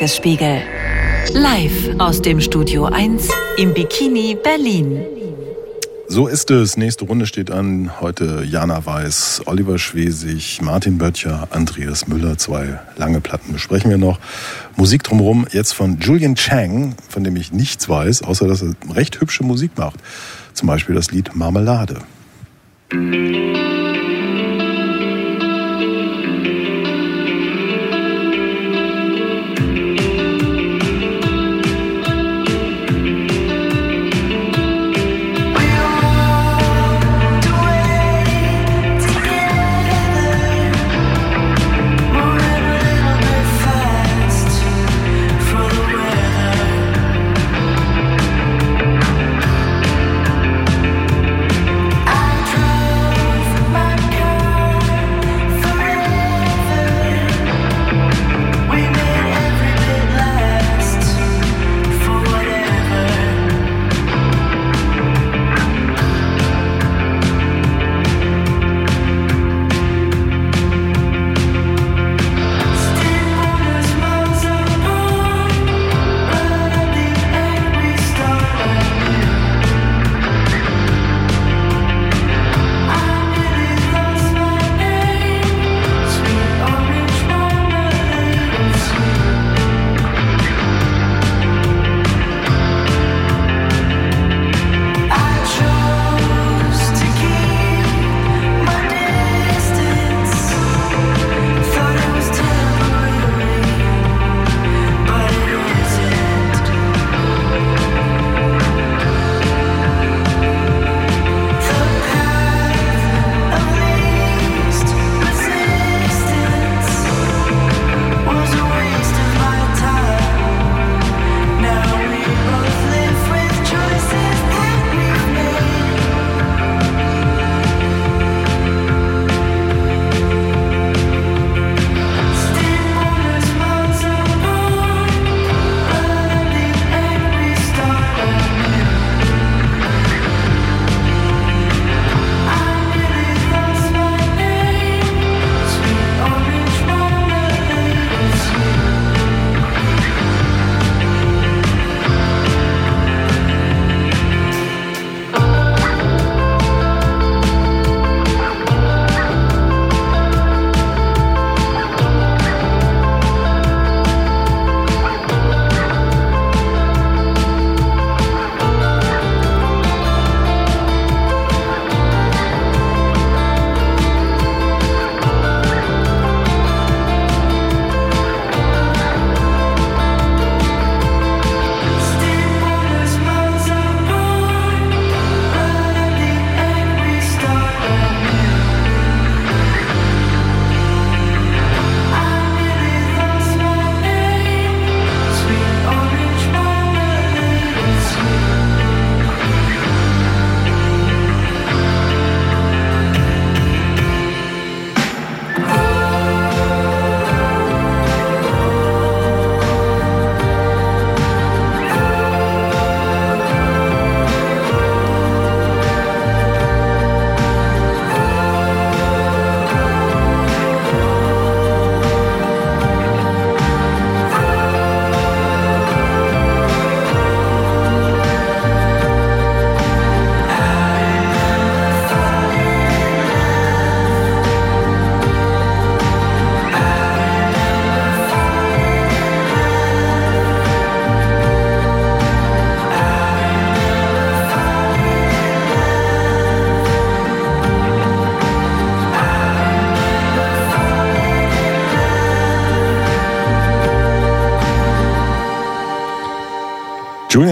Tagesspiegel. 0.04 0.60
Live 1.32 1.98
aus 1.98 2.20
dem 2.20 2.38
Studio 2.38 2.84
1 2.84 3.26
im 3.56 3.72
Bikini 3.72 4.36
Berlin. 4.36 5.00
So 6.08 6.26
ist 6.26 6.50
es. 6.50 6.76
Nächste 6.76 7.06
Runde 7.06 7.24
steht 7.24 7.50
an. 7.50 8.02
Heute 8.02 8.44
Jana 8.46 8.84
Weiß, 8.84 9.40
Oliver 9.46 9.78
Schwesig, 9.78 10.60
Martin 10.60 10.98
Böttcher, 10.98 11.48
Andreas 11.52 12.06
Müller. 12.06 12.36
Zwei 12.36 12.80
lange 12.98 13.22
Platten 13.22 13.54
besprechen 13.54 13.90
wir 13.90 13.96
noch. 13.96 14.18
Musik 14.76 15.04
drumherum 15.04 15.46
jetzt 15.52 15.72
von 15.72 15.98
Julian 15.98 16.34
Chang, 16.34 16.96
von 17.08 17.24
dem 17.24 17.34
ich 17.36 17.52
nichts 17.52 17.88
weiß, 17.88 18.24
außer 18.24 18.46
dass 18.46 18.60
er 18.60 18.74
recht 18.94 19.22
hübsche 19.22 19.42
Musik 19.42 19.70
macht. 19.78 20.00
Zum 20.52 20.68
Beispiel 20.68 20.94
das 20.94 21.12
Lied 21.12 21.34
Marmelade. 21.34 22.02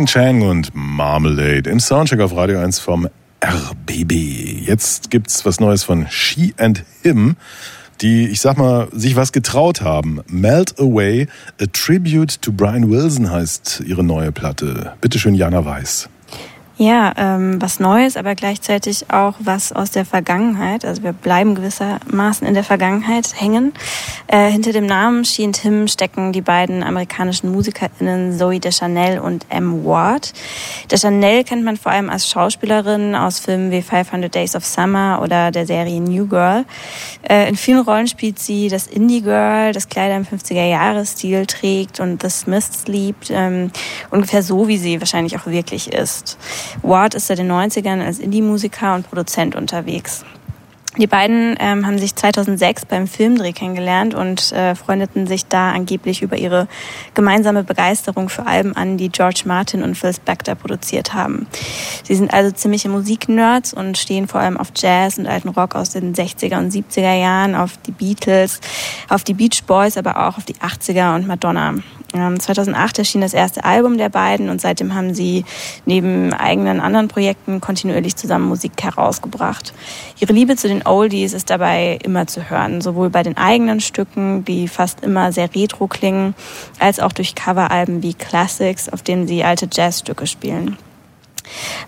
Julian 0.02 0.06
Chang 0.06 0.42
und 0.42 0.70
Marmalade 0.74 1.70
im 1.70 1.78
Soundcheck 1.78 2.18
auf 2.18 2.34
Radio 2.34 2.58
1 2.58 2.80
vom 2.80 3.08
RBB. 3.40 4.12
Jetzt 4.66 5.10
gibt's 5.10 5.44
was 5.46 5.60
Neues 5.60 5.84
von 5.84 6.08
She 6.10 6.54
and 6.56 6.82
Him, 7.02 7.36
die, 8.00 8.26
ich 8.26 8.40
sag 8.40 8.58
mal, 8.58 8.88
sich 8.90 9.14
was 9.14 9.30
getraut 9.30 9.80
haben. 9.80 10.20
Melt 10.26 10.80
Away, 10.80 11.28
a 11.60 11.66
Tribute 11.72 12.42
to 12.42 12.50
Brian 12.50 12.90
Wilson 12.90 13.30
heißt 13.30 13.84
ihre 13.86 14.02
neue 14.02 14.32
Platte. 14.32 14.94
Bitteschön, 15.00 15.36
Jana 15.36 15.64
Weiß. 15.64 16.08
Ja, 16.82 17.12
ähm, 17.16 17.62
was 17.62 17.78
Neues, 17.78 18.16
aber 18.16 18.34
gleichzeitig 18.34 19.08
auch 19.08 19.34
was 19.38 19.70
aus 19.70 19.92
der 19.92 20.04
Vergangenheit. 20.04 20.84
Also 20.84 21.04
wir 21.04 21.12
bleiben 21.12 21.54
gewissermaßen 21.54 22.44
in 22.44 22.54
der 22.54 22.64
Vergangenheit 22.64 23.40
hängen. 23.40 23.72
Äh, 24.26 24.50
hinter 24.50 24.72
dem 24.72 24.86
Namen 24.86 25.24
She 25.24 25.44
and 25.44 25.56
Him 25.56 25.86
stecken 25.86 26.32
die 26.32 26.40
beiden 26.40 26.82
amerikanischen 26.82 27.52
MusikerInnen 27.52 28.36
Zoe 28.36 28.58
Deschanel 28.58 29.20
und 29.20 29.46
M. 29.48 29.84
Ward. 29.84 30.32
Deschanel 30.90 31.44
kennt 31.44 31.62
man 31.62 31.76
vor 31.76 31.92
allem 31.92 32.10
als 32.10 32.28
Schauspielerin 32.28 33.14
aus 33.14 33.38
Filmen 33.38 33.70
wie 33.70 33.80
500 33.80 34.34
Days 34.34 34.56
of 34.56 34.64
Summer 34.64 35.20
oder 35.22 35.52
der 35.52 35.66
Serie 35.66 36.00
New 36.00 36.26
Girl. 36.26 36.64
Äh, 37.22 37.48
in 37.48 37.54
vielen 37.54 37.82
Rollen 37.82 38.08
spielt 38.08 38.40
sie 38.40 38.68
das 38.68 38.88
Indie-Girl, 38.88 39.72
das 39.72 39.88
Kleider 39.88 40.16
im 40.16 40.24
50er-Jahres-Stil 40.24 41.46
trägt 41.46 42.00
und 42.00 42.22
The 42.22 42.28
Smiths 42.28 42.88
liebt. 42.88 43.30
Ähm, 43.30 43.70
ungefähr 44.10 44.42
so, 44.42 44.66
wie 44.66 44.78
sie 44.78 45.00
wahrscheinlich 45.00 45.36
auch 45.38 45.46
wirklich 45.46 45.92
ist. 45.92 46.38
Ward 46.82 47.14
ist 47.14 47.26
seit 47.26 47.38
den 47.38 47.50
90ern 47.50 48.04
als 48.04 48.18
Indie-Musiker 48.18 48.94
und 48.94 49.08
Produzent 49.08 49.54
unterwegs. 49.54 50.24
Die 50.98 51.06
beiden 51.06 51.56
ähm, 51.58 51.86
haben 51.86 51.98
sich 51.98 52.14
2006 52.14 52.84
beim 52.84 53.06
Filmdreh 53.06 53.52
kennengelernt 53.52 54.14
und 54.14 54.52
äh, 54.52 54.74
freundeten 54.74 55.26
sich 55.26 55.46
da 55.46 55.72
angeblich 55.72 56.20
über 56.20 56.36
ihre 56.36 56.68
gemeinsame 57.14 57.64
Begeisterung 57.64 58.28
für 58.28 58.46
Alben 58.46 58.76
an, 58.76 58.98
die 58.98 59.08
George 59.08 59.44
Martin 59.46 59.82
und 59.82 59.94
Phil 59.94 60.12
Spector 60.12 60.54
produziert 60.54 61.14
haben. 61.14 61.46
Sie 62.04 62.14
sind 62.14 62.34
also 62.34 62.50
ziemliche 62.50 62.90
Musiknerds 62.90 63.72
und 63.72 63.96
stehen 63.96 64.28
vor 64.28 64.42
allem 64.42 64.58
auf 64.58 64.68
Jazz 64.76 65.16
und 65.16 65.26
alten 65.26 65.48
Rock 65.48 65.76
aus 65.76 65.90
den 65.90 66.14
60er 66.14 66.58
und 66.58 66.70
70er 66.70 67.14
Jahren, 67.14 67.54
auf 67.54 67.78
die 67.78 67.92
Beatles, 67.92 68.60
auf 69.08 69.24
die 69.24 69.32
Beach 69.32 69.64
Boys, 69.66 69.96
aber 69.96 70.28
auch 70.28 70.36
auf 70.36 70.44
die 70.44 70.56
80er 70.56 71.14
und 71.14 71.26
Madonna. 71.26 71.76
Ähm, 72.14 72.38
2008 72.38 72.98
erschien 72.98 73.20
das 73.20 73.34
erste 73.34 73.64
Album 73.64 73.98
der 73.98 74.08
beiden 74.08 74.48
und 74.48 74.60
seitdem 74.60 74.94
haben 74.94 75.14
sie 75.14 75.44
neben 75.86 76.32
eigenen 76.32 76.80
anderen 76.80 77.08
Projekten 77.08 77.60
kontinuierlich 77.60 78.16
zusammen 78.16 78.46
Musik 78.46 78.72
herausgebracht. 78.82 79.72
Ihre 80.20 80.32
Liebe 80.32 80.56
zu 80.56 80.68
den 80.68 80.86
Oldies 80.86 81.32
ist 81.32 81.50
dabei 81.50 81.98
immer 82.02 82.26
zu 82.26 82.50
hören, 82.50 82.80
sowohl 82.80 83.10
bei 83.10 83.22
den 83.22 83.36
eigenen 83.36 83.80
Stücken, 83.80 84.44
die 84.44 84.68
fast 84.68 85.02
immer 85.02 85.32
sehr 85.32 85.54
retro 85.54 85.86
klingen, 85.86 86.34
als 86.78 87.00
auch 87.00 87.12
durch 87.12 87.34
Coveralben 87.34 88.02
wie 88.02 88.14
Classics, 88.14 88.88
auf 88.88 89.02
denen 89.02 89.26
sie 89.26 89.44
alte 89.44 89.68
Jazzstücke 89.70 90.26
spielen. 90.26 90.76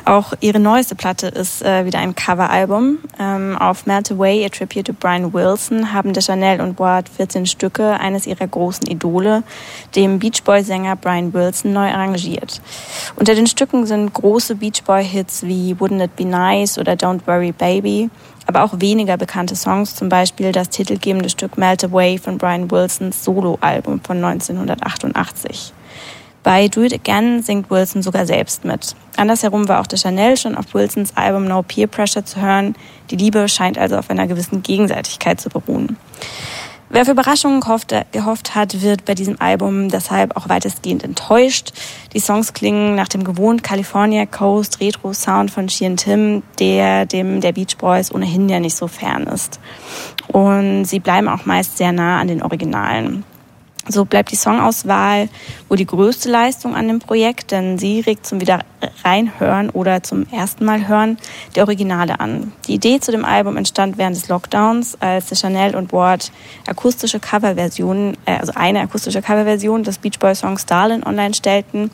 Auch 0.05 0.35
ihre 0.41 0.61
neueste 0.61 0.95
Platte 0.95 1.29
ist 1.29 1.63
äh, 1.63 1.85
wieder 1.85 1.99
ein 1.99 2.15
Coveralbum. 2.15 2.99
Ähm, 3.19 3.57
auf 3.59 3.87
Melt 3.87 4.11
Away, 4.13 4.45
a 4.45 4.49
Tribute 4.49 4.87
to 4.87 4.93
Brian 4.93 5.33
Wilson, 5.33 5.93
haben 5.93 6.13
de 6.13 6.23
Chanel 6.23 6.61
und 6.61 6.79
Ward 6.79 7.09
14 7.09 7.47
Stücke 7.47 7.99
eines 7.99 8.27
ihrer 8.27 8.47
großen 8.47 8.87
Idole, 8.87 9.43
dem 9.95 10.19
Beach 10.19 10.43
Boy-Sänger 10.45 10.97
Brian 10.97 11.33
Wilson, 11.33 11.73
neu 11.73 11.89
arrangiert. 11.89 12.61
Unter 13.17 13.35
den 13.35 13.47
Stücken 13.47 13.87
sind 13.87 14.13
große 14.13 14.57
Beach 14.57 14.83
Boy-Hits 14.85 15.45
wie 15.45 15.75
Wouldn't 15.75 16.05
It 16.05 16.17
Be 16.17 16.25
Nice 16.25 16.79
oder 16.79 16.93
Don't 16.93 17.27
Worry 17.27 17.53
Baby, 17.53 18.11
aber 18.47 18.63
auch 18.63 18.81
weniger 18.81 19.17
bekannte 19.17 19.57
Songs, 19.57 19.95
zum 19.95 20.09
Beispiel 20.09 20.53
das 20.53 20.69
titelgebende 20.69 21.31
Stück 21.31 21.57
Melt 21.57 21.83
Away 21.85 22.19
von 22.19 22.39
Brian 22.39 22.71
Wilsons 22.71 23.25
Soloalbum 23.25 24.01
von 24.03 24.23
1988. 24.23 25.73
Bei 26.45 26.69
Do 26.69 26.83
It 26.83 26.93
Again 26.93 27.43
singt 27.43 27.71
Wilson 27.71 28.03
sogar 28.03 28.27
selbst 28.27 28.67
mit. 28.67 28.95
Andersherum 29.17 29.67
war 29.67 29.81
auch 29.81 29.87
der 29.87 29.99
Chanel 29.99 30.37
schon 30.37 30.57
auf 30.57 30.75
Wilsons 30.75 31.17
Album 31.17 31.47
No 31.47 31.63
Peer 31.63 31.87
Pressure 31.87 32.27
zu 32.27 32.41
hören. 32.41 32.77
Die 33.11 33.17
Liebe 33.17 33.49
scheint 33.49 33.79
also 33.79 33.97
auf 33.97 34.11
einer 34.11 34.27
gewissen 34.27 34.63
Gegenseitigkeit 34.63 35.41
zu 35.41 35.49
beruhen. 35.49 35.97
Wer 36.91 37.01
auf 37.01 37.09
Überraschungen 37.09 37.61
gehofft, 37.61 38.55
hat, 38.55 38.83
wird 38.83 39.07
bei 39.07 39.15
diesem 39.15 39.41
Album 39.41 39.89
deshalb 39.89 40.37
auch 40.37 40.51
weitestgehend 40.51 41.03
enttäuscht. 41.03 41.73
Die 42.13 42.21
Songs 42.21 42.53
klingen 42.53 42.95
nach 42.95 43.09
dem 43.09 43.25
gewohnt 43.25 43.65
California 43.65 44.27
Coast 44.27 44.81
Retro 44.81 45.15
Sound 45.15 45.51
von 45.51 45.71
Sheehan 45.71 45.97
Tim, 45.97 46.43
der 46.61 47.07
dem 47.07 47.41
der 47.41 47.53
Beach 47.53 47.79
Boys 47.79 48.15
ohnehin 48.15 48.51
ja 48.51 48.61
nicht 48.61 48.77
so 48.77 48.87
fern 48.87 49.25
ist. 49.25 49.59
Und 50.29 50.85
sie 50.85 51.01
bleiben 51.01 51.27
auch 51.27 51.47
meist 51.47 51.79
sehr 51.79 51.93
nah 51.93 52.21
an 52.21 52.29
den 52.29 52.43
Originalen. 52.43 53.25
So 53.87 54.07
bleibt 54.07 54.31
die 54.31 54.37
Songauswahl 54.37 55.29
wohl 55.69 55.77
die 55.77 55.87
größte 55.87 56.31
Leistung 56.31 56.75
an 56.75 56.89
dem 56.89 57.01
Projekt, 57.01 57.51
denn 57.51 57.79
sie 57.79 58.01
regt 58.01 58.27
zum 58.27 58.41
wieder 58.41 58.61
reinhören 59.05 59.71
oder 59.71 60.03
zum 60.03 60.27
ersten 60.31 60.65
Mal 60.65 60.89
hören 60.89 61.19
der 61.55 61.65
Originale 61.65 62.21
an. 62.21 62.53
Die 62.67 62.75
Idee 62.75 63.01
zu 63.01 63.13
dem 63.13 63.25
Album 63.25 63.57
entstand 63.57 63.99
während 63.99 64.17
des 64.17 64.29
Lockdowns, 64.29 64.97
als 65.01 65.39
Chanel 65.39 65.77
und 65.77 65.93
Ward 65.93 66.33
akustische 66.67 67.21
Coverversionen, 67.21 68.17
äh, 68.25 68.39
also 68.39 68.53
eine 68.55 68.81
akustische 68.81 69.21
Coverversion 69.21 69.85
des 69.85 69.99
Beach 69.99 70.19
Boy 70.19 70.35
Songs 70.35 70.65
Darlin 70.67 71.05
online 71.05 71.35
stellten, 71.35 71.91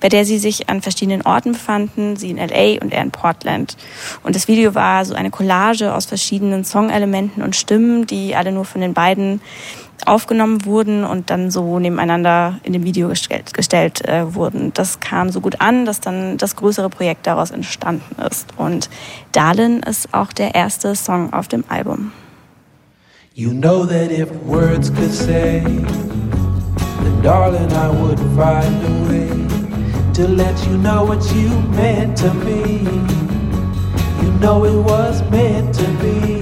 bei 0.00 0.08
der 0.08 0.24
sie 0.24 0.38
sich 0.38 0.68
an 0.68 0.80
verschiedenen 0.80 1.22
Orten 1.22 1.52
befanden, 1.52 2.16
sie 2.16 2.30
in 2.30 2.36
LA 2.36 2.80
und 2.80 2.92
er 2.92 3.02
in 3.02 3.10
Portland. 3.10 3.76
Und 4.22 4.36
das 4.36 4.46
Video 4.46 4.74
war 4.74 5.04
so 5.04 5.14
eine 5.14 5.30
Collage 5.30 5.92
aus 5.92 6.06
verschiedenen 6.06 6.64
Songelementen 6.64 7.42
und 7.42 7.56
Stimmen, 7.56 8.06
die 8.06 8.36
alle 8.36 8.52
nur 8.52 8.64
von 8.64 8.80
den 8.80 8.94
beiden 8.94 9.40
aufgenommen 10.06 10.64
wurden 10.64 11.04
und 11.04 11.30
dann 11.30 11.50
so 11.50 11.78
nebeneinander 11.78 12.60
in 12.62 12.72
dem 12.72 12.84
Video 12.84 13.08
gestellt, 13.08 13.54
gestellt 13.54 14.06
äh, 14.06 14.34
wurden. 14.34 14.72
Das 14.74 15.00
kam 15.00 15.30
so 15.30 15.40
gut 15.40 15.60
an, 15.60 15.84
dass 15.84 16.00
dann 16.00 16.38
das 16.38 16.56
größere 16.56 16.88
Projekt 16.88 17.26
daraus 17.26 17.50
entstanden 17.50 18.20
ist. 18.22 18.48
Und 18.56 18.90
Darlin 19.32 19.80
ist 19.80 20.12
auch 20.12 20.32
der 20.32 20.54
erste 20.54 20.94
Song 20.96 21.32
auf 21.32 21.48
dem 21.48 21.64
Album. 21.68 22.12
You 23.34 23.52
know 23.52 23.86
that 23.86 24.10
if 24.10 24.28
words 24.44 24.90
could 24.90 25.10
say, 25.10 25.60
then 25.60 27.22
darling, 27.22 27.72
I 27.72 27.88
would 27.88 28.18
find 28.36 28.84
a 28.84 29.08
way 29.08 29.28
to 30.12 30.28
let 30.28 30.54
you 30.66 30.76
know 30.76 31.04
what 31.04 31.24
you 31.34 31.48
meant 31.74 32.18
to 32.18 32.34
me. 32.34 32.80
You 34.22 34.30
know 34.38 34.64
it 34.64 34.84
was 34.84 35.22
meant 35.30 35.74
to 35.76 35.86
be. 36.02 36.41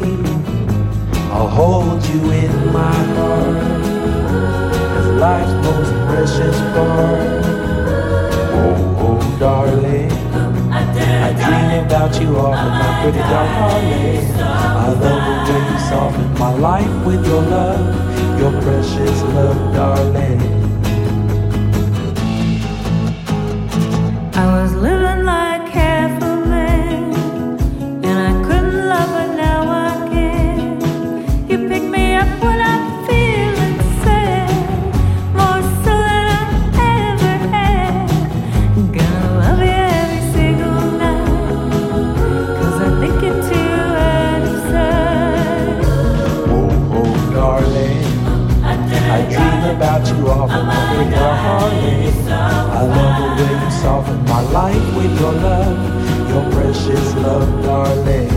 I'll 1.41 1.49
hold 1.49 2.05
you 2.05 2.21
in 2.33 2.53
my 2.71 2.93
heart 3.17 3.57
as 4.99 5.07
life's 5.25 5.55
most 5.65 5.91
precious 6.07 6.59
part. 6.75 7.45
Oh, 8.61 9.07
oh, 9.07 9.39
darling. 9.41 10.13
I 10.71 11.33
dream 11.41 11.87
about 11.87 12.21
you 12.21 12.37
often, 12.37 12.69
my 12.69 13.03
pretty 13.03 13.19
darling. 13.21 14.35
I 14.39 14.89
love 14.89 15.01
the 15.01 15.53
way 15.55 15.73
you 15.73 15.79
soften 15.89 16.29
my 16.39 16.53
life 16.59 17.07
with 17.07 17.27
your 17.27 17.41
love, 17.41 18.39
your 18.39 18.53
precious 18.61 19.23
love, 19.33 19.75
darling. 19.75 20.41
I 24.35 24.63
was 24.63 24.75
life 54.53 54.97
with 54.97 55.21
your 55.21 55.33
love, 55.33 56.29
your 56.29 56.51
precious 56.53 57.15
love, 57.15 57.65
darling. 57.65 58.30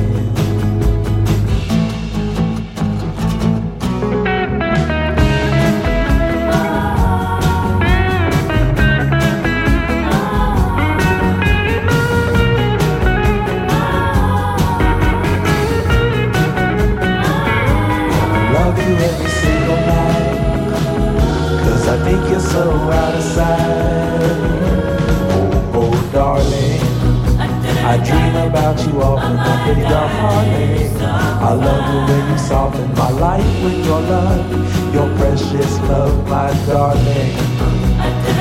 You 28.87 29.01
often, 29.01 29.35
my 29.35 29.63
pretty 29.65 29.81
darling. 29.81 31.01
I 31.01 31.53
love 31.53 31.83
the 31.93 32.13
way 32.13 32.31
you 32.31 32.37
soften 32.37 32.93
my 32.95 33.09
life 33.11 33.63
with 33.63 33.85
your 33.85 34.01
love, 34.01 34.93
your 34.93 35.07
precious 35.17 35.79
love, 35.89 36.27
my 36.27 36.51
darling. 36.65 37.33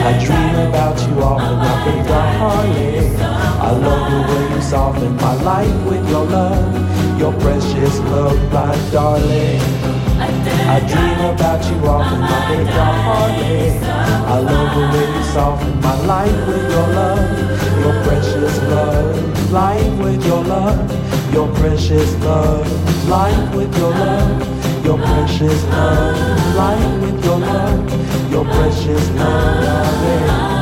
I 0.05 0.13
dream 0.25 0.69
about 0.69 0.99
you 1.07 1.23
often 1.23 1.59
up 1.59 1.87
in 1.87 2.07
darling. 2.07 3.17
I 3.21 3.71
love 3.71 4.11
the 4.11 4.33
way 4.33 4.55
you 4.55 4.63
soften 4.63 5.17
my 5.17 5.35
life 5.43 5.87
with 5.87 6.09
your 6.09 6.25
love, 6.25 7.19
your 7.19 7.33
precious 7.41 7.99
love, 8.01 8.53
my 8.53 8.75
darling. 8.91 9.72
I 10.69 10.79
dream 10.81 11.19
about 11.35 11.65
you 11.71 11.77
often 11.87 12.23
up 12.23 12.51
in 12.51 12.67
darling. 12.67 13.85
I 13.85 14.39
love 14.39 14.75
the 14.75 14.99
way 14.99 15.07
you 15.17 15.23
soften 15.33 15.81
my 15.81 15.97
life 16.07 16.47
with 16.47 16.71
your 16.71 16.89
love, 16.89 17.81
your 17.81 18.05
precious 18.05 18.59
love, 18.63 19.53
life 19.53 19.99
with 19.99 20.25
your 20.25 20.43
love, 20.45 21.35
your 21.35 21.49
precious 21.55 22.15
love, 22.25 23.09
life 23.09 23.55
with 23.55 23.77
your 23.77 23.91
love, 23.91 24.85
your 24.85 24.99
precious 24.99 25.65
love, 25.65 26.55
life 26.57 27.03
with 27.03 27.25
your 27.25 27.39
love, 27.39 28.31
your 28.31 28.45
precious 28.45 29.11
love, 29.11 30.62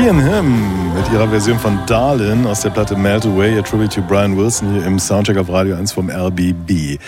She 0.00 0.08
and 0.08 0.94
mit 0.94 1.12
ihrer 1.12 1.28
Version 1.28 1.58
von 1.58 1.78
Darlin 1.86 2.46
aus 2.46 2.62
der 2.62 2.70
Platte 2.70 2.96
Melt 2.96 3.26
Away, 3.26 3.58
a 3.58 3.62
Tribute 3.62 3.92
to 3.92 4.00
Brian 4.00 4.34
Wilson 4.34 4.72
hier 4.72 4.86
im 4.86 4.98
Soundcheck 4.98 5.36
auf 5.36 5.50
Radio 5.50 5.76
1 5.76 5.92
vom 5.92 6.08
RBB. 6.08 6.98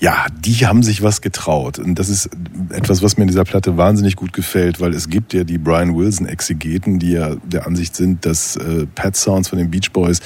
Ja, 0.00 0.26
die 0.40 0.66
haben 0.66 0.82
sich 0.82 1.02
was 1.02 1.20
getraut. 1.20 1.78
Und 1.78 1.98
das 1.98 2.08
ist 2.08 2.30
etwas, 2.70 3.02
was 3.02 3.18
mir 3.18 3.24
in 3.24 3.28
dieser 3.28 3.44
Platte 3.44 3.76
wahnsinnig 3.76 4.16
gut 4.16 4.32
gefällt, 4.32 4.80
weil 4.80 4.94
es 4.94 5.10
gibt 5.10 5.34
ja 5.34 5.44
die 5.44 5.58
Brian 5.58 5.94
Wilson-Exegeten, 5.94 6.98
die 6.98 7.12
ja 7.12 7.34
der 7.44 7.66
Ansicht 7.66 7.94
sind, 7.94 8.24
dass 8.24 8.56
äh, 8.56 8.86
Pet 8.94 9.14
Sounds 9.14 9.48
von 9.48 9.58
den 9.58 9.70
Beach 9.70 9.92
Boys 9.92 10.20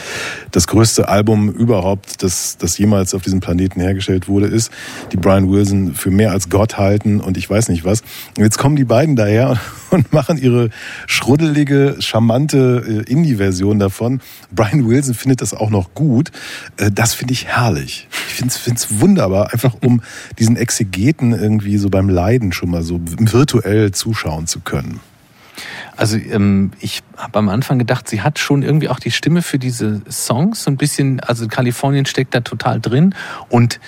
das 0.52 0.68
größte 0.68 1.08
Album 1.08 1.50
überhaupt, 1.50 2.22
das, 2.22 2.56
das 2.56 2.78
jemals 2.78 3.14
auf 3.14 3.22
diesem 3.22 3.40
Planeten 3.40 3.80
hergestellt 3.80 4.28
wurde, 4.28 4.46
ist. 4.46 4.70
Die 5.10 5.16
Brian 5.16 5.50
Wilson 5.50 5.94
für 5.94 6.12
mehr 6.12 6.30
als 6.30 6.48
Gott 6.50 6.78
halten 6.78 7.18
und 7.18 7.36
ich 7.36 7.50
weiß 7.50 7.68
nicht 7.68 7.84
was. 7.84 8.02
Und 8.36 8.44
jetzt 8.44 8.58
kommen 8.58 8.76
die 8.76 8.84
beiden 8.84 9.16
daher 9.16 9.58
und 9.92 10.12
machen 10.12 10.38
ihre 10.38 10.70
schruddelige, 11.06 11.96
charmante 12.00 13.04
äh, 13.06 13.10
Indie-Version 13.10 13.78
davon. 13.78 14.20
Brian 14.50 14.88
Wilson 14.88 15.14
findet 15.14 15.40
das 15.42 15.54
auch 15.54 15.70
noch 15.70 15.94
gut. 15.94 16.30
Äh, 16.78 16.90
das 16.90 17.14
finde 17.14 17.34
ich 17.34 17.46
herrlich. 17.46 18.08
Ich 18.28 18.34
finde 18.34 18.74
es 18.74 19.00
wunderbar, 19.00 19.52
einfach 19.52 19.76
um 19.82 20.02
diesen 20.38 20.56
Exegeten 20.56 21.32
irgendwie 21.32 21.76
so 21.76 21.90
beim 21.90 22.08
Leiden 22.08 22.52
schon 22.52 22.70
mal 22.70 22.82
so 22.82 23.00
virtuell 23.02 23.92
zuschauen 23.92 24.46
zu 24.46 24.60
können. 24.60 25.00
Also 25.96 26.16
ähm, 26.16 26.72
ich 26.80 27.02
habe 27.16 27.38
am 27.38 27.48
Anfang 27.48 27.78
gedacht, 27.78 28.08
sie 28.08 28.22
hat 28.22 28.38
schon 28.38 28.62
irgendwie 28.62 28.88
auch 28.88 28.98
die 28.98 29.10
Stimme 29.10 29.42
für 29.42 29.58
diese 29.58 30.00
Songs 30.10 30.64
so 30.64 30.70
ein 30.70 30.76
bisschen, 30.76 31.20
also 31.20 31.46
Kalifornien 31.48 32.06
steckt 32.06 32.34
da 32.34 32.40
total 32.40 32.80
drin 32.80 33.14
und 33.50 33.78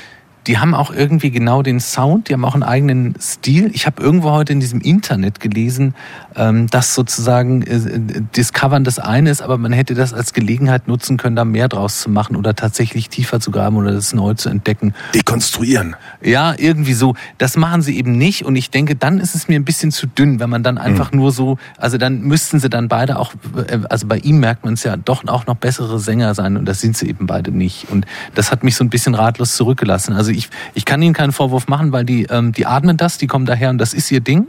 die 0.46 0.58
haben 0.58 0.74
auch 0.74 0.92
irgendwie 0.92 1.30
genau 1.30 1.62
den 1.62 1.80
Sound, 1.80 2.28
die 2.28 2.34
haben 2.34 2.44
auch 2.44 2.54
einen 2.54 2.62
eigenen 2.62 3.14
Stil. 3.20 3.70
Ich 3.72 3.86
habe 3.86 4.02
irgendwo 4.02 4.30
heute 4.30 4.52
in 4.52 4.60
diesem 4.60 4.80
Internet 4.80 5.40
gelesen, 5.40 5.94
ähm, 6.36 6.66
dass 6.68 6.94
sozusagen 6.94 7.62
äh, 7.62 8.20
Discovern 8.36 8.84
das 8.84 8.98
eine 8.98 9.30
ist, 9.30 9.40
aber 9.40 9.56
man 9.56 9.72
hätte 9.72 9.94
das 9.94 10.12
als 10.12 10.32
Gelegenheit 10.32 10.86
nutzen 10.86 11.16
können, 11.16 11.36
da 11.36 11.44
mehr 11.44 11.68
draus 11.68 12.00
zu 12.00 12.10
machen 12.10 12.36
oder 12.36 12.54
tatsächlich 12.54 13.08
tiefer 13.08 13.40
zu 13.40 13.50
graben 13.50 13.76
oder 13.76 13.92
das 13.92 14.12
neu 14.12 14.34
zu 14.34 14.50
entdecken. 14.50 14.94
Dekonstruieren. 15.14 15.96
Ja, 16.22 16.54
irgendwie 16.56 16.94
so. 16.94 17.14
Das 17.38 17.56
machen 17.56 17.80
sie 17.80 17.96
eben 17.96 18.12
nicht 18.12 18.44
und 18.44 18.56
ich 18.56 18.70
denke, 18.70 18.96
dann 18.96 19.18
ist 19.18 19.34
es 19.34 19.48
mir 19.48 19.56
ein 19.56 19.64
bisschen 19.64 19.92
zu 19.92 20.06
dünn, 20.06 20.40
wenn 20.40 20.50
man 20.50 20.62
dann 20.62 20.76
einfach 20.76 21.12
nur 21.12 21.32
so, 21.32 21.56
also 21.78 21.96
dann 21.96 22.20
müssten 22.20 22.60
sie 22.60 22.68
dann 22.68 22.88
beide 22.88 23.18
auch, 23.18 23.32
äh, 23.66 23.78
also 23.88 24.06
bei 24.06 24.18
ihm 24.18 24.40
merkt 24.40 24.64
man 24.64 24.74
es 24.74 24.84
ja 24.84 24.96
doch 24.96 25.26
auch 25.26 25.46
noch 25.46 25.56
bessere 25.56 25.98
Sänger 25.98 26.34
sein 26.34 26.56
und 26.58 26.66
das 26.66 26.80
sind 26.80 26.96
sie 26.96 27.08
eben 27.08 27.26
beide 27.26 27.50
nicht. 27.50 27.90
Und 27.90 28.04
das 28.34 28.52
hat 28.52 28.62
mich 28.62 28.76
so 28.76 28.84
ein 28.84 28.90
bisschen 28.90 29.14
ratlos 29.14 29.56
zurückgelassen. 29.56 30.12
Also 30.12 30.33
ich, 30.34 30.50
ich 30.74 30.84
kann 30.84 31.00
ihnen 31.02 31.14
keinen 31.14 31.32
Vorwurf 31.32 31.68
machen, 31.68 31.92
weil 31.92 32.04
die, 32.04 32.24
ähm, 32.24 32.52
die 32.52 32.66
atmen 32.66 32.96
das, 32.96 33.18
die 33.18 33.26
kommen 33.26 33.46
daher 33.46 33.70
und 33.70 33.78
das 33.78 33.94
ist 33.94 34.10
ihr 34.10 34.20
Ding. 34.20 34.46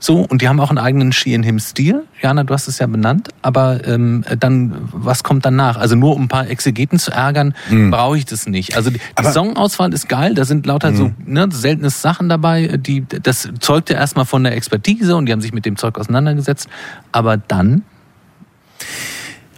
So, 0.00 0.18
und 0.20 0.42
die 0.42 0.48
haben 0.48 0.60
auch 0.60 0.68
einen 0.68 0.78
eigenen 0.78 1.12
She 1.12 1.34
and 1.34 1.44
Him 1.46 1.58
Stil. 1.58 2.02
Jana, 2.20 2.44
du 2.44 2.52
hast 2.52 2.68
es 2.68 2.78
ja 2.78 2.86
benannt. 2.86 3.30
Aber 3.40 3.86
ähm, 3.86 4.22
dann, 4.38 4.76
was 4.92 5.22
kommt 5.22 5.46
danach? 5.46 5.78
Also 5.78 5.94
nur 5.96 6.14
um 6.14 6.24
ein 6.24 6.28
paar 6.28 6.48
Exegeten 6.48 6.98
zu 6.98 7.10
ärgern, 7.10 7.54
brauche 7.90 8.18
ich 8.18 8.26
das 8.26 8.46
nicht. 8.46 8.76
Also 8.76 8.90
die, 8.90 8.98
die 8.98 9.26
Songauswahl 9.26 9.94
ist 9.94 10.08
geil, 10.08 10.34
da 10.34 10.44
sind 10.44 10.66
lauter 10.66 10.94
so 10.94 11.12
ne, 11.24 11.48
seltene 11.50 11.88
Sachen 11.88 12.28
dabei, 12.28 12.76
die 12.76 13.04
das 13.06 13.48
zeugt 13.60 13.88
ja 13.88 13.96
erstmal 13.96 14.26
von 14.26 14.44
der 14.44 14.54
Expertise 14.56 15.16
und 15.16 15.26
die 15.26 15.32
haben 15.32 15.40
sich 15.40 15.54
mit 15.54 15.64
dem 15.64 15.76
Zeug 15.76 15.98
auseinandergesetzt. 15.98 16.68
Aber 17.12 17.38
dann, 17.38 17.82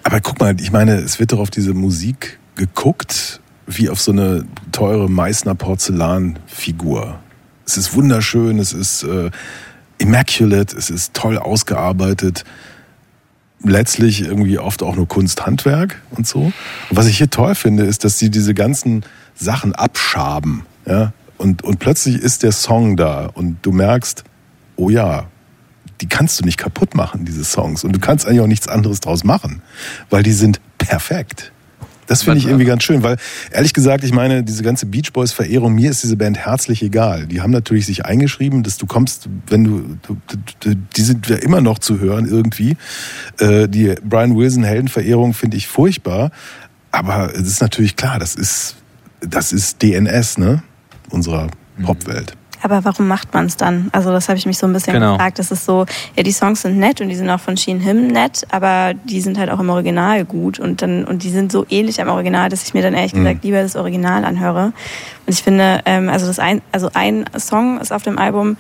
Aber 0.05 0.21
guck 0.21 0.39
mal, 0.39 0.55
ich 0.61 0.71
meine, 0.71 0.93
es 0.97 1.19
wird 1.19 1.33
doch 1.33 1.41
auf 1.41 1.51
diese 1.51 1.75
Musik 1.75 2.39
geguckt, 2.55 3.41
wie 3.67 3.89
auf 3.89 4.01
so 4.01 4.13
eine 4.13 4.45
teure 4.73 5.11
Meißner 5.11 5.55
Porzellanfigur. 5.55 7.19
Es 7.67 7.77
ist 7.77 7.95
wunderschön, 7.95 8.59
es 8.59 8.73
ist 8.73 9.03
äh, 9.03 9.31
immaculate, 9.99 10.77
es 10.77 10.91
ist 10.91 11.15
toll 11.15 11.39
ausgearbeitet. 11.39 12.45
Letztlich 13.63 14.23
irgendwie 14.23 14.59
oft 14.59 14.83
auch 14.83 14.95
nur 14.95 15.09
Kunsthandwerk 15.09 16.01
und 16.11 16.27
so. 16.27 16.41
Und 16.41 16.55
was 16.91 17.07
ich 17.07 17.19
hier 17.19 17.31
toll 17.31 17.55
finde, 17.55 17.85
ist, 17.85 18.05
dass 18.05 18.19
sie 18.19 18.31
diese 18.31 18.55
ganzen 18.55 19.05
Sachen 19.35 19.75
abschaben. 19.75 20.63
Ja? 20.87 21.13
Und, 21.39 21.65
und 21.65 21.79
plötzlich 21.79 22.17
ist 22.17 22.43
der 22.43 22.53
Song 22.53 22.97
da 22.97 23.27
und 23.27 23.59
du 23.63 23.73
merkst, 23.73 24.25
oh 24.77 24.91
ja, 24.91 25.27
die 26.01 26.09
kannst 26.09 26.39
du 26.39 26.45
nicht 26.45 26.59
kaputt 26.59 26.95
machen, 26.95 27.25
diese 27.25 27.45
Songs. 27.45 27.83
Und 27.83 27.93
du 27.93 27.99
kannst 27.99 28.27
eigentlich 28.27 28.41
auch 28.41 28.47
nichts 28.47 28.69
anderes 28.69 29.01
draus 29.01 29.25
machen, 29.25 29.63
weil 30.11 30.23
die 30.23 30.33
sind 30.33 30.61
perfekt. 30.79 31.53
Das 32.07 32.23
finde 32.23 32.39
ich 32.39 32.47
irgendwie 32.47 32.65
ganz 32.65 32.85
schön, 32.85 33.03
weil 33.03 33.17
ehrlich 33.51 33.75
gesagt, 33.75 34.05
ich 34.05 34.13
meine, 34.13 34.43
diese 34.43 34.63
ganze 34.63 34.87
Beach 34.87 35.13
Boys 35.13 35.33
Verehrung, 35.33 35.75
mir 35.75 35.91
ist 35.91 36.03
diese 36.03 36.17
Band 36.17 36.39
herzlich 36.39 36.83
egal. 36.83 37.27
Die 37.27 37.41
haben 37.41 37.51
natürlich 37.51 37.87
sich 37.87 38.05
eingeschrieben, 38.05 38.63
dass 38.63 38.79
du 38.79 38.87
kommst, 38.87 39.29
wenn 39.49 39.65
du, 39.65 39.99
du, 40.07 40.17
du 40.61 40.77
die 40.97 41.03
sind 41.03 41.29
ja 41.29 41.37
immer 41.37 41.61
noch 41.61 41.79
zu 41.79 41.99
hören 41.99 42.27
irgendwie. 42.27 42.77
Äh, 43.39 43.69
die 43.69 43.95
Brian 44.05 44.37
Wilson 44.37 44.65
Heldenverehrung 44.65 45.35
finde 45.35 45.57
ich 45.57 45.67
furchtbar, 45.67 46.31
aber 46.91 47.35
es 47.35 47.47
ist 47.47 47.61
natürlich 47.61 47.97
klar, 47.97 48.19
das 48.19 48.35
ist, 48.35 48.77
das 49.21 49.53
ist 49.53 49.83
DNS, 49.83 50.39
ne, 50.39 50.63
unserer 51.11 51.49
Popwelt. 51.83 52.37
Aber 52.63 52.85
warum 52.85 53.07
macht 53.09 53.33
man 53.35 53.47
es 53.47 53.57
dann? 53.57 53.89
Also 53.93 54.11
das 54.13 54.29
habe 54.29 54.39
ich 54.39 54.47
mich 54.47 54.59
so 54.59 54.67
ein 54.67 54.73
bisschen 54.73 54.95
Genau. 54.95 55.13
gefragt. 55.13 55.39
Das 55.39 55.51
ist 55.51 55.65
so, 55.65 55.87
ja, 56.17 56.23
die 56.23 56.33
Songs 56.33 56.63
sind 56.63 56.79
nett 56.79 57.01
und 57.01 57.09
die 57.09 57.15
sind 57.17 57.29
auch 57.31 57.41
von 57.41 57.57
Sheen 57.57 57.81
Him 57.81 58.09
nett, 58.09 58.47
aber 58.51 58.95
die 59.05 59.21
sind 59.21 59.39
halt 59.39 59.51
auch 59.51 59.61
im 59.61 59.71
Original 59.71 60.25
gut 60.25 60.59
und 60.59 60.83
dann 60.83 61.05
und 61.05 61.23
die 61.23 61.31
sind 61.31 61.53
so 61.53 61.67
ähnlich 61.71 62.01
am 62.01 62.09
Original, 62.09 62.49
dass 62.49 62.63
ich 62.65 62.75
mir 62.75 62.83
dann 62.83 62.95
ehrlich 62.95 63.13
gesagt 63.13 63.45
lieber 63.45 63.63
das 63.63 63.77
Original 63.77 64.25
anhöre. 64.25 64.73
Und 65.27 65.33
ich 65.33 65.43
finde, 65.43 65.81
ähm, 65.87 66.09
also 66.09 66.27
das 66.27 66.39
ein, 66.39 66.63
also 66.73 66.91
ein 66.95 67.25
Song 67.37 67.81
ist 67.81 67.93
auf 67.93 68.03
dem 68.03 68.19
Album, 68.19 68.57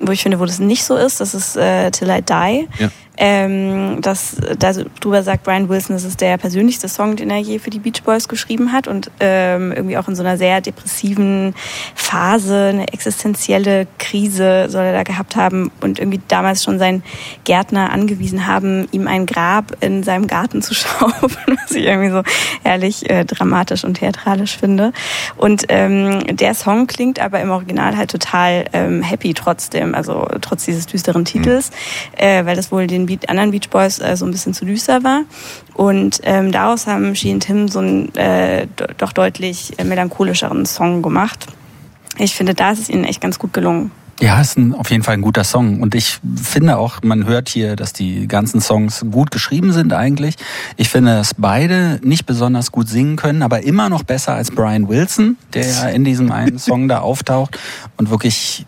wo 0.00 0.12
ich 0.12 0.22
finde, 0.22 0.38
wo 0.40 0.44
das 0.44 0.58
nicht 0.58 0.84
so 0.84 0.96
ist. 0.96 1.20
Das 1.20 1.34
ist 1.34 1.56
äh, 1.56 1.90
Till 1.90 2.10
I 2.10 2.22
Die. 2.22 2.68
Ja. 2.78 2.90
Ähm, 3.22 4.00
das, 4.00 4.36
darüber 4.58 5.22
sagt 5.22 5.44
Brian 5.44 5.68
Wilson, 5.68 5.94
das 5.94 6.04
ist 6.04 6.22
der 6.22 6.38
persönlichste 6.38 6.88
Song, 6.88 7.16
den 7.16 7.28
er 7.28 7.36
je 7.36 7.58
für 7.58 7.68
die 7.68 7.78
Beach 7.78 8.02
Boys 8.02 8.28
geschrieben 8.28 8.72
hat 8.72 8.88
und 8.88 9.10
ähm, 9.20 9.72
irgendwie 9.72 9.98
auch 9.98 10.08
in 10.08 10.16
so 10.16 10.22
einer 10.22 10.38
sehr 10.38 10.62
depressiven 10.62 11.54
Phase, 11.94 12.68
eine 12.68 12.88
existenzielle 12.88 13.86
Krise 13.98 14.68
soll 14.70 14.84
er 14.84 14.94
da 14.94 15.02
gehabt 15.02 15.36
haben 15.36 15.70
und 15.82 15.98
irgendwie 15.98 16.20
damals 16.28 16.64
schon 16.64 16.78
seinen 16.78 17.02
Gärtner 17.44 17.92
angewiesen 17.92 18.46
haben, 18.46 18.88
ihm 18.90 19.06
ein 19.06 19.26
Grab 19.26 19.76
in 19.80 20.02
seinem 20.02 20.26
Garten 20.26 20.62
zu 20.62 20.72
schaufeln, 20.74 21.58
was 21.62 21.72
ich 21.72 21.84
irgendwie 21.84 22.10
so 22.10 22.22
ehrlich 22.64 23.10
äh, 23.10 23.26
dramatisch 23.26 23.84
und 23.84 23.98
theatralisch 23.98 24.56
finde. 24.56 24.94
Und 25.36 25.64
ähm, 25.68 26.09
der 26.18 26.54
Song 26.54 26.86
klingt 26.86 27.18
aber 27.20 27.40
im 27.40 27.50
Original 27.50 27.96
halt 27.96 28.10
total 28.10 28.64
ähm, 28.72 29.02
happy 29.02 29.34
trotzdem, 29.34 29.94
also 29.94 30.26
trotz 30.40 30.64
dieses 30.64 30.86
düsteren 30.86 31.24
Titels, 31.24 31.70
äh, 32.16 32.44
weil 32.44 32.56
das 32.56 32.70
wohl 32.72 32.86
den 32.86 33.06
Beat, 33.06 33.28
anderen 33.28 33.50
Beach 33.50 33.68
Boys 33.70 33.98
äh, 34.00 34.16
so 34.16 34.24
ein 34.26 34.30
bisschen 34.30 34.54
zu 34.54 34.64
düster 34.64 35.02
war. 35.04 35.22
Und 35.74 36.20
ähm, 36.24 36.52
daraus 36.52 36.86
haben 36.86 37.14
She 37.14 37.32
und 37.32 37.40
Tim 37.40 37.68
so 37.68 37.78
einen 37.78 38.14
äh, 38.14 38.66
do- 38.76 38.86
doch 38.98 39.12
deutlich 39.12 39.78
äh, 39.78 39.84
melancholischeren 39.84 40.66
Song 40.66 41.02
gemacht. 41.02 41.46
Ich 42.18 42.34
finde, 42.34 42.54
da 42.54 42.72
ist 42.72 42.80
es 42.80 42.88
ihnen 42.88 43.04
echt 43.04 43.20
ganz 43.20 43.38
gut 43.38 43.52
gelungen. 43.52 43.92
Ja, 44.20 44.38
ist 44.38 44.58
ein, 44.58 44.74
auf 44.74 44.90
jeden 44.90 45.02
Fall 45.02 45.14
ein 45.14 45.22
guter 45.22 45.44
Song. 45.44 45.80
Und 45.80 45.94
ich 45.94 46.20
finde 46.36 46.76
auch, 46.76 47.02
man 47.02 47.26
hört 47.26 47.48
hier, 47.48 47.74
dass 47.74 47.94
die 47.94 48.28
ganzen 48.28 48.60
Songs 48.60 49.04
gut 49.10 49.30
geschrieben 49.30 49.72
sind 49.72 49.94
eigentlich. 49.94 50.34
Ich 50.76 50.90
finde, 50.90 51.14
dass 51.14 51.32
beide 51.32 51.98
nicht 52.02 52.26
besonders 52.26 52.70
gut 52.70 52.86
singen 52.86 53.16
können, 53.16 53.42
aber 53.42 53.62
immer 53.62 53.88
noch 53.88 54.02
besser 54.02 54.34
als 54.34 54.50
Brian 54.50 54.88
Wilson, 54.88 55.38
der 55.54 55.66
ja 55.66 55.88
in 55.88 56.04
diesem 56.04 56.32
einen 56.32 56.58
Song 56.60 56.86
da 56.86 57.00
auftaucht 57.00 57.58
und 57.96 58.10
wirklich 58.10 58.66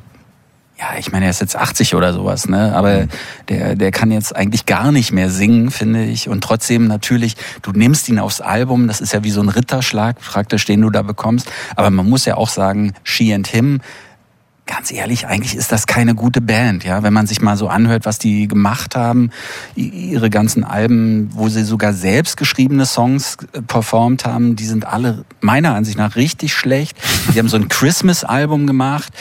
ja, 0.79 0.99
ich 0.99 1.13
meine, 1.13 1.27
er 1.27 1.31
ist 1.31 1.41
jetzt 1.41 1.55
80 1.55 1.95
oder 1.95 2.13
sowas, 2.13 2.49
ne? 2.49 2.75
Aber 2.75 3.07
der, 3.49 3.77
der 3.77 3.93
kann 3.93 4.11
jetzt 4.11 4.35
eigentlich 4.35 4.67
gar 4.67 4.91
nicht 4.91 5.13
mehr 5.13 5.31
singen, 5.31 5.71
finde 5.71 6.05
ich. 6.05 6.29
Und 6.29 6.43
trotzdem 6.43 6.89
natürlich, 6.89 7.37
du 7.63 7.71
nimmst 7.71 8.09
ihn 8.09 8.19
aufs 8.19 8.41
Album, 8.41 8.89
das 8.89 9.01
ist 9.01 9.13
ja 9.13 9.23
wie 9.23 9.31
so 9.31 9.41
ein 9.41 9.49
Ritterschlag 9.49 10.19
praktisch, 10.19 10.65
den 10.65 10.81
du 10.81 10.91
da 10.91 11.03
bekommst. 11.03 11.49
Aber 11.77 11.91
man 11.91 12.09
muss 12.09 12.25
ja 12.25 12.37
auch 12.37 12.49
sagen, 12.49 12.95
She 13.05 13.33
and 13.33 13.47
Him, 13.47 13.81
ganz 14.67 14.93
ehrlich, 14.93 15.27
eigentlich 15.27 15.57
ist 15.57 15.73
das 15.73 15.87
keine 15.87 16.15
gute 16.15 16.41
Band, 16.41 16.85
ja. 16.85 17.03
Wenn 17.03 17.13
man 17.13 17.27
sich 17.27 17.41
mal 17.43 17.57
so 17.57 17.69
anhört, 17.69 18.07
was 18.07 18.19
die 18.19 18.49
gemacht 18.49 18.97
haben, 18.97 19.31
ihre 19.75 20.31
ganzen 20.31 20.65
Alben, 20.65 21.31
wo 21.33 21.49
sie 21.49 21.65
sogar 21.65 21.93
selbst 21.93 22.37
geschriebene 22.37 22.87
Songs 22.87 23.39
äh, 23.53 23.63
performt 23.63 24.25
haben, 24.25 24.57
die 24.57 24.67
sind 24.67 24.87
alle 24.87 25.25
meiner 25.41 25.75
Ansicht 25.75 25.99
nach 25.99 26.17
richtig 26.17 26.55
schlecht. 26.55 26.97
Die 27.35 27.39
haben 27.39 27.49
so 27.49 27.57
ein 27.57 27.69
Christmas-Album 27.69 28.67
gemacht, 28.67 29.13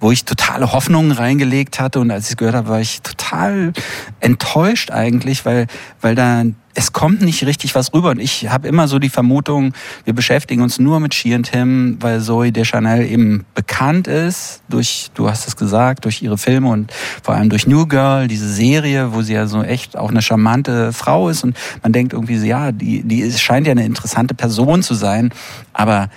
wo 0.00 0.10
ich 0.10 0.24
totale 0.24 0.72
Hoffnungen 0.72 1.12
reingelegt 1.12 1.80
hatte. 1.80 2.00
Und 2.00 2.10
als 2.10 2.24
ich 2.24 2.30
es 2.30 2.36
gehört 2.36 2.54
habe, 2.54 2.68
war 2.68 2.80
ich 2.80 3.02
total 3.02 3.72
enttäuscht 4.20 4.90
eigentlich, 4.90 5.44
weil 5.44 5.66
weil 6.00 6.14
da 6.14 6.44
es 6.78 6.92
kommt 6.92 7.22
nicht 7.22 7.44
richtig 7.44 7.74
was 7.74 7.92
rüber. 7.92 8.10
Und 8.10 8.20
ich 8.20 8.48
habe 8.48 8.68
immer 8.68 8.86
so 8.86 9.00
die 9.00 9.08
Vermutung, 9.08 9.72
wir 10.04 10.14
beschäftigen 10.14 10.62
uns 10.62 10.78
nur 10.78 11.00
mit 11.00 11.12
She 11.12 11.34
and 11.34 11.48
Him, 11.48 11.96
weil 12.00 12.20
Zoe 12.20 12.52
Deschanel 12.52 13.04
eben 13.04 13.44
bekannt 13.56 14.06
ist 14.06 14.62
durch, 14.68 15.10
du 15.14 15.28
hast 15.28 15.48
es 15.48 15.56
gesagt, 15.56 16.04
durch 16.04 16.22
ihre 16.22 16.38
Filme 16.38 16.68
und 16.68 16.92
vor 17.20 17.34
allem 17.34 17.48
durch 17.48 17.66
New 17.66 17.86
Girl, 17.86 18.28
diese 18.28 18.48
Serie, 18.48 19.12
wo 19.12 19.22
sie 19.22 19.32
ja 19.32 19.48
so 19.48 19.62
echt 19.64 19.96
auch 19.96 20.10
eine 20.10 20.22
charmante 20.22 20.92
Frau 20.92 21.28
ist. 21.28 21.42
Und 21.42 21.56
man 21.82 21.92
denkt 21.92 22.12
irgendwie 22.12 22.38
so, 22.38 22.46
ja, 22.46 22.70
die 22.70 23.02
die 23.02 23.32
scheint 23.32 23.66
ja 23.66 23.72
eine 23.72 23.84
interessante 23.84 24.34
Person 24.34 24.84
zu 24.84 24.94
sein, 24.94 25.32
aber 25.72 26.10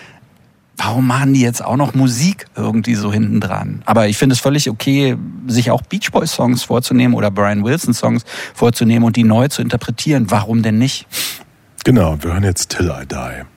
warum 0.84 1.08
machen 1.08 1.34
die 1.34 1.42
jetzt 1.42 1.64
auch 1.64 1.78
noch 1.78 1.94
Musik 1.94 2.46
irgendwie 2.56 2.96
so 2.96 3.14
hinten 3.14 3.40
dran? 3.40 3.84
Aber 3.86 4.08
ich 4.08 4.18
finde 4.18 4.34
es 4.34 4.40
völlig 4.40 4.70
okay, 4.70 5.16
sich 5.48 5.70
auch 5.70 5.82
Beach 5.84 6.12
Boys 6.12 6.32
Songs 6.32 6.64
vorzunehmen 6.64 7.14
oder 7.16 7.30
Brian 7.30 7.64
Wilson 7.64 7.94
Songs 7.94 8.24
vorzunehmen 8.54 9.06
und 9.06 9.16
die 9.16 9.24
neu 9.24 9.48
zu 9.48 9.62
interpretieren. 9.62 10.32
Warum 10.32 10.64
denn 10.64 10.78
nicht? 10.78 11.08
Genau, 11.84 12.18
wir 12.22 12.34
hören 12.34 12.44
jetzt 12.44 12.70
Till 12.70 12.88
I 12.90 13.06
Die. 13.06 13.51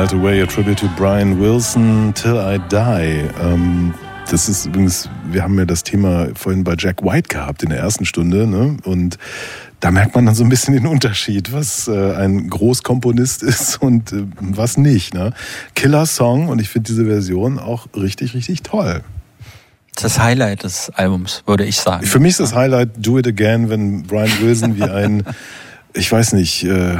Melt 0.00 0.14
Away, 0.14 0.40
a 0.40 0.46
tribute 0.46 0.78
to 0.78 0.88
Brian 0.96 1.38
Wilson, 1.38 2.14
Till 2.14 2.38
I 2.38 2.58
Die. 2.70 3.28
Ähm, 3.38 3.92
das 4.30 4.48
ist 4.48 4.64
übrigens, 4.64 5.10
wir 5.30 5.42
haben 5.42 5.58
ja 5.58 5.66
das 5.66 5.82
Thema 5.82 6.28
vorhin 6.34 6.64
bei 6.64 6.74
Jack 6.78 7.02
White 7.02 7.28
gehabt 7.28 7.62
in 7.62 7.68
der 7.68 7.80
ersten 7.80 8.06
Stunde, 8.06 8.46
ne? 8.46 8.78
Und 8.84 9.18
da 9.80 9.90
merkt 9.90 10.14
man 10.14 10.24
dann 10.24 10.34
so 10.34 10.42
ein 10.42 10.48
bisschen 10.48 10.72
den 10.72 10.86
Unterschied, 10.86 11.52
was 11.52 11.86
äh, 11.86 12.14
ein 12.14 12.48
Großkomponist 12.48 13.42
ist 13.42 13.82
und 13.82 14.10
äh, 14.12 14.24
was 14.40 14.78
nicht. 14.78 15.12
Ne? 15.12 15.34
Killer-Song 15.74 16.48
und 16.48 16.62
ich 16.62 16.70
finde 16.70 16.86
diese 16.88 17.04
Version 17.04 17.58
auch 17.58 17.86
richtig, 17.94 18.32
richtig 18.32 18.62
toll. 18.62 19.02
Das 19.96 20.18
Highlight 20.18 20.62
des 20.62 20.88
Albums, 20.94 21.42
würde 21.44 21.66
ich 21.66 21.76
sagen. 21.76 22.06
Für 22.06 22.20
mich 22.20 22.30
ist 22.30 22.40
das 22.40 22.54
Highlight 22.54 22.88
Do 22.96 23.18
It 23.18 23.26
Again, 23.26 23.68
wenn 23.68 24.04
Brian 24.04 24.30
Wilson 24.40 24.78
wie 24.78 24.84
ein, 24.84 25.24
ich 25.94 26.10
weiß 26.10 26.34
nicht, 26.34 26.64
äh, 26.64 26.94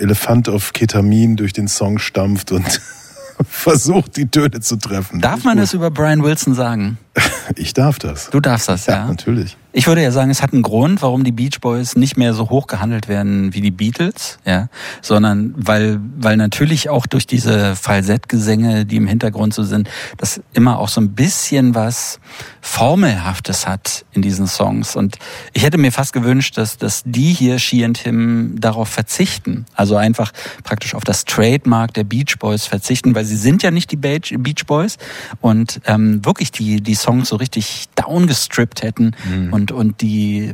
Elefant 0.00 0.48
auf 0.48 0.72
Ketamin 0.72 1.36
durch 1.36 1.52
den 1.52 1.68
Song 1.68 1.98
stampft 1.98 2.52
und 2.52 2.80
versucht, 3.48 4.16
die 4.16 4.26
Töne 4.26 4.60
zu 4.60 4.76
treffen. 4.76 5.20
Darf 5.20 5.44
man 5.44 5.56
das 5.58 5.74
über 5.74 5.90
Brian 5.90 6.22
Wilson 6.22 6.54
sagen? 6.54 6.98
Ich 7.56 7.72
darf 7.72 7.98
das. 7.98 8.28
Du 8.30 8.40
darfst 8.40 8.68
das, 8.68 8.86
Ja, 8.86 8.94
ja. 8.94 9.06
natürlich. 9.06 9.56
Ich 9.72 9.86
würde 9.86 10.02
ja 10.02 10.10
sagen, 10.10 10.30
es 10.30 10.42
hat 10.42 10.52
einen 10.52 10.62
Grund, 10.62 11.02
warum 11.02 11.24
die 11.24 11.32
Beach 11.32 11.60
Boys 11.60 11.96
nicht 11.96 12.16
mehr 12.16 12.34
so 12.34 12.50
hoch 12.50 12.66
gehandelt 12.66 13.08
werden 13.08 13.54
wie 13.54 13.60
die 13.60 13.70
Beatles, 13.70 14.38
ja, 14.44 14.68
sondern 15.02 15.54
weil, 15.56 15.98
weil 16.18 16.36
natürlich 16.36 16.90
auch 16.90 17.06
durch 17.06 17.26
diese 17.26 17.74
Falsettgesänge, 17.74 18.84
die 18.84 18.96
im 18.96 19.06
Hintergrund 19.06 19.54
so 19.54 19.62
sind, 19.62 19.88
das 20.16 20.40
immer 20.52 20.78
auch 20.78 20.88
so 20.88 21.00
ein 21.00 21.14
bisschen 21.14 21.74
was 21.74 22.20
Formelhaftes 22.68 23.66
hat 23.66 24.04
in 24.12 24.22
diesen 24.22 24.46
Songs. 24.46 24.94
Und 24.94 25.18
ich 25.52 25.62
hätte 25.62 25.78
mir 25.78 25.90
fast 25.90 26.12
gewünscht, 26.12 26.58
dass, 26.58 26.76
dass 26.76 27.02
die 27.04 27.32
hier, 27.32 27.58
She 27.58 27.82
and 27.82 27.96
Him, 27.96 28.60
darauf 28.60 28.88
verzichten. 28.88 29.64
Also 29.74 29.96
einfach 29.96 30.32
praktisch 30.64 30.94
auf 30.94 31.02
das 31.02 31.24
Trademark 31.24 31.94
der 31.94 32.04
Beach 32.04 32.38
Boys 32.38 32.66
verzichten, 32.66 33.14
weil 33.14 33.24
sie 33.24 33.36
sind 33.36 33.62
ja 33.62 33.70
nicht 33.70 33.90
die 33.90 33.96
Beach 33.96 34.66
Boys 34.66 34.98
und 35.40 35.80
ähm, 35.86 36.24
wirklich 36.24 36.52
die, 36.52 36.80
die 36.80 36.94
Songs 36.94 37.30
so 37.30 37.36
richtig 37.36 37.86
downgestrippt 37.96 38.82
hätten 38.82 39.16
und, 39.50 39.72
und 39.72 40.00
die 40.02 40.52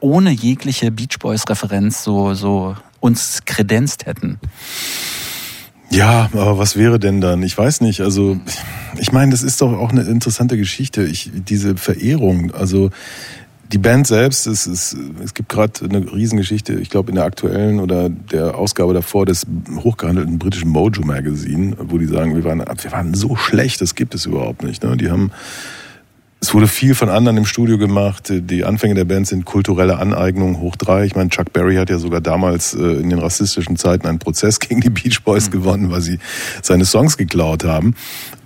ohne 0.00 0.30
jegliche 0.30 0.92
Beach 0.92 1.18
Boys 1.18 1.48
Referenz 1.48 2.04
so, 2.04 2.34
so 2.34 2.76
uns 3.00 3.40
kredenzt 3.44 4.06
hätten. 4.06 4.38
Ja, 5.90 6.28
aber 6.32 6.58
was 6.58 6.76
wäre 6.76 6.98
denn 6.98 7.20
dann? 7.20 7.42
Ich 7.42 7.56
weiß 7.56 7.80
nicht. 7.80 8.00
Also, 8.00 8.38
ich 8.98 9.12
meine, 9.12 9.30
das 9.30 9.42
ist 9.42 9.62
doch 9.62 9.72
auch 9.72 9.90
eine 9.90 10.02
interessante 10.02 10.56
Geschichte. 10.56 11.04
Ich, 11.04 11.30
diese 11.32 11.76
Verehrung, 11.76 12.52
also 12.52 12.90
die 13.72 13.78
Band 13.78 14.06
selbst, 14.06 14.46
es, 14.46 14.66
ist, 14.66 14.96
es 15.22 15.34
gibt 15.34 15.48
gerade 15.48 15.84
eine 15.84 16.12
Riesengeschichte, 16.12 16.74
ich 16.74 16.90
glaube 16.90 17.10
in 17.10 17.16
der 17.16 17.24
aktuellen 17.24 17.80
oder 17.80 18.08
der 18.08 18.56
Ausgabe 18.56 18.94
davor 18.94 19.26
des 19.26 19.46
hochgehandelten 19.82 20.38
britischen 20.38 20.70
Mojo 20.70 21.02
Magazine, 21.04 21.76
wo 21.78 21.98
die 21.98 22.06
sagen, 22.06 22.36
wir 22.36 22.44
waren, 22.44 22.60
wir 22.60 22.92
waren 22.92 23.14
so 23.14 23.34
schlecht, 23.36 23.80
das 23.80 23.94
gibt 23.94 24.14
es 24.14 24.26
überhaupt 24.26 24.62
nicht. 24.62 24.84
Ne? 24.84 24.96
Die 24.96 25.10
haben 25.10 25.32
es 26.46 26.54
wurde 26.54 26.68
viel 26.68 26.94
von 26.94 27.08
anderen 27.08 27.38
im 27.38 27.44
Studio 27.44 27.76
gemacht. 27.76 28.30
Die 28.30 28.64
Anfänge 28.64 28.94
der 28.94 29.04
Band 29.04 29.26
sind 29.26 29.44
kulturelle 29.44 29.98
Aneignung 29.98 30.60
hoch 30.60 30.76
drei. 30.76 31.04
Ich 31.04 31.16
meine, 31.16 31.28
Chuck 31.28 31.52
Berry 31.52 31.74
hat 31.74 31.90
ja 31.90 31.98
sogar 31.98 32.20
damals 32.20 32.72
äh, 32.72 32.78
in 32.78 33.10
den 33.10 33.18
rassistischen 33.18 33.76
Zeiten 33.76 34.06
einen 34.06 34.20
Prozess 34.20 34.60
gegen 34.60 34.80
die 34.80 34.90
Beach 34.90 35.24
Boys 35.24 35.50
gewonnen, 35.50 35.90
weil 35.90 36.02
sie 36.02 36.20
seine 36.62 36.84
Songs 36.84 37.16
geklaut 37.16 37.64
haben. 37.64 37.96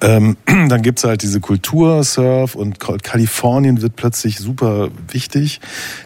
Ähm, 0.01 0.39
dann 0.47 0.81
gibt's 0.81 1.05
halt 1.05 1.20
diese 1.20 1.40
Kultur, 1.40 2.02
Surf 2.02 2.55
und 2.55 2.81
Kalifornien 2.81 3.82
wird 3.82 3.97
plötzlich 3.97 4.39
super 4.39 4.89
wichtig. 5.09 5.60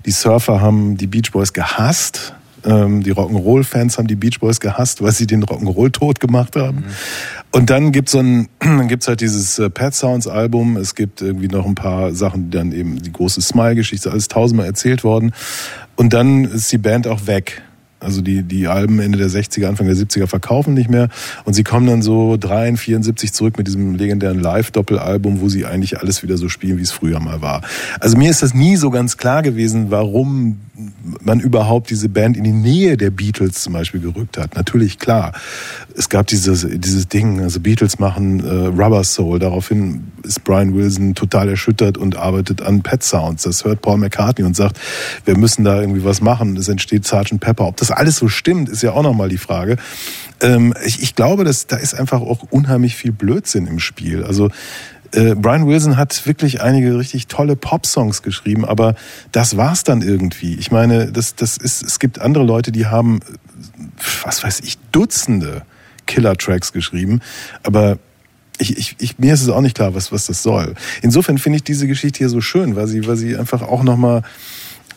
Die 0.04 0.10
Surfer 0.10 0.60
haben 0.60 0.96
die 0.96 1.06
Beach 1.06 1.30
Boys 1.30 1.52
gehasst. 1.52 2.34
Ähm, 2.64 3.02
die 3.02 3.12
Rock'n'Roll-Fans 3.12 3.98
haben 3.98 4.06
die 4.06 4.16
Beach 4.16 4.40
Boys 4.40 4.60
gehasst, 4.60 5.02
weil 5.02 5.12
sie 5.12 5.26
den 5.26 5.44
Rock'n'Roll 5.44 5.92
tot 5.92 6.20
gemacht 6.20 6.56
haben. 6.56 6.84
Und 7.50 7.70
dann 7.70 7.92
gibt's 7.92 8.12
so 8.12 8.20
ein, 8.20 8.48
dann 8.60 8.88
gibt's 8.88 9.08
halt 9.08 9.20
dieses 9.20 9.58
äh, 9.58 9.70
Pet 9.70 9.94
Sounds 9.94 10.26
Album. 10.26 10.76
Es 10.76 10.94
gibt 10.94 11.22
irgendwie 11.22 11.48
noch 11.48 11.66
ein 11.66 11.74
paar 11.74 12.12
Sachen, 12.12 12.50
die 12.50 12.56
dann 12.56 12.72
eben 12.72 13.02
die 13.02 13.12
große 13.12 13.40
Smile-Geschichte, 13.40 14.10
alles 14.10 14.28
tausendmal 14.28 14.66
erzählt 14.66 15.04
worden. 15.04 15.32
Und 15.96 16.12
dann 16.12 16.44
ist 16.44 16.72
die 16.72 16.78
Band 16.78 17.06
auch 17.06 17.26
weg. 17.26 17.62
Also 18.04 18.20
die, 18.20 18.42
die 18.42 18.68
Alben 18.68 19.00
Ende 19.00 19.18
der 19.18 19.28
60er, 19.28 19.66
Anfang 19.66 19.86
der 19.86 19.96
70er 19.96 20.26
verkaufen 20.26 20.74
nicht 20.74 20.90
mehr. 20.90 21.08
Und 21.44 21.54
sie 21.54 21.64
kommen 21.64 21.86
dann 21.86 22.02
so 22.02 22.36
73, 22.36 22.84
74 22.84 23.32
zurück 23.32 23.56
mit 23.56 23.66
diesem 23.66 23.94
legendären 23.94 24.40
Live-Doppelalbum, 24.40 25.40
wo 25.40 25.48
sie 25.48 25.64
eigentlich 25.64 26.00
alles 26.00 26.22
wieder 26.22 26.36
so 26.36 26.48
spielen, 26.48 26.78
wie 26.78 26.82
es 26.82 26.92
früher 26.92 27.18
mal 27.20 27.40
war. 27.40 27.62
Also 28.00 28.18
mir 28.18 28.30
ist 28.30 28.42
das 28.42 28.52
nie 28.52 28.76
so 28.76 28.90
ganz 28.90 29.16
klar 29.16 29.42
gewesen, 29.42 29.90
warum 29.90 30.58
man 31.20 31.38
überhaupt 31.38 31.90
diese 31.90 32.08
Band 32.08 32.36
in 32.36 32.44
die 32.44 32.52
Nähe 32.52 32.96
der 32.96 33.10
Beatles 33.10 33.62
zum 33.62 33.72
Beispiel 33.72 34.00
gerückt 34.00 34.36
hat. 34.36 34.56
Natürlich, 34.56 34.98
klar. 34.98 35.32
Es 35.96 36.08
gab 36.08 36.26
dieses, 36.26 36.66
dieses 36.68 37.08
Ding, 37.08 37.40
also 37.40 37.60
Beatles 37.60 37.98
machen 37.98 38.40
äh, 38.40 38.66
Rubber 38.66 39.04
Soul. 39.04 39.38
Daraufhin 39.38 40.12
ist 40.24 40.42
Brian 40.42 40.74
Wilson 40.74 41.14
total 41.14 41.48
erschüttert 41.48 41.96
und 41.96 42.16
arbeitet 42.16 42.60
an 42.62 42.82
Pet 42.82 43.04
Sounds. 43.04 43.44
Das 43.44 43.64
hört 43.64 43.82
Paul 43.82 43.98
McCartney 43.98 44.44
und 44.44 44.56
sagt, 44.56 44.80
wir 45.24 45.38
müssen 45.38 45.64
da 45.64 45.80
irgendwie 45.80 46.04
was 46.04 46.20
machen. 46.20 46.56
Es 46.56 46.68
entsteht 46.68 47.06
Sgt. 47.06 47.38
Pepper. 47.38 47.66
Ob 47.66 47.76
das 47.76 47.92
alles 47.92 48.16
so 48.16 48.28
stimmt, 48.28 48.68
ist 48.68 48.82
ja 48.82 48.92
auch 48.92 49.02
nochmal 49.02 49.28
die 49.28 49.38
Frage. 49.38 49.76
Ähm, 50.40 50.74
ich, 50.84 51.02
ich 51.02 51.14
glaube, 51.14 51.44
dass 51.44 51.68
da 51.68 51.76
ist 51.76 51.94
einfach 51.94 52.20
auch 52.20 52.42
unheimlich 52.50 52.96
viel 52.96 53.12
Blödsinn 53.12 53.68
im 53.68 53.78
Spiel. 53.78 54.24
Also 54.24 54.50
äh, 55.14 55.34
Brian 55.34 55.66
Wilson 55.66 55.96
hat 55.96 56.26
wirklich 56.26 56.60
einige 56.60 56.98
richtig 56.98 57.26
tolle 57.26 57.56
Pop-Songs 57.56 58.22
geschrieben, 58.22 58.64
aber 58.64 58.94
das 59.32 59.56
war's 59.56 59.84
dann 59.84 60.02
irgendwie. 60.02 60.54
Ich 60.56 60.70
meine, 60.70 61.12
das, 61.12 61.34
das 61.34 61.56
ist, 61.56 61.82
es 61.82 61.98
gibt 61.98 62.20
andere 62.20 62.44
Leute, 62.44 62.72
die 62.72 62.86
haben, 62.86 63.20
was 64.24 64.42
weiß 64.42 64.60
ich, 64.60 64.78
Dutzende 64.92 65.62
Killer-Tracks 66.06 66.72
geschrieben, 66.72 67.20
aber 67.62 67.98
ich, 68.58 68.76
ich, 68.76 68.96
ich, 69.00 69.18
mir 69.18 69.34
ist 69.34 69.42
es 69.42 69.48
auch 69.48 69.60
nicht 69.60 69.74
klar, 69.74 69.94
was, 69.94 70.12
was 70.12 70.26
das 70.26 70.42
soll. 70.42 70.74
Insofern 71.02 71.38
finde 71.38 71.56
ich 71.56 71.64
diese 71.64 71.86
Geschichte 71.86 72.18
hier 72.18 72.28
so 72.28 72.40
schön, 72.40 72.76
weil 72.76 72.86
sie, 72.86 73.06
weil 73.06 73.16
sie 73.16 73.36
einfach 73.36 73.62
auch 73.62 73.82
nochmal 73.82 74.22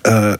äh, 0.03 0.37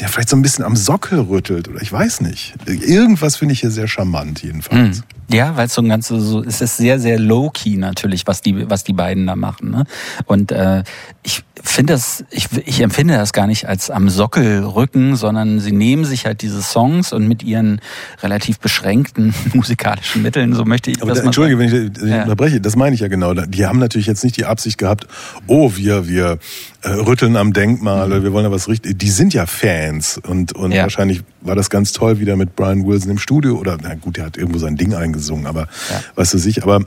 ja, 0.00 0.08
vielleicht 0.08 0.28
so 0.28 0.36
ein 0.36 0.42
bisschen 0.42 0.64
am 0.64 0.76
Sockel 0.76 1.20
rüttelt 1.20 1.68
oder 1.68 1.80
ich 1.80 1.92
weiß 1.92 2.20
nicht. 2.20 2.54
Irgendwas 2.66 3.36
finde 3.36 3.54
ich 3.54 3.60
hier 3.60 3.70
sehr 3.70 3.88
charmant 3.88 4.42
jedenfalls. 4.42 4.98
Hm. 4.98 5.04
Ja, 5.28 5.56
weil 5.56 5.66
es 5.66 5.74
so 5.74 5.82
ein 5.82 5.88
ganzes, 5.88 6.22
so, 6.24 6.42
es 6.42 6.60
ist 6.60 6.76
sehr, 6.76 7.00
sehr 7.00 7.18
low-key 7.18 7.76
natürlich, 7.76 8.26
was 8.26 8.42
die, 8.42 8.68
was 8.70 8.84
die 8.84 8.92
beiden 8.92 9.26
da 9.26 9.34
machen. 9.34 9.70
Ne? 9.70 9.84
Und 10.26 10.52
äh, 10.52 10.84
ich 11.22 11.42
finde 11.62 11.94
das, 11.94 12.24
ich, 12.30 12.48
ich 12.66 12.80
empfinde 12.80 13.14
das 13.14 13.32
gar 13.32 13.46
nicht 13.46 13.66
als 13.66 13.90
am 13.90 14.08
Sockel 14.08 14.62
rücken, 14.64 15.16
sondern 15.16 15.58
sie 15.60 15.72
nehmen 15.72 16.04
sich 16.04 16.26
halt 16.26 16.42
diese 16.42 16.62
Songs 16.62 17.12
und 17.12 17.26
mit 17.26 17.42
ihren 17.42 17.80
relativ 18.22 18.58
beschränkten 18.60 19.34
musikalischen 19.54 20.22
Mitteln, 20.22 20.54
so 20.54 20.64
möchte 20.64 20.90
ich 20.90 21.00
Aber 21.00 21.10
das 21.10 21.18
da, 21.18 21.24
mal 21.24 21.28
Entschuldige, 21.28 21.56
sagen. 21.58 21.72
wenn 21.72 21.96
ich 21.96 22.02
äh, 22.12 22.16
Ja. 22.16 22.22
unterbreche, 22.24 22.60
das 22.60 22.76
meine 22.76 22.94
ich 22.94 23.00
ja 23.00 23.08
genau. 23.08 23.32
Die 23.34 23.66
haben 23.66 23.78
natürlich 23.78 24.06
jetzt 24.06 24.22
nicht 24.22 24.36
die 24.36 24.44
Absicht 24.44 24.78
gehabt, 24.78 25.06
oh, 25.46 25.72
wir, 25.76 26.06
wir 26.06 26.38
äh, 26.82 26.88
rütteln 26.90 27.36
am 27.36 27.52
Denkmal, 27.52 28.06
oder 28.06 28.22
wir 28.22 28.32
wollen 28.32 28.44
da 28.44 28.50
was 28.50 28.68
richtig. 28.68 28.98
Die 28.98 29.10
sind 29.10 29.32
ja 29.34 29.46
Fans 29.46 30.18
und, 30.18 30.52
und 30.52 30.66
Mhm. 30.70 30.72
Ja. 30.76 30.82
wahrscheinlich 30.82 31.22
war 31.40 31.54
das 31.56 31.70
ganz 31.70 31.92
toll 31.92 32.18
wieder 32.20 32.36
mit 32.36 32.54
Brian 32.56 32.84
Wilson 32.86 33.12
im 33.12 33.18
Studio 33.18 33.56
oder, 33.56 33.78
na 33.80 33.94
gut, 33.94 34.16
der 34.18 34.26
hat 34.26 34.36
irgendwo 34.36 34.58
sein 34.58 34.76
Ding 34.76 34.94
eingesungen, 34.94 35.46
aber 35.46 35.68
Ja. 35.90 36.02
weißt 36.16 36.34
du 36.34 36.38
sich, 36.38 36.62
aber 36.62 36.80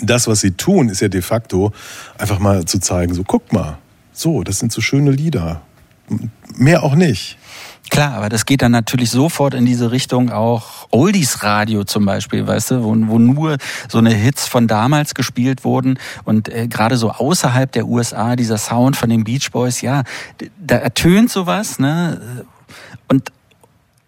das, 0.00 0.26
was 0.26 0.40
sie 0.40 0.52
tun, 0.52 0.88
ist 0.88 1.00
ja 1.00 1.08
de 1.08 1.22
facto 1.22 1.72
einfach 2.18 2.38
mal 2.38 2.64
zu 2.64 2.78
zeigen, 2.78 3.14
so 3.14 3.24
guckt 3.24 3.52
mal, 3.52 3.78
so, 4.12 4.42
das 4.42 4.58
sind 4.58 4.72
so 4.72 4.80
schöne 4.80 5.10
Lieder. 5.10 5.62
Mehr 6.54 6.82
auch 6.82 6.94
nicht. 6.94 7.38
Klar, 7.90 8.14
aber 8.14 8.30
das 8.30 8.46
geht 8.46 8.62
dann 8.62 8.72
natürlich 8.72 9.10
sofort 9.10 9.52
in 9.52 9.66
diese 9.66 9.90
Richtung 9.90 10.30
auch 10.30 10.88
Oldies 10.90 11.42
Radio 11.42 11.84
zum 11.84 12.06
Beispiel, 12.06 12.46
weißt 12.46 12.70
du, 12.70 12.84
wo, 12.84 12.96
wo 12.96 13.18
nur 13.18 13.58
so 13.88 13.98
eine 13.98 14.14
Hits 14.14 14.48
von 14.48 14.66
damals 14.66 15.14
gespielt 15.14 15.64
wurden 15.64 15.98
und 16.24 16.48
äh, 16.48 16.68
gerade 16.68 16.96
so 16.96 17.10
außerhalb 17.10 17.70
der 17.70 17.86
USA 17.86 18.34
dieser 18.34 18.56
Sound 18.56 18.96
von 18.96 19.10
den 19.10 19.24
Beach 19.24 19.50
Boys, 19.50 19.82
ja, 19.82 20.04
da 20.58 20.76
ertönt 20.76 21.30
sowas, 21.30 21.78
ne? 21.78 22.46
Und 23.08 23.30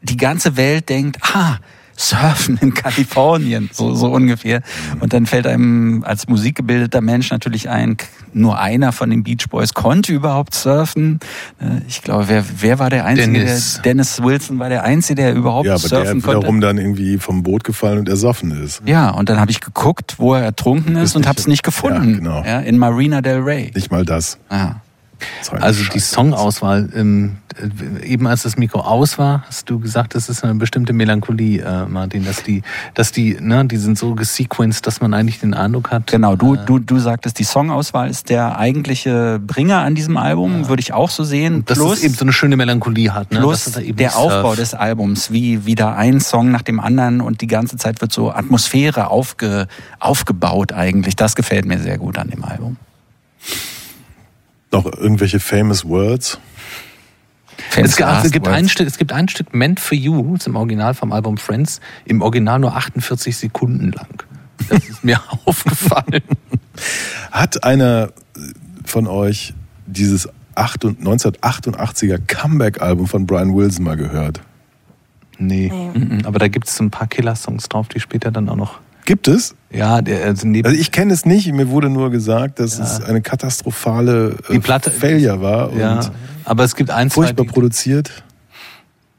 die 0.00 0.16
ganze 0.16 0.56
Welt 0.56 0.88
denkt, 0.88 1.18
ah, 1.34 1.58
Surfen 1.96 2.58
in 2.60 2.74
Kalifornien, 2.74 3.70
so, 3.72 3.94
so 3.94 4.06
ungefähr. 4.08 4.62
Und 5.00 5.12
dann 5.12 5.26
fällt 5.26 5.46
einem 5.46 6.02
als 6.04 6.28
musikgebildeter 6.28 7.00
Mensch 7.00 7.30
natürlich 7.30 7.68
ein, 7.68 7.96
nur 8.32 8.58
einer 8.58 8.92
von 8.92 9.10
den 9.10 9.22
Beach 9.22 9.46
Boys 9.48 9.74
konnte 9.74 10.12
überhaupt 10.12 10.54
surfen. 10.54 11.20
Äh, 11.60 11.82
Ich 11.86 12.02
glaube, 12.02 12.28
wer, 12.28 12.44
wer 12.60 12.78
war 12.78 12.90
der 12.90 13.04
Einzige? 13.04 13.32
Dennis. 13.38 13.74
Der, 13.74 13.82
Dennis 13.94 14.22
Wilson 14.22 14.58
war 14.58 14.68
der 14.68 14.82
Einzige, 14.84 15.22
der 15.22 15.34
überhaupt 15.34 15.66
Ja, 15.66 15.74
aber 15.74 15.88
der 15.88 15.88
surfen 16.04 16.22
konnte. 16.22 16.38
wiederum 16.40 16.60
dann 16.60 16.78
irgendwie 16.78 17.18
vom 17.18 17.42
Boot 17.42 17.64
gefallen 17.64 17.98
und 17.98 18.08
ersoffen 18.08 18.50
ist. 18.62 18.82
Ja, 18.86 19.10
und 19.10 19.28
dann 19.28 19.38
habe 19.40 19.50
ich 19.50 19.60
geguckt, 19.60 20.14
wo 20.18 20.34
er 20.34 20.42
ertrunken 20.42 20.96
ist 20.96 21.14
und 21.16 21.26
habe 21.28 21.38
es 21.38 21.46
nicht 21.46 21.62
gefunden. 21.62 22.10
Ja, 22.10 22.16
genau. 22.18 22.44
ja, 22.44 22.60
in 22.60 22.78
Marina 22.78 23.20
del 23.20 23.38
Rey. 23.40 23.70
Nicht 23.74 23.90
mal 23.90 24.04
das. 24.04 24.38
Ah. 24.48 24.76
Also 25.50 25.84
die. 25.92 25.98
Songauswahl, 25.98 26.90
ähm, 26.94 27.38
äh, 27.56 28.06
eben 28.06 28.26
als 28.26 28.42
das 28.42 28.56
Mikro 28.56 28.80
aus 28.80 29.18
war, 29.18 29.44
hast 29.46 29.68
du 29.70 29.78
gesagt, 29.78 30.14
das 30.14 30.28
ist 30.28 30.44
eine 30.44 30.54
bestimmte 30.54 30.92
Melancholie, 30.92 31.62
äh, 31.62 31.86
Martin, 31.86 32.24
dass 32.24 32.42
die, 32.42 32.62
dass 32.94 33.12
die, 33.12 33.36
ne, 33.40 33.64
die 33.64 33.76
sind 33.76 33.98
so 33.98 34.14
gesequenced, 34.14 34.86
dass 34.86 35.00
man 35.00 35.14
eigentlich 35.14 35.40
den 35.40 35.54
Eindruck 35.54 35.90
hat. 35.90 36.08
Genau, 36.08 36.36
du, 36.36 36.54
äh, 36.54 36.64
du, 36.64 36.78
du 36.78 36.98
sagtest, 36.98 37.38
die 37.38 37.44
Songauswahl 37.44 38.08
ist 38.08 38.28
der 38.28 38.58
eigentliche 38.58 39.40
Bringer 39.44 39.78
an 39.78 39.94
diesem 39.94 40.16
Album, 40.16 40.68
würde 40.68 40.80
ich 40.80 40.92
auch 40.92 41.10
so 41.10 41.24
sehen. 41.24 41.64
dass 41.64 41.78
Plus, 41.78 41.98
es 41.98 42.04
eben 42.04 42.14
so 42.14 42.24
eine 42.24 42.32
schöne 42.32 42.56
Melancholie 42.56 43.12
hat, 43.14 43.32
ne? 43.32 43.40
plus 43.40 43.70
der 43.72 44.16
Aufbau 44.16 44.54
des 44.54 44.74
Albums, 44.74 45.30
wie 45.30 45.66
wieder 45.66 45.96
ein 45.96 46.20
Song 46.20 46.50
nach 46.50 46.62
dem 46.62 46.80
anderen 46.80 47.20
und 47.20 47.40
die 47.40 47.46
ganze 47.46 47.76
Zeit 47.76 48.00
wird 48.00 48.12
so 48.12 48.32
Atmosphäre 48.32 49.08
aufge, 49.10 49.68
aufgebaut 50.00 50.72
eigentlich. 50.72 51.16
Das 51.16 51.36
gefällt 51.36 51.64
mir 51.64 51.78
sehr 51.78 51.98
gut 51.98 52.18
an 52.18 52.28
dem 52.28 52.44
Album. 52.44 52.76
Noch 54.74 54.86
irgendwelche 54.86 55.38
famous 55.38 55.84
words? 55.84 56.38
Es, 57.76 57.98
es, 58.00 58.32
gibt 58.32 58.46
Words. 58.46 58.58
ein 58.58 58.68
Stück, 58.68 58.88
es 58.88 58.98
gibt 58.98 59.12
ein 59.12 59.28
Stück 59.28 59.54
Meant 59.54 59.78
for 59.78 59.96
You, 59.96 60.34
ist 60.34 60.48
im 60.48 60.56
Original 60.56 60.94
vom 60.94 61.12
Album 61.12 61.36
Friends, 61.36 61.80
im 62.04 62.22
Original 62.22 62.58
nur 62.58 62.74
48 62.74 63.36
Sekunden 63.36 63.92
lang. 63.92 64.24
Das 64.68 64.84
ist 64.88 65.04
mir 65.04 65.20
aufgefallen. 65.44 66.24
Hat 67.30 67.62
einer 67.62 68.10
von 68.84 69.06
euch 69.06 69.54
dieses 69.86 70.28
8 70.56 70.84
und- 70.86 71.00
1988er 71.02 72.18
Comeback-Album 72.26 73.06
von 73.06 73.26
Brian 73.26 73.54
Wilson 73.54 73.84
mal 73.84 73.96
gehört? 73.96 74.40
Nee. 75.38 75.72
Nee. 75.94 76.22
Aber 76.24 76.40
da 76.40 76.48
gibt 76.48 76.66
es 76.66 76.76
so 76.76 76.82
ein 76.82 76.90
paar 76.90 77.06
Killer-Songs 77.06 77.68
drauf, 77.68 77.88
die 77.88 78.00
später 78.00 78.32
dann 78.32 78.48
auch 78.48 78.56
noch 78.56 78.80
Gibt 79.04 79.28
es? 79.28 79.54
Ja, 79.70 80.00
der, 80.02 80.24
also 80.24 80.46
Also 80.48 80.70
ich 80.78 80.90
kenne 80.92 81.12
es 81.12 81.26
nicht, 81.26 81.52
mir 81.52 81.68
wurde 81.68 81.90
nur 81.90 82.10
gesagt, 82.10 82.58
dass 82.60 82.78
es 82.78 83.02
eine 83.02 83.20
katastrophale 83.22 84.36
äh, 84.48 84.52
Die 84.54 84.58
Platte- 84.60 84.90
Failure 84.90 85.40
war 85.40 85.72
und 85.72 85.78
ja, 85.78 86.00
aber 86.44 86.64
es 86.64 86.74
gibt 86.76 86.90
ein, 86.90 87.10
zwei, 87.10 87.22
furchtbar 87.22 87.44
produziert. 87.44 88.22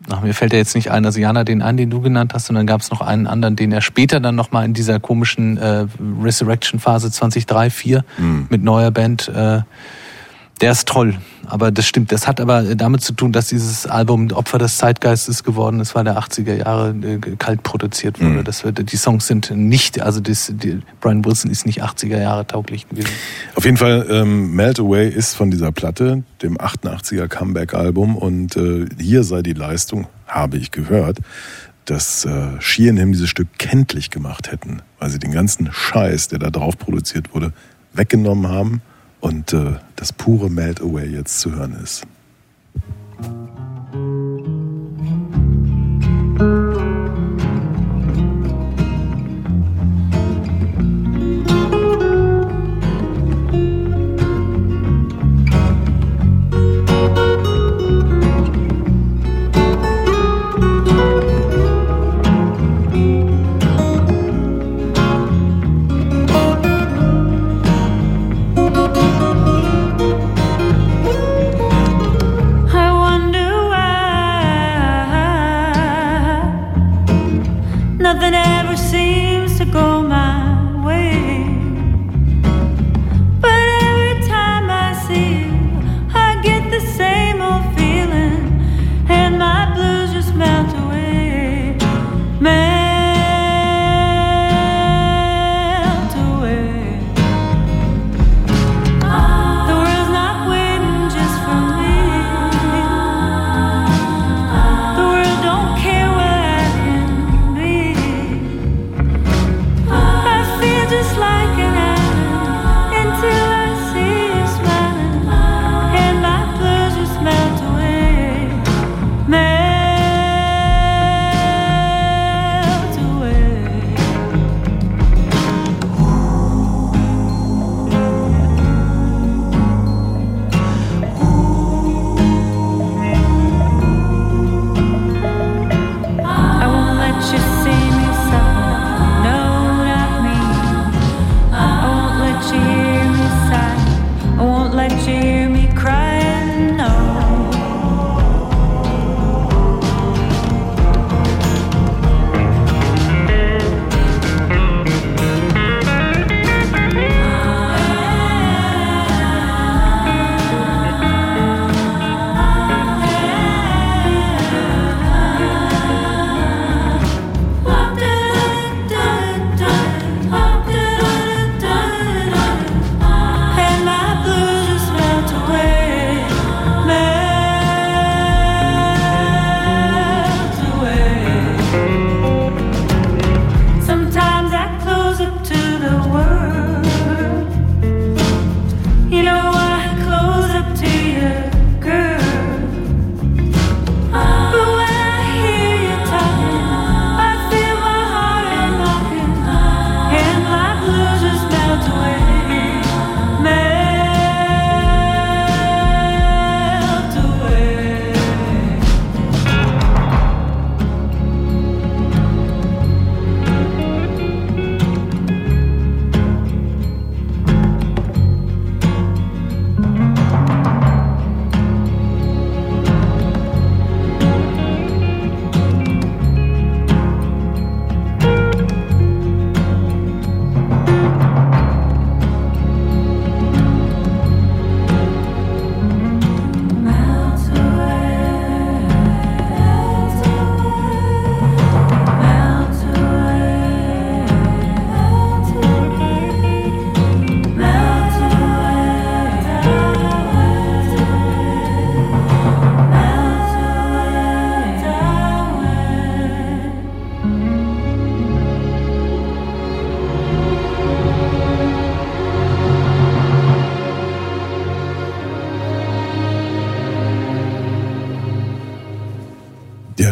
Ach, 0.10 0.22
mir 0.22 0.34
fällt 0.34 0.54
ja 0.54 0.60
jetzt 0.60 0.76
nicht 0.76 0.92
ein, 0.92 1.04
also 1.06 1.20
Jana 1.20 1.44
den 1.44 1.62
einen, 1.64 1.78
den 1.78 1.90
du 1.90 2.00
genannt 2.00 2.34
hast, 2.36 2.50
und 2.50 2.56
dann 2.56 2.68
gab 2.68 2.82
es 2.82 2.92
noch 2.92 3.02
einen 3.02 3.26
anderen, 3.28 3.56
den 3.56 3.72
er 3.72 3.82
später 3.82 4.20
dann 4.20 4.36
nochmal 4.36 4.64
in 4.66 4.74
dieser 4.76 5.00
komischen 5.00 5.58
äh, 5.58 5.88
Resurrection-Phase 6.22 7.10
2003, 7.12 7.70
4 7.72 8.06
Hm. 8.18 8.46
mit 8.50 8.64
neuer 8.64 8.92
Band, 8.92 9.28
äh, 9.30 9.62
der 10.62 10.72
ist 10.72 10.88
toll. 10.88 11.16
Aber 11.48 11.72
das 11.72 11.86
stimmt, 11.86 12.12
das 12.12 12.28
hat 12.28 12.42
aber 12.42 12.76
damit 12.76 13.02
zu 13.02 13.14
tun, 13.14 13.32
dass 13.32 13.48
dieses 13.48 13.86
Album 13.86 14.32
Opfer 14.32 14.58
des 14.58 14.78
Zeitgeistes 14.78 15.44
geworden 15.44 15.80
ist, 15.80 15.94
weil 15.94 16.04
der 16.04 16.18
80er 16.18 16.56
Jahre 16.56 16.90
äh, 16.90 17.20
kalt 17.38 17.62
produziert 17.62 18.20
wurde. 18.20 18.40
Mhm. 18.40 18.44
Das 18.44 18.64
die 18.66 18.98
Songs 18.98 19.28
sind 19.28 19.52
nicht, 19.52 20.02
also 20.02 20.22
das, 20.22 20.52
die, 20.56 20.80
Brian 21.02 21.24
Wilson 21.24 21.52
ist 21.52 21.66
nicht 21.66 21.84
80er 21.84 22.20
Jahre 22.20 22.48
tauglich 22.48 22.90
gewesen. 22.90 23.10
Auf 23.54 23.66
jeden 23.66 23.78
Fall, 23.78 24.08
ähm, 24.10 24.56
Melt 24.56 24.80
Away 24.80 25.10
ist 25.10 25.36
von 25.36 25.52
dieser 25.52 25.72
Platte, 25.72 26.24
dem 26.42 26.58
88er 26.58 27.28
Comeback-Album. 27.28 28.16
Und 28.16 28.56
äh, 28.56 28.88
hier 29.00 29.24
sei 29.24 29.44
die 29.44 29.54
Leistung, 29.54 30.08
habe 30.26 30.58
ich 30.58 30.72
gehört, 30.72 31.20
dass 31.84 32.26
äh, 32.26 32.60
Sheeran 32.60 33.12
dieses 33.12 33.30
Stück 33.30 33.50
kenntlich 33.60 34.10
gemacht 34.10 34.52
hätten, 34.52 34.82
weil 34.98 35.12
sie 35.12 35.20
den 35.20 35.32
ganzen 35.32 35.70
Scheiß, 35.72 36.30
der 36.30 36.40
da 36.40 36.50
drauf 36.50 36.80
produziert 36.80 37.36
wurde, 37.36 37.54
weggenommen 37.94 38.48
haben 38.52 38.82
und 39.26 39.54
äh, 39.54 39.78
das 39.96 40.14
pure 40.14 40.52
Melt 40.52 40.82
Away 40.82 41.08
jetzt 41.08 41.40
zu 41.40 41.56
hören 41.56 41.76
ist. 41.84 42.04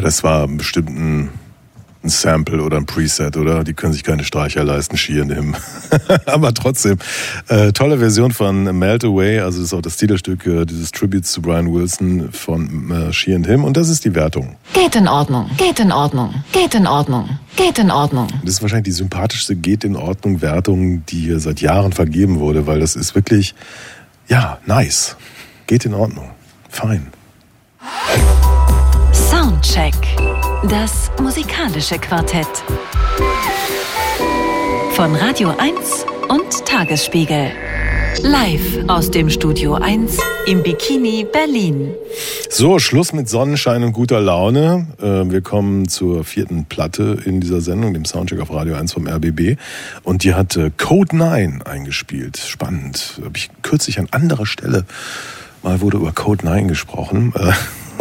Das 0.03 0.23
war 0.23 0.47
bestimmt 0.47 0.89
ein 0.89 1.30
ein 2.03 2.09
Sample 2.09 2.61
oder 2.61 2.77
ein 2.77 2.85
Preset, 2.85 3.38
oder? 3.38 3.63
Die 3.63 3.73
können 3.73 3.93
sich 3.93 4.03
keine 4.03 4.23
Streicher 4.23 4.63
leisten, 4.63 4.97
She 4.97 5.19
and 5.21 5.34
Him. 5.34 5.55
Aber 6.25 6.53
trotzdem, 6.53 6.97
äh, 7.47 7.71
tolle 7.71 7.97
Version 7.97 8.31
von 8.31 8.77
Melt 8.77 9.05
Away, 9.05 9.39
also 9.39 9.59
das 9.59 9.67
ist 9.67 9.73
auch 9.73 9.81
das 9.81 9.97
Titelstück 9.97 10.45
äh, 10.45 10.65
dieses 10.65 10.91
Tributes 10.91 11.31
zu 11.31 11.41
Brian 11.41 11.73
Wilson 11.73 12.31
von 12.31 12.91
äh, 12.91 13.13
She 13.13 13.34
and 13.34 13.47
Him 13.47 13.63
und 13.63 13.77
das 13.77 13.88
ist 13.89 14.03
die 14.03 14.13
Wertung. 14.15 14.57
Geht 14.73 14.95
in 14.95 15.07
Ordnung. 15.07 15.49
Geht 15.57 15.80
in 15.80 15.91
Ordnung. 15.91 16.43
Geht 16.51 16.75
in 16.75 16.88
Ordnung. 16.88 17.39
Geht 17.55 17.80
in 17.80 17.89
Ordnung. 17.89 18.27
Das 18.43 18.55
ist 18.55 18.61
wahrscheinlich 18.61 18.85
die 18.85 18.91
sympathischste 18.91 19.55
Geht 19.55 19.85
in 19.85 19.95
Ordnung 19.95 20.41
Wertung, 20.41 21.05
die 21.05 21.19
hier 21.19 21.39
seit 21.39 21.61
Jahren 21.61 21.93
vergeben 21.93 22.39
wurde, 22.39 22.67
weil 22.67 22.81
das 22.81 22.95
ist 22.97 23.15
wirklich, 23.15 23.55
ja, 24.27 24.59
nice. 24.65 25.15
Geht 25.67 25.85
in 25.85 25.93
Ordnung. 25.93 26.31
Fein. 26.69 27.07
Soundcheck. 29.64 29.95
Das 30.69 31.10
musikalische 31.22 31.98
Quartett. 31.98 32.48
Von 34.91 35.15
Radio 35.15 35.53
1 35.57 36.06
und 36.27 36.65
Tagesspiegel. 36.65 37.52
Live 38.22 38.80
aus 38.88 39.10
dem 39.10 39.30
Studio 39.30 39.76
1 39.76 40.18
im 40.48 40.64
Bikini 40.64 41.26
Berlin. 41.31 41.94
So, 42.49 42.77
Schluss 42.80 43.14
mit 43.14 43.30
Sonnenschein 43.30 43.84
und 43.84 43.94
guter 43.94 44.19
Laune. 44.19 44.88
Äh, 45.02 45.31
Wir 45.31 45.41
kommen 45.41 45.88
zur 45.88 46.26
vierten 46.26 46.65
Platte 46.65 47.18
in 47.26 47.40
dieser 47.40 47.61
Sendung, 47.61 47.94
dem 47.94 48.06
Soundcheck 48.06 48.41
auf 48.41 48.52
Radio 48.52 48.76
1 48.76 48.91
vom 48.91 49.07
RBB. 49.07 49.57
Und 50.03 50.26
die 50.26 50.34
hat 50.34 50.57
äh, 50.57 50.72
Code 50.77 51.15
9 51.15 51.61
eingespielt. 51.61 52.38
Spannend. 52.38 53.22
Habe 53.23 53.38
ich 53.38 53.49
kürzlich 53.61 53.98
an 53.99 54.07
anderer 54.11 54.45
Stelle 54.45 54.85
mal 55.64 55.80
wurde 55.80 55.98
über 55.98 56.11
Code 56.11 56.45
9 56.45 56.68
gesprochen. 56.68 57.34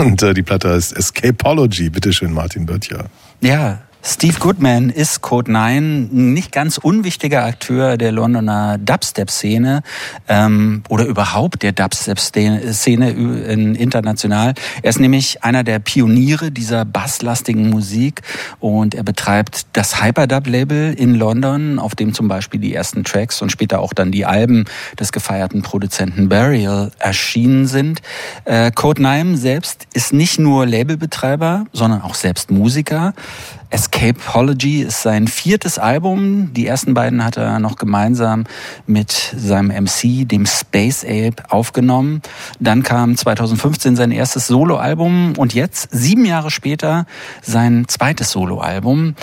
Und 0.03 0.21
äh, 0.23 0.35
die 0.35 0.43
Platte 0.43 0.71
heißt 0.71 0.97
Escapology. 0.97 1.89
Bitte 1.89 2.13
schön, 2.13 2.33
Martin 2.33 2.67
Böttcher. 2.67 3.05
Ja, 3.41 3.83
Steve 4.05 4.41
Goodman 4.41 4.91
ist 4.91 5.21
Code 5.21 5.53
9, 5.53 6.09
ein 6.13 6.33
nicht 6.35 6.51
ganz 6.51 6.77
unwichtiger 6.77 7.45
Akteur 7.45 7.97
der 7.97 8.11
Londoner 8.11 8.77
Dubstep-Szene 8.79 9.85
ähm, 10.27 10.83
oder 10.89 11.05
überhaupt 11.07 11.63
der 11.63 11.71
Dubstep-Szene 11.71 13.11
in- 13.13 13.77
international. 13.77 14.55
Er 14.83 14.91
ist 14.91 14.99
nämlich 14.99 15.45
einer 15.45 15.63
der 15.63 15.79
Pioniere 15.79 16.51
dieser 16.51 16.85
basslastigen 16.85 17.71
Musik 17.71 18.23
und 18.59 18.97
er 18.97 19.05
betreibt 19.05 19.67
das 19.75 20.03
Hyperdub-Label 20.03 20.95
in 20.95 21.15
London, 21.15 21.79
auf 21.79 21.95
dem 21.95 22.13
zum 22.13 22.27
Beispiel 22.27 22.59
die 22.59 22.75
ersten 22.75 23.05
Tracks 23.05 23.41
und 23.41 23.53
später 23.53 23.79
auch 23.79 23.93
dann 23.93 24.11
die 24.11 24.27
Alben 24.27 24.65
des 24.99 25.13
gefeierten 25.13 25.63
Produzenten 25.63 26.29
Burial 26.29 26.91
erschienen 26.99 27.69
sind. 27.69 28.03
Äh, 28.47 28.73
Code 28.73 29.01
9 29.01 29.37
selbst 29.37 29.87
ist 29.95 30.13
nicht 30.13 30.41
nur 30.41 30.67
Labelbetreiber, 30.67 31.67
sondern 31.73 32.03
auch 32.03 32.17
selbst 32.17 32.51
Musiker. 32.51 33.15
Escapology 33.73 34.83
ist 34.83 35.01
sein 35.01 35.27
viertes 35.27 35.79
Album. 35.79 36.53
Die 36.53 36.67
ersten 36.67 36.93
beiden 36.93 37.25
hat 37.25 37.39
er 37.39 37.59
noch 37.59 37.77
gemeinsam 37.77 38.45
mit 38.87 39.35
seinem 39.35 39.69
MC, 39.69 40.29
dem 40.29 40.45
Space 40.45 41.05
Ape, 41.05 41.37
aufgenommen. 41.49 42.21
Dann 42.61 42.83
kam 42.83 43.17
2015 43.17 43.97
sein 43.97 44.11
erstes 44.11 44.47
Soloalbum 44.47 45.35
und 45.39 45.55
jetzt, 45.55 45.89
sieben 45.91 46.27
Jahre 46.27 46.51
später, 46.51 47.07
sein 47.41 47.87
zweites 47.89 48.31
Soloalbum. 48.33 49.15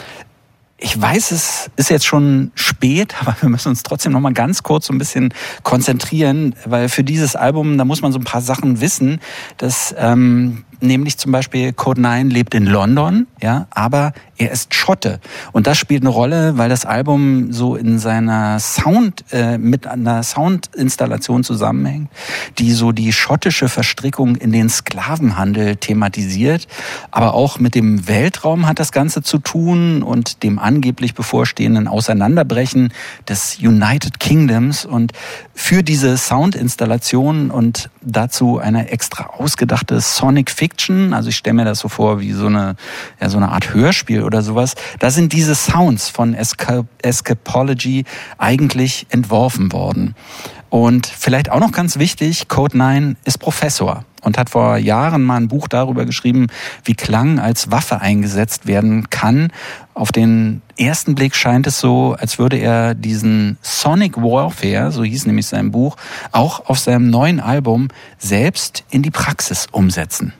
Ich 0.80 1.00
weiß, 1.00 1.32
es 1.32 1.70
ist 1.76 1.92
jetzt 1.92 2.06
schon 2.06 2.52
spät, 2.56 3.16
aber 3.22 3.36
wir 3.42 3.50
müssen 3.50 3.70
uns 3.70 3.84
trotzdem 3.84 4.14
noch 4.14 4.20
mal 4.20 4.34
ganz 4.34 4.64
kurz 4.64 4.88
so 4.88 4.94
ein 4.94 4.98
bisschen 4.98 5.32
konzentrieren, 5.62 6.56
weil 6.66 6.90
für 6.90 7.04
dieses 7.04 7.36
Album, 7.36 7.78
da 7.78 7.86
muss 7.86 8.02
man 8.02 8.12
so 8.12 8.18
ein 8.18 8.24
paar 8.24 8.42
Sachen 8.42 8.82
wissen, 8.82 9.20
dass 9.58 9.94
ähm, 9.96 10.66
nämlich 10.81 11.18
zum 11.18 11.31
Beispiel 11.31 11.73
Code 11.73 12.01
9 12.01 12.30
lebt 12.30 12.53
in 12.56 12.65
London, 12.65 13.27
ja, 13.41 13.68
aber 13.72 14.14
er 14.38 14.51
ist 14.51 14.73
Schotte. 14.73 15.19
Und 15.51 15.68
das 15.68 15.77
spielt 15.77 16.03
eine 16.03 16.10
Rolle, 16.10 16.57
weil 16.57 16.69
das 16.69 16.85
Album 16.85 17.51
so 17.51 17.76
in 17.76 17.99
seiner 17.99 18.60
Sound 18.60 19.26
äh, 19.31 19.57
mit 19.57 19.85
einer 19.88 20.23
Soundinstallation 20.23 21.43
zusammenhängt, 21.43 22.10
die 22.57 22.72
so 22.72 22.91
die 22.91 23.11
schottische 23.11 23.68
Verstrickung 23.68 24.35
in 24.35 24.51
den 24.51 24.69
Sklavenhandel 24.69 25.76
thematisiert, 25.76 26.68
aber 27.11 27.34
auch 27.34 27.60
mit 27.60 27.76
dem 27.76 28.07
Weltraum 28.07 28.68
hat 28.68 28.80
das 28.80 28.91
Ganze 28.91 29.22
zu 29.22 29.39
tun 29.39 30.03
und 30.03 30.43
dem 30.43 30.60
angeblich 30.60 31.15
bevorstehenden 31.15 31.88
Auseinanderbrechen 31.88 32.93
des 33.27 33.57
United 33.60 34.19
Kingdoms. 34.19 34.85
Und 34.85 35.11
für 35.53 35.84
diese 35.84 36.18
Soundinstallation 36.18 37.51
und 37.51 37.89
dazu 38.02 38.60
eine 38.60 38.90
extra 38.90 39.28
ausgedachte 39.38 40.00
Sonic 40.02 40.52
Fiction, 40.52 41.14
also 41.14 41.30
ich 41.30 41.38
stelle 41.38 41.56
mir 41.56 41.66
das 41.66 41.80
so 41.80 41.90
vor 41.90 42.20
wie 42.20 42.32
so 42.32 42.48
eine, 42.48 42.76
ja, 43.20 43.30
so 43.30 43.38
eine 43.38 43.50
Art 43.50 43.74
Hörspiel 43.74 44.24
oder 44.24 44.42
sowas, 44.42 44.76
da 45.00 45.10
sind 45.10 45.34
diese 45.34 45.56
Sounds 45.56 46.10
von 46.10 46.34
Esca 46.34 46.86
Escapology 47.02 48.06
eigentlich 48.38 49.08
entworfen 49.10 49.72
worden. 49.72 50.16
Und 50.70 51.08
vielleicht 51.08 51.52
auch 51.52 51.60
noch 51.60 51.72
ganz 51.72 51.98
wichtig, 51.98 52.48
Code 52.48 52.78
9 52.78 53.18
ist 53.26 53.40
Professor 53.40 54.06
und 54.22 54.38
hat 54.38 54.50
vor 54.50 54.78
Jahren 54.78 55.24
mal 55.24 55.38
ein 55.38 55.48
Buch 55.48 55.68
darüber 55.68 56.06
geschrieben, 56.06 56.48
wie 56.84 56.96
Klang 56.96 57.40
als 57.40 57.72
Waffe 57.72 58.02
eingesetzt 58.02 58.68
werden 58.68 59.10
kann. 59.10 59.52
Auf 59.94 60.12
den 60.12 60.62
ersten 60.78 61.16
Blick 61.16 61.36
scheint 61.36 61.68
es 61.68 61.80
so, 61.80 62.16
als 62.18 62.40
würde 62.40 62.58
er 62.58 62.96
diesen 62.96 63.58
Sonic 63.62 64.18
Warfare, 64.18 64.91
so 64.91 65.04
hieß 65.04 65.26
nämlich 65.26 65.48
sein 65.48 65.72
Buch, 65.72 65.98
auch 66.32 66.66
auf 66.68 66.80
seinem 66.80 67.10
neuen 67.10 67.40
Album 67.40 67.90
selbst 68.18 68.84
in 68.90 69.02
die 69.02 69.12
Praxis 69.12 69.68
umsetzen. 69.72 70.34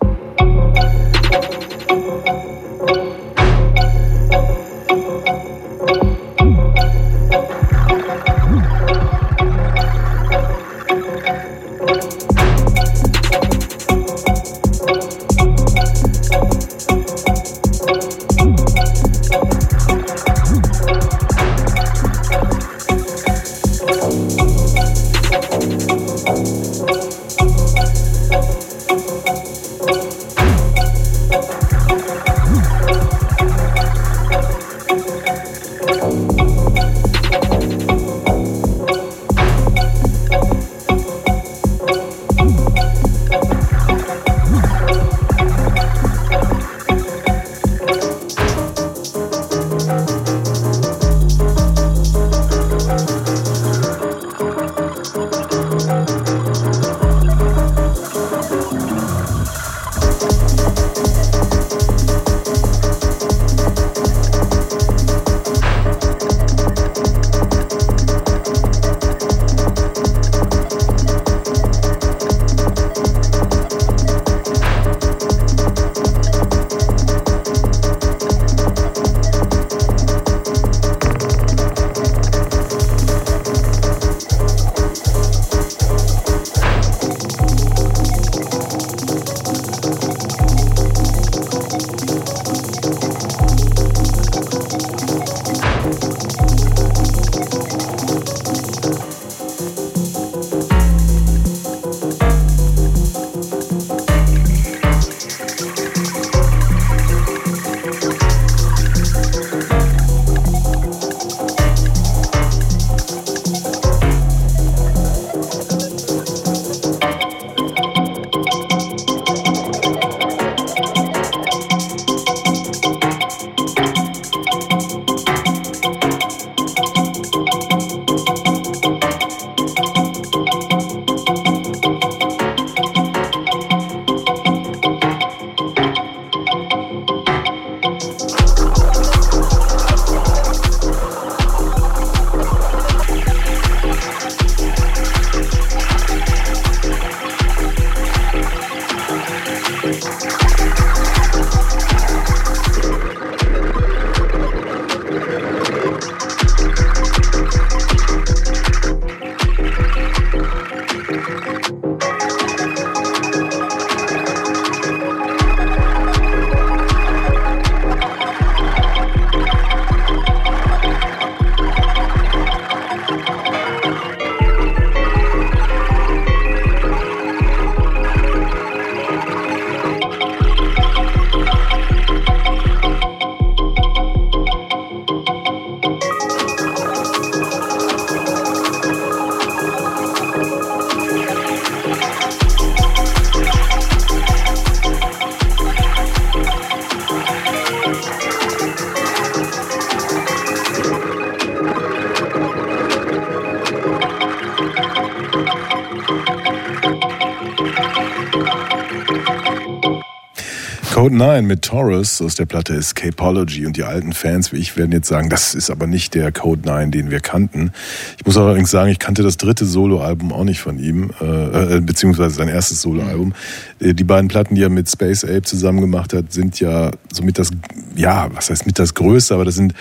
9 211.20 211.46
mit 211.46 211.64
Taurus 211.64 212.22
aus 212.22 212.36
der 212.36 212.46
Platte 212.46 212.74
Escapology 212.76 213.66
und 213.66 213.76
die 213.76 213.84
alten 213.84 214.14
Fans 214.14 214.54
wie 214.54 214.58
ich 214.58 214.78
werden 214.78 214.94
jetzt 214.94 215.10
sagen, 215.10 215.30
das 215.30 215.54
ist 215.54 215.70
aber 215.70 215.86
nicht 215.86 216.16
der 216.16 216.32
Code 216.32 216.62
9, 216.66 216.92
den 216.92 217.12
wir 217.12 217.20
kannten. 217.20 217.74
Ich 218.18 218.26
muss 218.26 218.38
allerdings 218.38 218.72
sagen, 218.72 218.90
ich 218.90 219.00
kannte 219.00 219.22
das 219.22 219.36
dritte 219.36 219.66
Soloalbum 219.66 220.32
auch 220.32 220.46
nicht 220.46 220.62
von 220.62 220.80
ihm, 220.80 221.12
äh, 221.20 221.76
äh, 221.76 221.82
beziehungsweise 221.82 222.36
sein 222.36 222.48
erstes 222.48 222.82
Soloalbum. 222.82 223.34
Äh, 223.82 223.94
Die 223.94 224.06
beiden 224.06 224.30
Platten, 224.30 224.56
die 224.56 224.64
er 224.64 224.70
mit 224.70 224.90
Space 224.90 225.26
Ape 225.26 225.42
zusammen 225.42 225.82
gemacht 225.82 226.14
hat, 226.14 226.32
sind 226.32 226.58
ja 226.62 226.92
somit 227.12 227.38
das, 227.38 227.52
ja, 227.96 228.30
was 228.34 228.50
heißt 228.50 228.66
mit 228.66 228.80
das 228.80 228.94
Größte, 228.94 229.34
aber 229.34 229.44
das 229.44 229.56
sind 229.56 229.74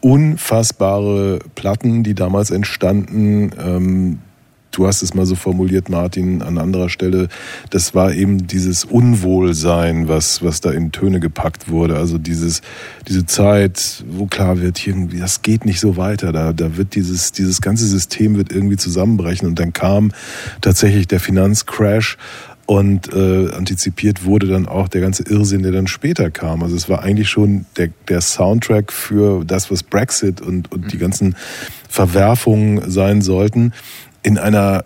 unfassbare 0.00 1.40
Platten, 1.56 2.04
die 2.04 2.14
damals 2.14 2.52
entstanden. 2.52 3.50
Ähm, 3.58 4.20
du 4.76 4.86
hast 4.86 5.02
es 5.02 5.14
mal 5.14 5.26
so 5.26 5.34
formuliert, 5.34 5.88
Martin, 5.88 6.42
an 6.42 6.58
anderer 6.58 6.88
Stelle. 6.88 7.28
Das 7.70 7.94
war 7.94 8.12
eben 8.12 8.46
dieses 8.46 8.84
Unwohlsein, 8.84 10.06
was, 10.08 10.42
was 10.42 10.60
da 10.60 10.70
in 10.70 10.92
Töne 10.92 11.18
gepackt 11.18 11.70
wurde. 11.70 11.96
Also 11.96 12.18
dieses, 12.18 12.60
diese 13.08 13.26
Zeit, 13.26 14.04
wo 14.08 14.26
klar 14.26 14.60
wird, 14.60 14.86
irgendwie, 14.86 15.18
das 15.18 15.42
geht 15.42 15.64
nicht 15.64 15.80
so 15.80 15.96
weiter. 15.96 16.32
Da, 16.32 16.52
da 16.52 16.76
wird 16.76 16.94
dieses, 16.94 17.32
dieses 17.32 17.60
ganze 17.60 17.86
System 17.86 18.36
wird 18.36 18.52
irgendwie 18.52 18.76
zusammenbrechen. 18.76 19.48
Und 19.48 19.58
dann 19.58 19.72
kam 19.72 20.12
tatsächlich 20.60 21.08
der 21.08 21.20
Finanzcrash. 21.20 22.18
Und 22.68 23.14
äh, 23.14 23.52
antizipiert 23.52 24.24
wurde 24.24 24.48
dann 24.48 24.66
auch 24.66 24.88
der 24.88 25.00
ganze 25.00 25.22
Irrsinn, 25.22 25.62
der 25.62 25.70
dann 25.70 25.86
später 25.86 26.32
kam. 26.32 26.64
Also 26.64 26.74
es 26.74 26.88
war 26.88 27.00
eigentlich 27.00 27.28
schon 27.28 27.64
der, 27.76 27.90
der 28.08 28.20
Soundtrack 28.20 28.92
für 28.92 29.44
das, 29.44 29.70
was 29.70 29.84
Brexit 29.84 30.40
und, 30.40 30.72
und 30.72 30.92
die 30.92 30.98
ganzen 30.98 31.36
Verwerfungen 31.88 32.90
sein 32.90 33.22
sollten, 33.22 33.72
in 34.26 34.38
einer 34.38 34.84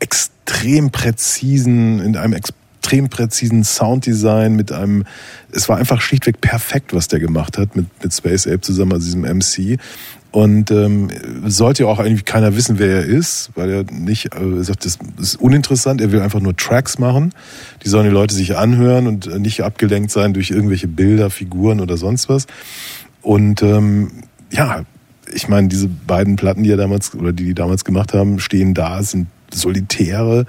extrem 0.00 0.90
präzisen, 0.90 2.00
in 2.00 2.16
einem 2.16 2.32
extrem 2.32 3.08
präzisen 3.08 3.62
Sounddesign, 3.62 4.56
mit 4.56 4.72
einem, 4.72 5.04
es 5.52 5.68
war 5.68 5.76
einfach 5.76 6.00
schlichtweg 6.00 6.40
perfekt, 6.40 6.92
was 6.92 7.06
der 7.06 7.20
gemacht 7.20 7.58
hat 7.58 7.76
mit, 7.76 7.86
mit 8.02 8.12
Space 8.12 8.48
Ape 8.48 8.60
zusammen, 8.60 8.94
also 8.94 9.04
diesem 9.04 9.22
MC. 9.22 9.78
Und 10.32 10.72
ähm, 10.72 11.10
sollte 11.46 11.84
ja 11.84 11.88
auch 11.90 12.00
eigentlich 12.00 12.24
keiner 12.24 12.56
wissen, 12.56 12.80
wer 12.80 12.88
er 12.88 13.04
ist, 13.04 13.50
weil 13.54 13.70
er 13.70 13.84
nicht, 13.92 14.34
äh, 14.34 14.56
er 14.56 14.64
sagt, 14.64 14.84
das 14.84 14.98
ist 15.20 15.36
uninteressant, 15.36 16.00
er 16.00 16.10
will 16.10 16.20
einfach 16.20 16.40
nur 16.40 16.56
Tracks 16.56 16.98
machen. 16.98 17.32
Die 17.84 17.88
sollen 17.88 18.06
die 18.06 18.12
Leute 18.12 18.34
sich 18.34 18.56
anhören 18.56 19.06
und 19.06 19.28
äh, 19.28 19.38
nicht 19.38 19.62
abgelenkt 19.62 20.10
sein 20.10 20.34
durch 20.34 20.50
irgendwelche 20.50 20.88
Bilder, 20.88 21.30
Figuren 21.30 21.78
oder 21.78 21.96
sonst 21.96 22.28
was. 22.28 22.48
Und 23.20 23.62
ähm, 23.62 24.10
ja, 24.50 24.84
ich 25.34 25.48
meine, 25.48 25.68
diese 25.68 25.88
beiden 25.88 26.36
Platten, 26.36 26.62
die 26.62 26.70
er 26.70 26.76
damals 26.76 27.14
oder 27.14 27.32
die 27.32 27.44
die 27.44 27.54
damals 27.54 27.84
gemacht 27.84 28.14
haben, 28.14 28.38
stehen 28.38 28.74
da, 28.74 29.02
sind 29.02 29.28
solitäre. 29.52 30.46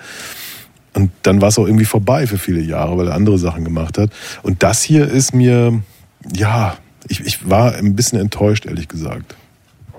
Und 0.93 1.11
dann 1.23 1.41
war 1.41 1.49
es 1.49 1.57
auch 1.57 1.65
irgendwie 1.65 1.85
vorbei 1.85 2.27
für 2.27 2.37
viele 2.37 2.61
Jahre, 2.61 2.97
weil 2.97 3.07
er 3.07 3.15
andere 3.15 3.39
Sachen 3.39 3.63
gemacht 3.63 3.97
hat. 3.97 4.11
Und 4.43 4.63
das 4.63 4.83
hier 4.83 5.07
ist 5.07 5.33
mir, 5.33 5.81
ja, 6.35 6.77
ich, 7.07 7.21
ich 7.21 7.49
war 7.49 7.75
ein 7.75 7.95
bisschen 7.95 8.19
enttäuscht, 8.19 8.65
ehrlich 8.65 8.87
gesagt. 8.87 9.35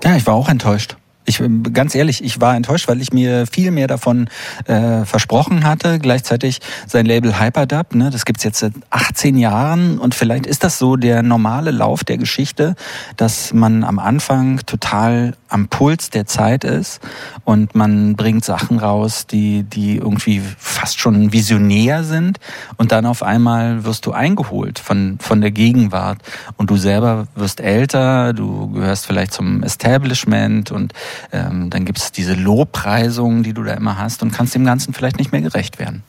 Ja, 0.03 0.15
ich 0.15 0.25
war 0.25 0.35
auch 0.35 0.49
enttäuscht. 0.49 0.95
Ich 1.25 1.41
ganz 1.73 1.95
ehrlich, 1.95 2.23
ich 2.23 2.39
war 2.39 2.55
enttäuscht, 2.55 2.87
weil 2.87 3.01
ich 3.01 3.11
mir 3.11 3.47
viel 3.47 3.71
mehr 3.71 3.87
davon 3.87 4.29
äh, 4.65 5.05
versprochen 5.05 5.65
hatte. 5.65 5.99
Gleichzeitig 5.99 6.59
sein 6.87 7.05
Label 7.05 7.39
Hyperdub, 7.39 7.95
ne, 7.95 8.11
das 8.11 8.25
gibt's 8.25 8.43
jetzt 8.43 8.59
seit 8.59 8.73
18 8.91 9.37
Jahren. 9.37 9.97
Und 9.97 10.13
vielleicht 10.13 10.45
ist 10.45 10.63
das 10.63 10.77
so 10.77 10.95
der 10.95 11.23
normale 11.23 11.71
Lauf 11.71 12.03
der 12.03 12.17
Geschichte, 12.17 12.75
dass 13.17 13.53
man 13.53 13.83
am 13.83 13.99
Anfang 13.99 14.59
total 14.65 15.33
am 15.49 15.67
Puls 15.67 16.09
der 16.09 16.25
Zeit 16.25 16.63
ist 16.63 16.99
und 17.43 17.75
man 17.75 18.15
bringt 18.15 18.43
Sachen 18.43 18.79
raus, 18.79 19.25
die 19.25 19.63
die 19.63 19.97
irgendwie 19.97 20.41
fast 20.57 20.99
schon 20.99 21.31
visionär 21.31 22.03
sind. 22.03 22.39
Und 22.77 22.91
dann 22.91 23.05
auf 23.05 23.23
einmal 23.23 23.85
wirst 23.85 24.05
du 24.05 24.11
eingeholt 24.11 24.79
von 24.79 25.17
von 25.19 25.41
der 25.41 25.51
Gegenwart. 25.51 26.19
Und 26.57 26.69
du 26.69 26.77
selber 26.77 27.27
wirst 27.35 27.61
älter, 27.61 28.33
du 28.33 28.71
gehörst 28.71 29.05
vielleicht 29.05 29.33
zum 29.33 29.63
Establishment 29.63 30.71
und 30.71 30.93
ähm, 31.31 31.69
dann 31.69 31.85
gibt 31.85 31.99
es 31.99 32.11
diese 32.11 32.33
Lobpreisungen, 32.33 33.43
die 33.43 33.53
du 33.53 33.63
da 33.63 33.73
immer 33.73 33.97
hast 33.97 34.23
und 34.23 34.31
kannst 34.31 34.55
dem 34.55 34.65
Ganzen 34.65 34.93
vielleicht 34.93 35.17
nicht 35.17 35.31
mehr 35.31 35.41
gerecht 35.41 35.79
werden. 35.79 36.03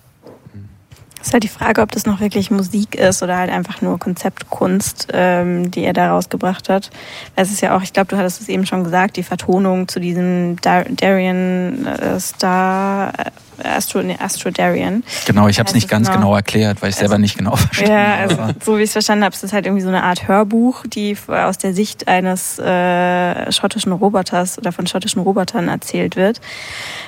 Es 1.26 1.30
ist 1.30 1.32
halt 1.32 1.42
die 1.42 1.48
Frage, 1.48 1.82
ob 1.82 1.90
das 1.90 2.06
noch 2.06 2.20
wirklich 2.20 2.52
Musik 2.52 2.94
ist 2.94 3.20
oder 3.20 3.36
halt 3.36 3.50
einfach 3.50 3.82
nur 3.82 3.98
Konzeptkunst, 3.98 5.08
ähm, 5.12 5.72
die 5.72 5.82
er 5.82 5.92
da 5.92 6.12
rausgebracht 6.12 6.68
hat. 6.68 6.90
Es 7.34 7.50
ist 7.50 7.60
ja 7.62 7.76
auch, 7.76 7.82
ich 7.82 7.92
glaube, 7.92 8.06
du 8.06 8.16
hattest 8.16 8.40
es 8.40 8.48
eben 8.48 8.64
schon 8.64 8.84
gesagt, 8.84 9.16
die 9.16 9.24
Vertonung 9.24 9.88
zu 9.88 9.98
diesem 9.98 10.54
Dar 10.60 10.84
Darien 10.84 11.84
äh, 11.84 12.20
Star, 12.20 13.12
äh, 13.18 13.30
Astro, 13.62 14.02
nee, 14.02 14.16
Astro 14.18 14.50
Darien. 14.50 15.04
Genau, 15.26 15.48
ich 15.48 15.58
habe 15.58 15.68
es 15.68 15.74
nicht 15.74 15.88
ganz 15.88 16.08
genau? 16.08 16.20
genau 16.20 16.36
erklärt, 16.36 16.82
weil 16.82 16.90
ich 16.90 16.96
selber 16.96 17.18
nicht 17.18 17.36
genau 17.36 17.56
verstehe. 17.56 17.88
Ja, 17.88 18.14
also 18.16 18.36
so 18.64 18.78
wie 18.78 18.82
ich 18.82 18.88
es 18.88 18.92
verstanden 18.92 19.24
habe, 19.24 19.34
ist 19.34 19.44
es 19.44 19.52
halt 19.52 19.66
irgendwie 19.66 19.82
so 19.82 19.88
eine 19.88 20.02
Art 20.02 20.28
Hörbuch, 20.28 20.84
die 20.86 21.16
aus 21.28 21.58
der 21.58 21.74
Sicht 21.74 22.08
eines 22.08 22.58
äh, 22.58 23.52
schottischen 23.52 23.92
Roboters 23.92 24.58
oder 24.58 24.72
von 24.72 24.86
schottischen 24.86 25.22
Robotern 25.22 25.68
erzählt 25.68 26.16
wird. 26.16 26.40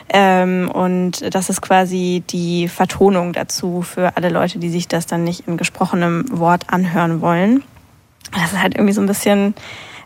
Ähm, 0.08 0.70
und 0.70 1.34
das 1.34 1.50
ist 1.50 1.60
quasi 1.60 2.22
die 2.30 2.68
Vertonung 2.68 3.32
dazu 3.32 3.82
für 3.82 4.16
alle 4.16 4.28
Leute, 4.28 4.58
die 4.58 4.70
sich 4.70 4.88
das 4.88 5.06
dann 5.06 5.24
nicht 5.24 5.46
in 5.46 5.56
gesprochenem 5.56 6.24
Wort 6.30 6.64
anhören 6.68 7.20
wollen. 7.20 7.62
Das 8.32 8.52
ist 8.52 8.62
halt 8.62 8.74
irgendwie 8.74 8.94
so 8.94 9.00
ein 9.00 9.06
bisschen 9.06 9.54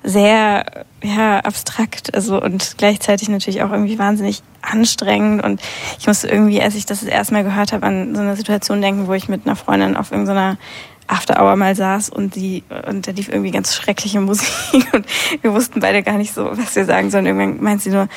sehr 0.05 0.85
ja, 1.03 1.41
abstrakt 1.41 2.15
also 2.15 2.41
und 2.41 2.75
gleichzeitig 2.79 3.29
natürlich 3.29 3.63
auch 3.63 3.71
irgendwie 3.71 3.99
wahnsinnig 3.99 4.43
anstrengend 4.61 5.45
und 5.45 5.61
ich 5.99 6.07
musste 6.07 6.29
irgendwie, 6.29 6.63
als 6.63 6.75
ich 6.75 6.87
das 6.87 7.01
das 7.01 7.09
erste 7.09 7.35
Mal 7.35 7.45
gehört 7.45 7.73
habe, 7.73 7.87
an 7.87 8.15
so 8.15 8.21
eine 8.21 8.37
Situation 8.37 8.81
denken, 8.81 9.07
wo 9.07 9.13
ich 9.13 9.29
mit 9.29 9.47
einer 9.47 9.57
Freundin 9.57 9.97
auf 9.97 10.11
irgendeiner 10.11 10.59
After 11.07 11.43
Hour 11.43 11.57
mal 11.57 11.75
saß 11.75 12.11
und 12.11 12.37
die 12.37 12.63
und 12.89 13.07
da 13.07 13.13
lief 13.13 13.29
irgendwie 13.29 13.51
ganz 13.51 13.75
schreckliche 13.75 14.21
Musik 14.21 14.49
und 14.93 15.07
wir 15.41 15.53
wussten 15.53 15.81
beide 15.81 16.03
gar 16.03 16.19
nicht 16.19 16.33
so, 16.33 16.51
was 16.57 16.75
wir 16.75 16.85
sagen 16.85 17.11
sollen. 17.11 17.27
Irgendwann 17.27 17.63
meint 17.63 17.83
sie 17.83 17.91
nur, 17.91 18.09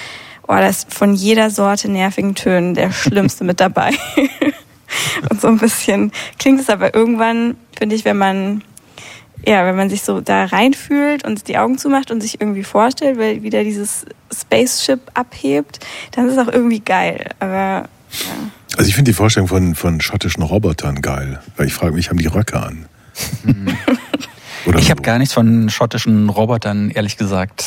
oh, 0.43 0.53
da 0.53 0.67
ist 0.67 0.93
von 0.93 1.13
jeder 1.13 1.49
Sorte 1.49 1.89
nervigen 1.89 2.35
Tönen 2.35 2.73
der 2.73 2.91
schlimmste 2.91 3.43
mit 3.43 3.59
dabei. 3.59 3.91
und 5.29 5.41
so 5.41 5.47
ein 5.47 5.57
bisschen 5.57 6.11
klingt 6.39 6.61
es 6.61 6.69
aber 6.69 6.95
irgendwann, 6.95 7.57
finde 7.77 7.95
ich, 7.95 8.05
wenn 8.05 8.17
man 8.17 8.63
ja, 9.45 9.65
wenn 9.65 9.75
man 9.75 9.89
sich 9.89 10.01
so 10.03 10.21
da 10.21 10.45
reinfühlt 10.45 11.23
und 11.25 11.47
die 11.47 11.57
Augen 11.57 11.77
zumacht 11.77 12.11
und 12.11 12.21
sich 12.21 12.41
irgendwie 12.41 12.63
vorstellt, 12.63 13.17
weil 13.19 13.43
wieder 13.43 13.63
dieses 13.63 14.05
Spaceship 14.35 14.99
abhebt, 15.13 15.79
dann 16.11 16.27
ist 16.27 16.33
es 16.37 16.39
auch 16.47 16.51
irgendwie 16.51 16.79
geil. 16.79 17.29
Aber 17.39 17.55
ja. 17.55 17.87
Also 18.77 18.89
ich 18.89 18.95
finde 18.95 19.11
die 19.11 19.15
Vorstellung 19.15 19.47
von, 19.47 19.75
von 19.75 20.01
schottischen 20.01 20.43
Robotern 20.43 21.01
geil, 21.01 21.39
weil 21.57 21.67
ich 21.67 21.73
frage 21.73 21.93
mich, 21.93 22.09
haben 22.09 22.17
die 22.17 22.27
Röcke 22.27 22.59
an? 22.59 22.85
Oder 24.65 24.79
Ich 24.79 24.85
so. 24.85 24.91
habe 24.91 25.01
gar 25.03 25.17
nichts 25.19 25.33
von 25.33 25.69
schottischen 25.69 26.29
Robotern, 26.29 26.89
ehrlich 26.89 27.17
gesagt, 27.17 27.63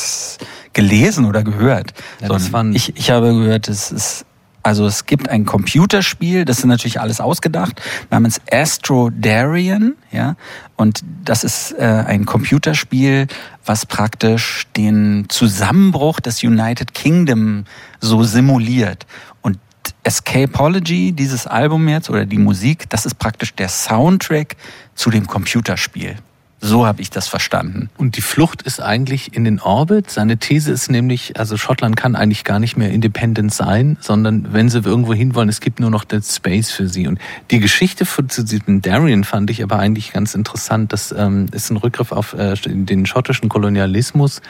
gelesen 0.73 1.25
oder 1.27 1.43
gehört. 1.45 1.93
Ja, 2.21 2.29
das 2.29 2.45
Sondern 2.45 2.53
waren- 2.53 2.75
ich, 2.75 2.97
ich 2.97 3.11
habe 3.11 3.29
gehört, 3.33 3.69
es 3.69 3.93
ist, 3.93 4.25
also 4.63 4.87
es 4.87 5.07
gibt 5.07 5.29
ein 5.29 5.45
Computerspiel, 5.45 6.45
das 6.45 6.59
ist 6.59 6.65
natürlich 6.65 7.01
alles 7.01 7.21
ausgedacht, 7.21 7.81
namens 8.11 8.41
Astro 8.51 9.11
Darien, 9.11 9.97
ja. 10.11 10.37
Und 10.77 11.03
das 11.25 11.45
ist 11.45 11.73
äh, 11.73 12.05
ein 12.07 12.27
Computerspiel, 12.27 13.27
was 13.65 13.87
praktisch 13.87 14.67
den 14.77 15.27
Zusammenbruch 15.29 16.21
des 16.21 16.43
United 16.43 16.95
Kingdom 16.95 17.65
so 18.01 18.23
simuliert. 18.25 19.07
Und 19.43 19.59
Escapology, 20.03 21.13
dieses 21.13 21.47
Album 21.47 21.89
jetzt, 21.89 22.11
oder 22.11 22.27
die 22.27 22.39
Musik, 22.39 22.91
das 22.91 23.07
ist 23.07 23.19
praktisch 23.19 23.55
der 23.55 23.69
Soundtrack 23.69 24.57
zu 24.95 25.11
dem 25.11 25.27
Computerspiel. 25.27 26.17
So 26.61 26.87
habe 26.87 27.01
ich 27.01 27.11
das 27.11 27.29
verstanden. 27.29 27.89
Und 27.99 28.17
die 28.17 28.21
Flucht 28.21 28.63
ist 28.63 28.81
eigentlich 28.81 29.35
in 29.35 29.45
den 29.45 29.61
Orbit. 29.61 30.11
Seine 30.11 30.39
These 30.39 30.73
ist 30.73 30.91
nämlich, 30.91 31.39
also 31.39 31.57
Schottland 31.57 31.97
kann 31.97 32.17
eigentlich 32.17 32.43
gar 32.43 32.59
nicht 32.59 32.77
mehr 32.77 32.91
independent 32.91 33.55
sein, 33.55 33.97
sondern 34.01 34.53
wenn 34.53 34.69
sie 34.69 34.81
irgendwo 34.81 35.15
hinwollen, 35.15 35.49
es 35.49 35.61
gibt 35.61 35.79
nur 35.79 35.91
noch 35.91 36.05
den 36.05 36.23
Space 36.23 36.73
für 36.73 36.89
sie. 36.89 37.07
Und 37.07 37.21
die 37.53 37.61
Geschichte 37.61 38.05
von, 38.05 38.29
zu 38.29 38.45
diesem 38.45 38.83
Darien 38.83 39.23
fand 39.23 39.51
ich 39.51 39.63
aber 39.63 39.79
eigentlich 39.79 40.13
ganz 40.13 40.35
interessant. 40.35 40.93
Das 40.93 41.15
ähm, 41.17 41.47
ist 41.53 41.71
ein 41.71 41.77
Rückgriff 41.77 42.11
auf 42.11 42.35
äh, 42.35 42.55
den 42.65 43.07
schottischen 43.07 43.49
Kolonialismus. 43.49 44.43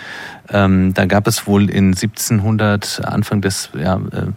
Ähm, 0.49 0.95
da 0.95 1.05
gab 1.05 1.27
es 1.27 1.47
wohl 1.47 1.69
in 1.69 1.89
1700, 1.89 3.05
Anfang 3.05 3.43
des 3.43 3.69
ja, 3.79 3.97
äh, 3.97 4.33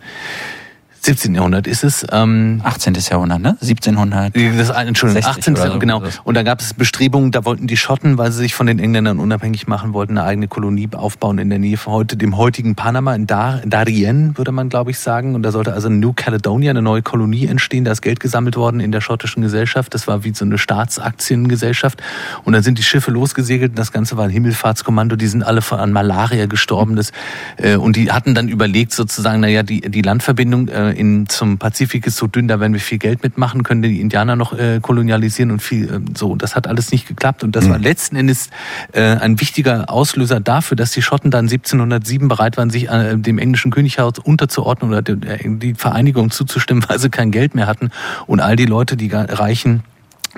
17. 1.04 1.34
Jahrhundert 1.34 1.66
ist 1.66 1.84
es, 1.84 2.06
ähm, 2.12 2.62
18. 2.64 2.94
Jahrhundert, 3.10 3.42
ne? 3.42 3.58
1700. 3.60 4.36
das, 4.36 4.70
Entschuldigung, 4.70 5.24
60 5.24 5.38
18. 5.38 5.54
oder 5.56 5.72
so. 5.74 5.80
genau. 5.80 6.04
Und 6.24 6.36
da 6.36 6.44
gab 6.44 6.62
es 6.62 6.76
Bestrebungen, 6.76 7.32
da 7.32 7.44
wollten 7.44 7.66
die 7.66 7.78
Schotten, 7.78 8.20
weil 8.20 8.32
sie 8.32 8.38
sich 8.40 8.54
von 8.54 8.68
den 8.68 8.78
Engländern 8.78 9.18
unabhängig 9.18 9.68
machen 9.68 9.94
wollten, 9.94 10.18
eine 10.18 10.28
eigene 10.28 10.48
Kolonie 10.48 10.90
aufbauen 10.94 11.40
in 11.40 11.50
der 11.50 11.58
Nähe 11.58 11.78
von 11.78 11.94
heute, 11.94 12.18
dem 12.18 12.38
heutigen 12.38 12.76
Panama, 12.76 13.16
in 13.16 13.26
Dar 13.26 13.62
Darien, 13.66 14.38
würde 14.38 14.52
man, 14.52 14.70
glaube 14.70 14.92
ich, 14.92 15.00
sagen. 15.00 15.34
Und 15.34 15.42
da 15.42 15.52
sollte 15.52 15.74
also 15.74 15.90
New 15.90 16.14
Caledonia, 16.14 16.70
eine 16.70 16.84
neue 16.84 17.02
Kolonie 17.02 17.48
entstehen. 17.48 17.84
Da 17.84 17.92
ist 17.92 18.02
Geld 18.02 18.20
gesammelt 18.20 18.56
worden 18.56 18.80
in 18.80 18.92
der 18.92 19.02
schottischen 19.02 19.42
Gesellschaft. 19.42 19.96
Das 19.96 20.08
war 20.08 20.24
wie 20.24 20.34
so 20.36 20.46
eine 20.46 20.60
Staatsaktiengesellschaft. 20.60 22.02
Und 22.44 22.54
dann 22.54 22.62
sind 22.62 22.78
die 22.78 22.84
Schiffe 22.84 23.10
losgesegelt. 23.10 23.72
Und 23.72 23.80
das 23.80 23.92
Ganze 23.92 24.18
war 24.18 24.26
ein 24.26 24.30
Himmelfahrtskommando. 24.30 25.16
Die 25.16 25.28
sind 25.28 25.42
alle 25.42 25.64
von, 25.64 25.80
an 25.80 25.92
Malaria 25.92 26.46
gestorben. 26.46 26.96
Das, 26.96 27.12
äh, 27.58 27.76
und 27.76 27.96
die 27.96 28.12
hatten 28.12 28.36
dann 28.36 28.48
überlegt, 28.50 28.94
sozusagen, 28.94 29.40
naja, 29.40 29.64
die, 29.64 29.82
die 29.82 30.02
Landverbindung 30.04 30.68
äh, 30.68 30.91
äh, 30.92 31.00
in, 31.00 31.28
zum 31.30 31.58
Pazifik 31.58 32.06
ist 32.08 32.18
so 32.18 32.28
dünn, 32.28 32.48
da 32.48 32.60
werden 32.60 32.74
wir 32.74 32.80
viel 32.80 32.98
Geld 32.98 33.24
mitmachen, 33.24 33.64
können 33.64 33.82
die 33.82 34.00
Indianer 34.02 34.36
noch 34.36 34.54
äh, 34.58 34.80
kolonialisieren 34.82 35.52
und 35.52 35.62
viel 35.62 35.86
äh, 35.90 36.00
so. 36.18 36.36
Das 36.36 36.56
hat 36.56 36.68
alles 36.68 36.92
nicht 36.92 37.08
geklappt. 37.08 37.44
Und 37.44 37.56
das 37.56 37.70
war 37.70 37.78
letzten 37.80 38.16
Endes 38.16 38.50
äh, 38.94 39.02
ein 39.02 39.40
wichtiger 39.40 39.90
Auslöser 39.90 40.40
dafür, 40.40 40.76
dass 40.76 40.92
die 40.92 41.02
Schotten 41.02 41.32
dann 41.32 41.46
1707 41.46 42.28
bereit 42.28 42.58
waren, 42.58 42.70
sich 42.70 42.90
äh, 42.90 43.18
dem 43.18 43.38
englischen 43.38 43.72
Könighaus 43.72 44.20
unterzuordnen 44.20 44.92
oder 44.92 45.02
der- 45.02 45.38
die 45.44 45.74
Vereinigung 45.74 46.32
zuzustimmen, 46.32 46.84
weil 46.88 47.00
sie 47.00 47.10
kein 47.10 47.32
Geld 47.32 47.56
mehr 47.56 47.68
hatten. 47.68 47.92
Und 48.28 48.40
all 48.40 48.56
die 48.56 48.66
Leute, 48.66 48.98
die 48.98 49.10
reichen 49.12 49.84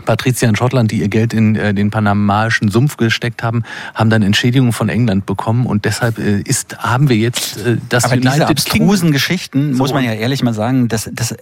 Patrizier 0.06 0.50
in 0.50 0.56
Schottland, 0.56 0.92
die 0.92 1.00
ihr 1.00 1.08
Geld 1.08 1.34
in 1.34 1.56
äh, 1.56 1.74
den 1.74 1.92
panamaischen 1.92 2.70
Sumpf 2.70 2.98
gesteckt 2.98 3.44
haben, 3.44 3.64
haben 3.94 4.10
dann 4.10 4.22
Entschädigungen 4.22 4.74
von 4.74 4.90
England 4.90 5.26
bekommen 5.26 5.66
und 5.66 5.86
deshalb 5.86 6.18
äh, 6.18 6.42
ist, 6.42 6.78
haben 6.80 7.10
wir 7.10 7.18
jetzt 7.18 7.58
äh, 7.66 7.78
das 7.90 8.06
Aber 8.06 8.18
diese 8.18 8.30
United 8.30 8.50
abstrusen 8.50 9.12
Geschichten, 9.12 9.74
muss 9.74 9.90
So. 9.90 9.96
man 9.96 10.04
ja 10.04 10.14
ehrlich 10.14 10.44
mal 10.44 10.54
sagen, 10.54 10.88
das, 10.88 11.10
das 11.14 11.36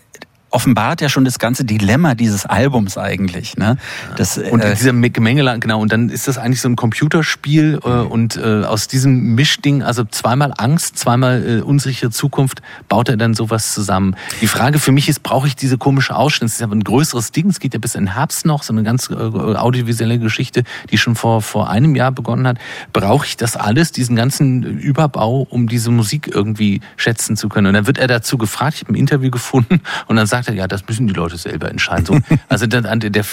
offenbart 0.52 1.02
ja 1.02 1.10
schon 1.10 1.26
das 1.26 1.40
ganze 1.40 1.66
Dilemma 1.66 2.14
dieses 2.14 2.46
Albums 2.46 2.98
eigentlich. 2.98 3.58
Ne? 3.58 3.78
Das, 4.18 4.38
Und 4.38 4.60
äh, 4.60 4.76
dieser 4.76 4.94
Gemengele, 4.94 5.58
genau, 5.60 5.80
und 5.82 5.92
dann 5.92 6.10
ist 6.10 6.28
das 6.28 6.38
eigentlich 6.38 6.62
so 6.62 6.68
ein 6.68 6.76
Computerspiel 6.76 7.80
äh, 7.84 7.88
und 7.88 8.36
äh, 8.36 8.64
aus 8.64 8.88
diesem 8.88 9.34
Mischding, 9.36 9.82
also 9.82 10.04
zweimal 10.04 10.54
Angst, 10.58 11.00
zweimal 11.00 11.60
äh, 11.60 11.62
unsichere 11.62 12.12
Zukunft, 12.12 12.62
baut 12.90 13.10
er 13.10 13.18
dann 13.18 13.34
sowas 13.34 13.74
zusammen. 13.74 14.16
Die 14.42 14.48
Frage 14.48 14.80
für 14.80 14.92
mich 14.92 15.08
ist, 15.08 15.24
brauche 15.24 15.48
ich 15.48 15.56
diese 15.56 15.78
komische 15.78 16.16
Ausschnitt? 16.16 16.50
Das 16.50 16.56
ist 16.56 16.62
aber 16.62 16.76
ein 16.76 16.84
größeres 16.84 17.32
Ding, 17.32 17.50
es 17.50 17.60
geht 17.60 17.74
ja 17.74 17.80
bis 17.80 17.96
in 17.96 18.14
Herbst 18.14 18.46
noch, 18.46 18.64
so 18.64 18.74
eine 18.74 18.84
ganz 18.84 19.10
äh, 19.10 19.14
audiovisuelle 19.14 20.20
Geschichte, 20.20 20.64
die 20.90 20.98
schon 20.98 21.16
vor, 21.16 21.42
vor 21.42 21.70
einem 21.70 21.96
Jahr 21.96 22.12
begonnen 22.12 22.46
hat. 22.46 22.58
Brauche 22.92 23.26
ich 23.26 23.38
das 23.38 23.56
alles, 23.56 23.94
diesen 23.94 24.18
ganzen 24.18 24.64
Überbau, 24.64 25.48
um 25.50 25.68
diese 25.68 25.92
Musik 25.92 26.30
irgendwie 26.34 26.82
schätzen 26.98 27.38
zu 27.38 27.48
können? 27.48 27.68
Und 27.68 27.74
dann 27.74 27.88
wird 27.88 27.98
er 27.98 28.08
dazu 28.08 28.38
gefragt, 28.38 28.76
ich 28.76 28.82
habe 28.82 28.94
ein 28.94 28.96
Interview 28.96 29.32
gefunden 29.32 29.80
und 30.08 30.18
dann 30.18 30.28
sagt 30.28 30.41
er, 30.48 30.54
ja, 30.54 30.68
das 30.68 30.88
müssen 30.88 31.08
die 31.08 31.14
Leute 31.14 31.38
selber 31.38 31.70
entscheiden. 31.70 32.06
So, 32.06 32.18
also 32.50 32.68
der, 32.68 32.82
der, 32.82 33.26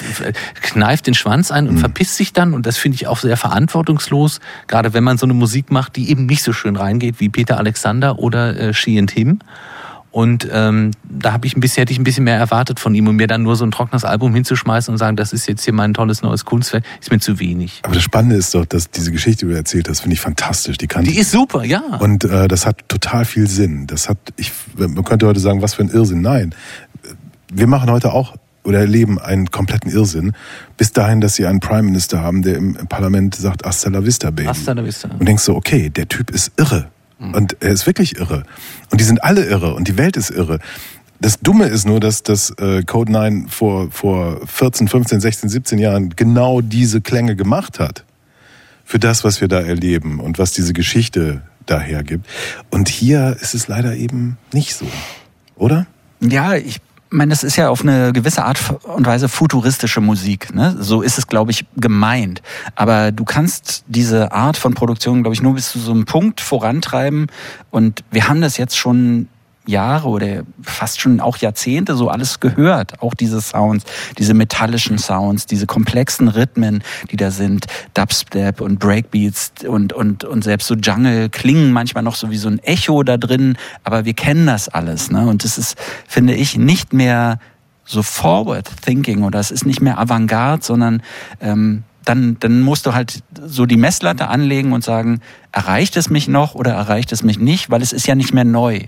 kneift 0.63 1.07
den 1.07 1.15
Schwanz 1.15 1.51
ein 1.51 1.69
und 1.69 1.79
verpisst 1.79 2.17
sich 2.17 2.33
dann 2.33 2.55
und 2.55 2.67
das 2.67 2.77
finde 2.77 2.97
ich 2.97 3.07
auch 3.07 3.19
sehr 3.19 3.37
verantwortungslos, 3.37 4.41
gerade 4.67 4.95
wenn 4.95 5.05
man 5.05 5.19
so 5.19 5.27
eine 5.27 5.35
Musik 5.35 5.71
macht, 5.71 5.97
die 5.97 6.11
eben 6.11 6.27
nicht 6.27 6.43
so 6.43 6.53
schön 6.53 6.77
reingeht 6.77 7.21
wie 7.21 7.29
Peter 7.29 7.59
Alexander 7.59 8.19
oder 8.19 8.59
äh, 8.59 8.75
She 8.75 8.99
and 8.99 9.11
Him. 9.11 9.41
Und 10.19 10.49
ähm, 10.51 10.91
da 11.09 11.33
habe 11.33 11.47
ich 11.47 11.57
ein 11.57 11.61
bisschen, 11.61 11.83
hätte 11.83 11.93
ich 11.93 11.99
ein 12.01 12.03
bisschen 12.03 12.25
mehr 12.25 12.37
erwartet 12.37 12.81
von 12.81 12.93
ihm 12.93 13.07
und 13.07 13.15
mir 13.15 13.29
dann 13.29 13.45
nur 13.45 13.55
so 13.55 13.65
ein 13.65 13.71
trockenes 13.71 14.05
Album 14.05 14.35
hinzuschmeißen 14.35 14.91
und 14.91 14.99
sagen, 14.99 15.17
das 15.17 15.33
ist 15.33 15.47
jetzt 15.47 15.63
hier 15.63 15.73
mein 15.73 15.95
tolles 15.95 16.23
neues 16.23 16.45
Kunstwerk, 16.45 16.83
ist 17.01 17.13
mir 17.13 17.21
zu 17.21 17.39
wenig. 17.39 17.83
Aber 17.85 17.95
das 17.95 18.03
Spannende 18.03 18.35
ist 18.35 18.53
doch, 18.53 18.67
dass 18.67 18.91
diese 18.91 19.13
Geschichte, 19.13 19.47
die 19.47 19.53
du 19.53 19.57
erzählt 19.57 19.89
hast, 19.89 20.01
finde 20.01 20.15
ich 20.15 20.21
fantastisch. 20.21 20.77
Die 20.77 20.89
kann 20.89 21.05
Die 21.05 21.17
ist 21.17 21.31
super, 21.31 21.63
ja. 21.63 21.83
Und 22.01 22.25
äh, 22.25 22.49
das 22.49 22.67
hat 22.67 22.89
total 22.89 23.27
viel 23.27 23.47
Sinn. 23.47 23.87
Das 23.87 24.09
hat, 24.09 24.19
ich, 24.35 24.51
man 24.77 25.05
könnte 25.05 25.25
heute 25.29 25.39
sagen, 25.39 25.63
was 25.63 25.75
für 25.75 25.83
ein 25.85 25.91
Irrsinn. 25.91 26.21
Nein, 26.21 26.53
wir 27.53 27.69
machen 27.69 27.89
heute 27.89 28.13
auch 28.13 28.35
oder 28.65 28.81
erleben 28.81 29.21
einen 29.21 29.53
kompletten 29.53 29.89
Irrsinn, 29.89 30.33
bis 30.77 30.93
dahin, 30.93 31.21
dass 31.21 31.37
sie 31.37 31.47
einen 31.47 31.61
Prime 31.61 31.85
Minister 31.85 32.23
haben, 32.23 32.43
der 32.43 32.57
im, 32.57 32.75
im 32.75 32.89
Parlament 32.89 33.37
sagt, 33.37 33.65
hasta 33.65 33.89
la 33.89 34.05
vista, 34.05 34.33
Baby. 34.33 34.49
Hasta 34.49 34.73
la 34.73 34.85
vista. 34.85 35.11
Und 35.17 35.29
denkst 35.29 35.45
so, 35.45 35.55
okay, 35.55 35.91
der 35.91 36.09
Typ 36.09 36.33
ist 36.33 36.51
irre. 36.57 36.91
Und 37.19 37.57
er 37.61 37.71
ist 37.71 37.87
wirklich 37.87 38.17
irre. 38.17 38.45
Und 38.91 39.01
die 39.01 39.05
sind 39.05 39.23
alle 39.25 39.45
irre 39.45 39.75
und 39.75 39.89
die 39.89 39.97
Welt 39.99 40.17
ist 40.17 40.31
irre. 40.31 40.61
Das 41.21 41.41
Dumme 41.41 41.67
ist 41.67 41.85
nur, 41.85 41.99
dass 41.99 42.23
das 42.23 42.51
äh, 42.59 42.83
Code 42.85 43.11
9 43.11 43.49
vor, 43.49 43.91
vor 43.91 44.47
14, 44.47 44.87
15, 44.87 45.21
16, 45.21 45.49
17 45.49 45.79
Jahren 45.79 46.15
genau 46.15 46.61
diese 46.61 47.01
Klänge 47.01 47.35
gemacht 47.35 47.81
hat 47.81 48.05
für 48.85 49.01
das, 49.01 49.25
was 49.25 49.41
wir 49.41 49.49
da 49.49 49.61
erleben 49.61 50.21
und 50.21 50.39
was 50.39 50.53
diese 50.53 50.73
Geschichte 50.73 51.43
daher 51.67 52.05
gibt. 52.05 52.27
Und 52.71 52.89
hier 52.89 53.37
ist 53.41 53.55
es 53.55 53.67
leider 53.67 53.97
eben 53.97 54.39
nicht 54.53 54.75
so, 54.75 54.87
oder? 55.57 55.87
Ja, 56.21 56.55
ich 56.55 56.81
meine, 57.11 57.31
das 57.31 57.43
ist 57.45 57.57
ja 57.57 57.69
auf 57.69 57.83
eine 57.83 58.13
gewisse 58.13 58.45
Art 58.45 58.59
und 58.85 59.07
Weise 59.07 59.29
futuristische 59.29 60.01
Musik. 60.01 60.55
Ne? 60.55 60.77
So 60.79 61.03
ist 61.03 61.19
es, 61.19 61.27
glaube 61.27 61.51
ich, 61.51 61.65
gemeint. 61.77 62.43
Aber 62.75 63.13
du 63.13 63.25
kannst 63.25 63.85
diese 63.87 64.33
Art 64.33 64.57
von 64.57 64.75
Produktion, 64.75 65.23
glaube 65.23 65.35
ich, 65.35 65.43
nur 65.43 65.55
bis 65.55 65.73
zu 65.73 65.79
so 65.79 65.93
einem 65.93 66.05
Punkt 66.05 66.41
vorantreiben. 66.41 67.27
Und 67.71 68.05
wir 68.11 68.29
haben 68.29 68.41
das 68.41 68.57
jetzt 68.57 68.77
schon 68.77 69.29
Jahre 69.69 70.09
oder 70.09 70.43
fast 70.63 71.01
schon 71.01 71.21
auch 71.21 71.37
Jahrzehnte 71.37 71.95
so 71.95 72.09
alles 72.09 72.41
gehört. 72.41 73.03
Auch 73.03 73.15
diese 73.15 73.41
Sounds, 73.41 73.85
diese 74.17 74.35
metallischen 74.35 74.99
Sounds, 74.99 75.47
diese 75.47 75.67
komplexen 75.67 76.29
Rhythmen, 76.29 76.83
die 77.11 77.17
da 77.17 77.31
sind, 77.31 77.67
Dubstep 77.95 78.61
und 78.61 78.79
Breakbeats 78.79 79.53
und, 79.67 79.93
und, 79.93 80.25
und 80.25 80.43
selbst 80.43 80.67
so 80.69 80.75
Jungle 80.75 81.29
klingen 81.29 81.73
manchmal 81.73 82.03
noch 82.03 82.15
so 82.15 82.31
wie 82.31 82.39
so 82.39 82.49
ein 82.49 82.59
Echo 82.61 83.03
da 83.03 83.17
drin, 83.17 83.57
aber 83.85 84.05
wir 84.05 84.15
kennen 84.15 84.47
das 84.47 84.69
alles. 84.69 85.11
Ne? 85.11 85.27
Und 85.27 85.45
das 85.45 85.59
ist, 85.59 85.77
finde 86.07 86.35
ich, 86.35 86.57
nicht 86.57 86.93
mehr 86.93 87.39
so 87.85 88.03
forward 88.03 88.71
thinking 88.85 89.23
oder 89.23 89.39
es 89.39 89.51
ist 89.51 89.65
nicht 89.65 89.81
mehr 89.81 89.99
Avantgarde, 89.99 90.65
sondern 90.65 91.03
ähm, 91.41 91.85
dann, 92.09 92.37
dann 92.41 92.61
musst 92.61 92.87
du 92.87 92.95
halt 92.95 93.23
so 93.45 93.67
die 93.67 93.77
Messlatte 93.77 94.29
anlegen 94.29 94.73
und 94.73 94.83
sagen, 94.83 95.21
erreicht 95.53 95.97
es 95.97 96.11
mich 96.11 96.29
noch 96.29 96.55
oder 96.55 96.73
erreicht 96.73 97.13
es 97.13 97.23
mich 97.23 97.39
nicht, 97.39 97.71
weil 97.71 97.83
es 97.83 97.93
ist 97.93 98.07
ja 98.07 98.15
nicht 98.15 98.33
mehr 98.33 98.45
neu. 98.45 98.81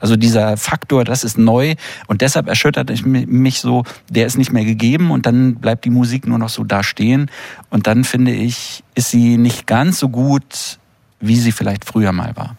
Also 0.00 0.16
dieser 0.16 0.56
Faktor, 0.56 1.04
das 1.04 1.24
ist 1.24 1.38
neu 1.38 1.74
und 2.06 2.20
deshalb 2.20 2.48
erschüttert 2.48 2.90
mi- 3.04 3.26
mich 3.26 3.60
so, 3.60 3.84
der 4.08 4.26
ist 4.26 4.38
nicht 4.38 4.52
mehr 4.52 4.64
gegeben 4.64 5.10
und 5.10 5.26
dann 5.26 5.56
bleibt 5.56 5.84
die 5.84 5.90
Musik 5.90 6.26
nur 6.26 6.38
noch 6.38 6.48
so 6.48 6.64
da 6.64 6.82
stehen 6.82 7.30
und 7.70 7.86
dann 7.86 8.04
finde 8.04 8.32
ich, 8.32 8.82
ist 8.94 9.10
sie 9.10 9.36
nicht 9.36 9.66
ganz 9.66 9.98
so 9.98 10.08
gut, 10.08 10.78
wie 11.20 11.36
sie 11.36 11.52
vielleicht 11.52 11.84
früher 11.84 12.12
mal 12.12 12.36
war. 12.36 12.56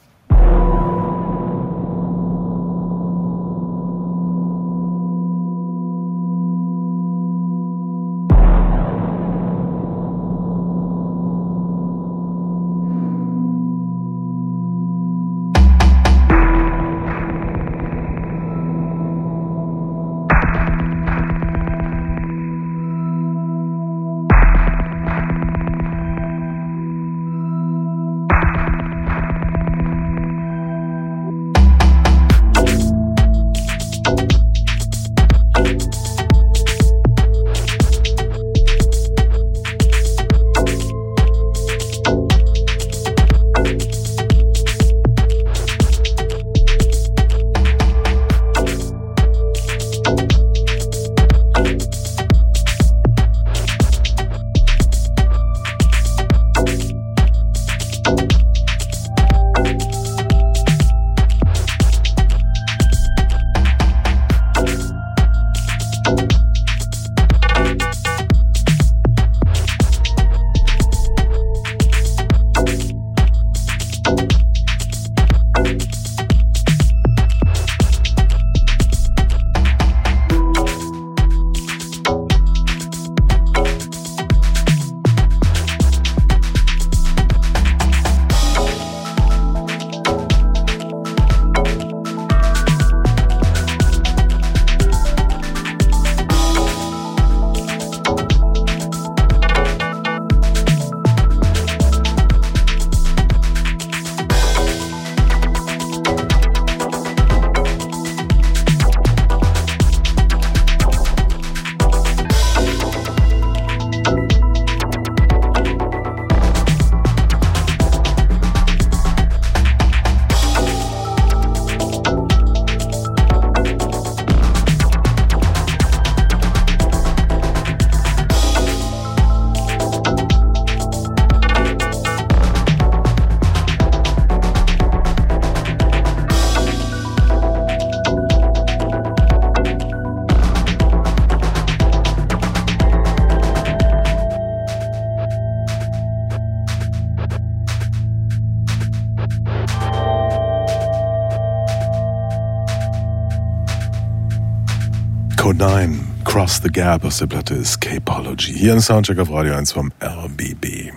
The 156.63 156.69
Gap 156.69 157.03
aus 157.03 157.17
der 157.17 157.27
Platte 157.27 157.55
Escapology. 157.55 158.53
Hier 158.53 158.73
ein 158.73 158.79
Soundcheck 158.79 159.19
auf 159.19 159.29
Radio 159.29 159.55
1 159.55 159.73
vom 159.73 159.91
RBB. 160.01 160.93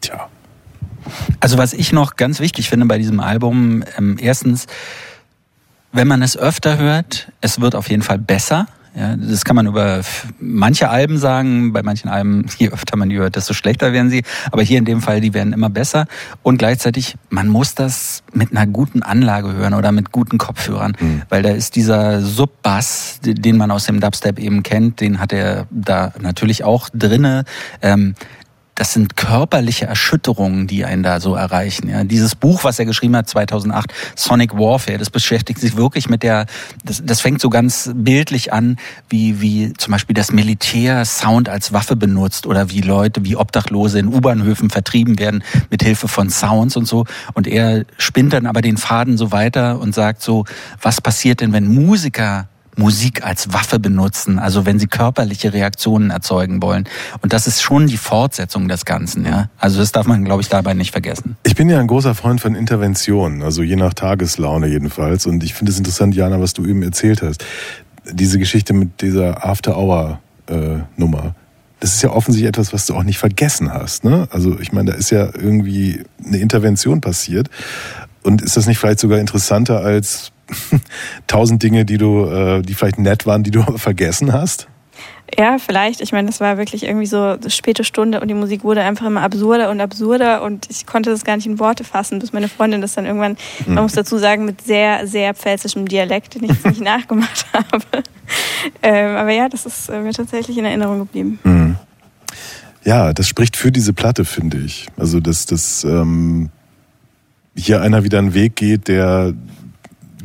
Tja. 0.00 0.28
Also 1.40 1.58
was 1.58 1.74
ich 1.74 1.92
noch 1.92 2.16
ganz 2.16 2.40
wichtig 2.40 2.70
finde 2.70 2.86
bei 2.86 2.96
diesem 2.96 3.20
Album, 3.20 3.84
ähm, 3.98 4.16
erstens, 4.18 4.66
wenn 5.92 6.08
man 6.08 6.22
es 6.22 6.38
öfter 6.38 6.78
hört, 6.78 7.30
es 7.42 7.60
wird 7.60 7.74
auf 7.74 7.90
jeden 7.90 8.02
Fall 8.02 8.18
besser. 8.18 8.66
Ja, 8.96 9.14
das 9.16 9.44
kann 9.44 9.56
man 9.56 9.66
über 9.66 10.00
manche 10.52 10.90
Alben 10.90 11.18
sagen. 11.18 11.72
Bei 11.72 11.82
manchen 11.82 12.08
Alben, 12.08 12.46
je 12.58 12.70
öfter 12.70 12.96
man 12.96 13.08
die 13.08 13.18
hört, 13.18 13.36
desto 13.36 13.54
schlechter 13.54 13.92
werden 13.92 14.10
sie. 14.10 14.22
Aber 14.50 14.62
hier 14.62 14.78
in 14.78 14.84
dem 14.84 15.00
Fall, 15.00 15.20
die 15.20 15.34
werden 15.34 15.52
immer 15.52 15.70
besser. 15.70 16.06
Und 16.42 16.58
gleichzeitig, 16.58 17.16
man 17.28 17.48
muss 17.48 17.74
das 17.74 18.22
mit 18.32 18.50
einer 18.50 18.66
guten 18.66 19.02
Anlage 19.02 19.52
hören 19.52 19.74
oder 19.74 19.92
mit 19.92 20.12
guten 20.12 20.38
Kopfhörern. 20.38 20.96
Weil 21.28 21.42
da 21.42 21.50
ist 21.50 21.76
dieser 21.76 22.20
Subbass, 22.20 23.20
den 23.22 23.56
man 23.56 23.70
aus 23.70 23.84
dem 23.86 24.00
Dubstep 24.00 24.38
eben 24.38 24.62
kennt, 24.62 25.00
den 25.00 25.20
hat 25.20 25.32
er 25.32 25.66
da 25.70 26.12
natürlich 26.20 26.64
auch 26.64 26.88
drinne. 26.92 27.44
Ähm, 27.82 28.14
das 28.80 28.94
sind 28.94 29.14
körperliche 29.14 29.84
Erschütterungen, 29.84 30.66
die 30.66 30.86
einen 30.86 31.02
da 31.02 31.20
so 31.20 31.34
erreichen. 31.34 31.90
Ja, 31.90 32.02
dieses 32.02 32.34
Buch, 32.34 32.64
was 32.64 32.78
er 32.78 32.86
geschrieben 32.86 33.14
hat 33.14 33.28
2008, 33.28 33.92
Sonic 34.16 34.54
Warfare, 34.54 34.96
das 34.96 35.10
beschäftigt 35.10 35.60
sich 35.60 35.76
wirklich 35.76 36.08
mit 36.08 36.22
der, 36.22 36.46
das, 36.82 37.02
das 37.04 37.20
fängt 37.20 37.42
so 37.42 37.50
ganz 37.50 37.90
bildlich 37.94 38.54
an, 38.54 38.78
wie, 39.10 39.42
wie 39.42 39.74
zum 39.74 39.92
Beispiel 39.92 40.14
das 40.14 40.32
Militär 40.32 41.04
Sound 41.04 41.50
als 41.50 41.74
Waffe 41.74 41.94
benutzt 41.94 42.46
oder 42.46 42.70
wie 42.70 42.80
Leute, 42.80 43.22
wie 43.22 43.36
Obdachlose 43.36 43.98
in 43.98 44.08
U-Bahnhöfen 44.08 44.70
vertrieben 44.70 45.18
werden 45.18 45.44
mit 45.68 45.82
Hilfe 45.82 46.08
von 46.08 46.30
Sounds 46.30 46.74
und 46.74 46.86
so. 46.86 47.04
Und 47.34 47.46
er 47.46 47.84
spinnt 47.98 48.32
dann 48.32 48.46
aber 48.46 48.62
den 48.62 48.78
Faden 48.78 49.18
so 49.18 49.30
weiter 49.30 49.78
und 49.78 49.94
sagt 49.94 50.22
so, 50.22 50.46
was 50.80 51.02
passiert 51.02 51.42
denn, 51.42 51.52
wenn 51.52 51.66
Musiker 51.66 52.48
Musik 52.80 53.22
als 53.24 53.52
Waffe 53.52 53.78
benutzen, 53.78 54.38
also 54.38 54.64
wenn 54.64 54.78
sie 54.78 54.86
körperliche 54.86 55.52
Reaktionen 55.52 56.10
erzeugen 56.10 56.62
wollen. 56.62 56.88
Und 57.20 57.34
das 57.34 57.46
ist 57.46 57.60
schon 57.62 57.86
die 57.86 57.98
Fortsetzung 57.98 58.68
des 58.68 58.86
Ganzen, 58.86 59.26
ja. 59.26 59.50
Also 59.58 59.78
das 59.78 59.92
darf 59.92 60.06
man, 60.06 60.24
glaube 60.24 60.40
ich, 60.40 60.48
dabei 60.48 60.72
nicht 60.72 60.90
vergessen. 60.90 61.36
Ich 61.44 61.54
bin 61.54 61.68
ja 61.68 61.78
ein 61.78 61.86
großer 61.86 62.14
Freund 62.14 62.40
von 62.40 62.54
Interventionen, 62.54 63.42
also 63.42 63.62
je 63.62 63.76
nach 63.76 63.92
Tageslaune 63.92 64.66
jedenfalls. 64.66 65.26
Und 65.26 65.44
ich 65.44 65.52
finde 65.52 65.72
es 65.72 65.78
interessant, 65.78 66.14
Jana, 66.14 66.40
was 66.40 66.54
du 66.54 66.64
eben 66.64 66.82
erzählt 66.82 67.20
hast. 67.22 67.44
Diese 68.10 68.38
Geschichte 68.38 68.72
mit 68.72 69.02
dieser 69.02 69.44
After-Hour-Nummer. 69.44 71.34
Das 71.80 71.94
ist 71.94 72.02
ja 72.02 72.10
offensichtlich 72.10 72.48
etwas, 72.48 72.72
was 72.72 72.86
du 72.86 72.94
auch 72.94 73.02
nicht 73.02 73.18
vergessen 73.18 73.72
hast. 73.72 74.04
Ne? 74.04 74.26
Also 74.30 74.58
ich 74.58 74.72
meine, 74.72 74.92
da 74.92 74.96
ist 74.96 75.10
ja 75.10 75.30
irgendwie 75.34 76.02
eine 76.24 76.38
Intervention 76.38 77.00
passiert. 77.00 77.48
Und 78.22 78.42
ist 78.42 78.56
das 78.56 78.66
nicht 78.66 78.78
vielleicht 78.78 79.00
sogar 79.00 79.18
interessanter 79.18 79.80
als 79.80 80.32
tausend 81.26 81.62
Dinge, 81.62 81.84
die 81.84 81.98
du, 81.98 82.26
äh, 82.26 82.62
die 82.62 82.74
vielleicht 82.74 82.98
nett 82.98 83.26
waren, 83.26 83.42
die 83.42 83.50
du 83.50 83.62
vergessen 83.78 84.32
hast? 84.32 84.68
Ja, 85.38 85.58
vielleicht. 85.58 86.00
Ich 86.00 86.12
meine, 86.12 86.26
das 86.26 86.40
war 86.40 86.58
wirklich 86.58 86.82
irgendwie 86.82 87.06
so 87.06 87.22
eine 87.22 87.50
späte 87.50 87.84
Stunde 87.84 88.20
und 88.20 88.28
die 88.28 88.34
Musik 88.34 88.64
wurde 88.64 88.82
einfach 88.82 89.06
immer 89.06 89.22
absurder 89.22 89.70
und 89.70 89.80
absurder 89.80 90.42
und 90.42 90.68
ich 90.68 90.86
konnte 90.86 91.10
das 91.10 91.24
gar 91.24 91.36
nicht 91.36 91.46
in 91.46 91.58
Worte 91.58 91.84
fassen, 91.84 92.18
bis 92.18 92.32
meine 92.32 92.48
Freundin 92.48 92.80
das 92.80 92.94
dann 92.94 93.06
irgendwann, 93.06 93.36
man 93.66 93.84
muss 93.84 93.92
dazu 93.92 94.18
sagen, 94.18 94.44
mit 94.44 94.60
sehr, 94.62 95.06
sehr 95.06 95.34
pfälzischem 95.34 95.86
Dialekt, 95.86 96.34
den 96.34 96.44
ich 96.44 96.50
jetzt 96.50 96.66
nicht 96.66 96.80
nachgemacht 96.80 97.46
habe. 97.52 97.84
Ähm, 98.82 99.16
aber 99.16 99.30
ja, 99.30 99.48
das 99.48 99.66
ist 99.66 99.88
äh, 99.88 100.00
mir 100.00 100.12
tatsächlich 100.12 100.58
in 100.58 100.64
Erinnerung 100.64 100.98
geblieben. 100.98 101.38
Mhm. 101.44 101.76
Ja, 102.84 103.12
das 103.12 103.28
spricht 103.28 103.56
für 103.56 103.70
diese 103.70 103.92
Platte, 103.92 104.24
finde 104.24 104.58
ich. 104.58 104.88
Also, 104.96 105.20
dass, 105.20 105.46
dass 105.46 105.84
ähm, 105.84 106.50
hier 107.56 107.82
einer 107.82 108.04
wieder 108.04 108.18
einen 108.18 108.34
Weg 108.34 108.56
geht, 108.56 108.88
der 108.88 109.34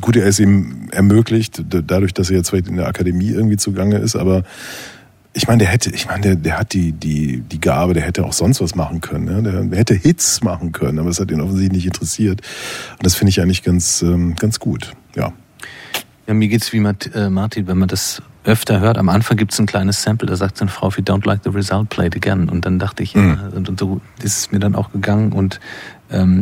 gut, 0.00 0.16
er 0.16 0.26
ist 0.26 0.38
ihm 0.38 0.88
ermöglicht, 0.92 1.62
dadurch, 1.68 2.12
dass 2.14 2.30
er 2.30 2.36
jetzt 2.36 2.50
vielleicht 2.50 2.68
in 2.68 2.76
der 2.76 2.86
Akademie 2.86 3.30
irgendwie 3.30 3.56
zugange 3.56 3.98
ist, 3.98 4.16
aber 4.16 4.44
ich 5.36 5.46
meine, 5.46 5.58
der 5.58 5.68
hätte, 5.68 5.90
ich 5.90 6.06
meine, 6.06 6.22
der, 6.22 6.36
der 6.36 6.58
hat 6.58 6.72
die, 6.72 6.92
die, 6.92 7.40
die 7.40 7.60
Gabe, 7.60 7.92
der 7.92 8.02
hätte 8.02 8.24
auch 8.24 8.32
sonst 8.32 8.62
was 8.62 8.74
machen 8.74 9.02
können. 9.02 9.28
Ja? 9.28 9.40
Der, 9.42 9.64
der 9.64 9.78
hätte 9.78 9.94
Hits 9.94 10.42
machen 10.42 10.72
können, 10.72 10.98
aber 10.98 11.10
es 11.10 11.20
hat 11.20 11.30
ihn 11.30 11.42
offensichtlich 11.42 11.84
nicht 11.84 11.86
interessiert. 11.86 12.40
Und 12.92 13.04
das 13.04 13.14
finde 13.14 13.30
ich 13.30 13.42
eigentlich 13.42 13.62
ganz, 13.62 14.00
ähm, 14.00 14.34
ganz 14.36 14.58
gut. 14.58 14.94
Ja. 15.14 15.34
Ja, 16.26 16.34
mir 16.34 16.48
geht's 16.48 16.72
wie 16.72 16.78
äh, 16.78 17.28
Martin, 17.28 17.66
wenn 17.66 17.76
man 17.76 17.88
das 17.88 18.22
öfter 18.44 18.80
hört. 18.80 18.96
Am 18.96 19.10
Anfang 19.10 19.36
gibt's 19.36 19.58
ein 19.60 19.66
kleines 19.66 20.02
Sample, 20.02 20.26
da 20.26 20.36
sagt 20.36 20.56
seine 20.56 20.70
Frau, 20.70 20.88
if 20.88 20.96
you 20.96 21.04
don't 21.04 21.26
like 21.26 21.40
the 21.44 21.50
result, 21.50 21.90
play 21.90 22.06
it 22.06 22.16
again. 22.16 22.48
Und 22.48 22.64
dann 22.64 22.78
dachte 22.78 23.02
ich, 23.02 23.12
ja, 23.12 23.50
und, 23.54 23.68
und 23.68 23.78
so 23.78 24.00
ist 24.22 24.38
es 24.38 24.52
mir 24.52 24.58
dann 24.58 24.74
auch 24.74 24.90
gegangen. 24.90 25.32
Und 25.32 25.60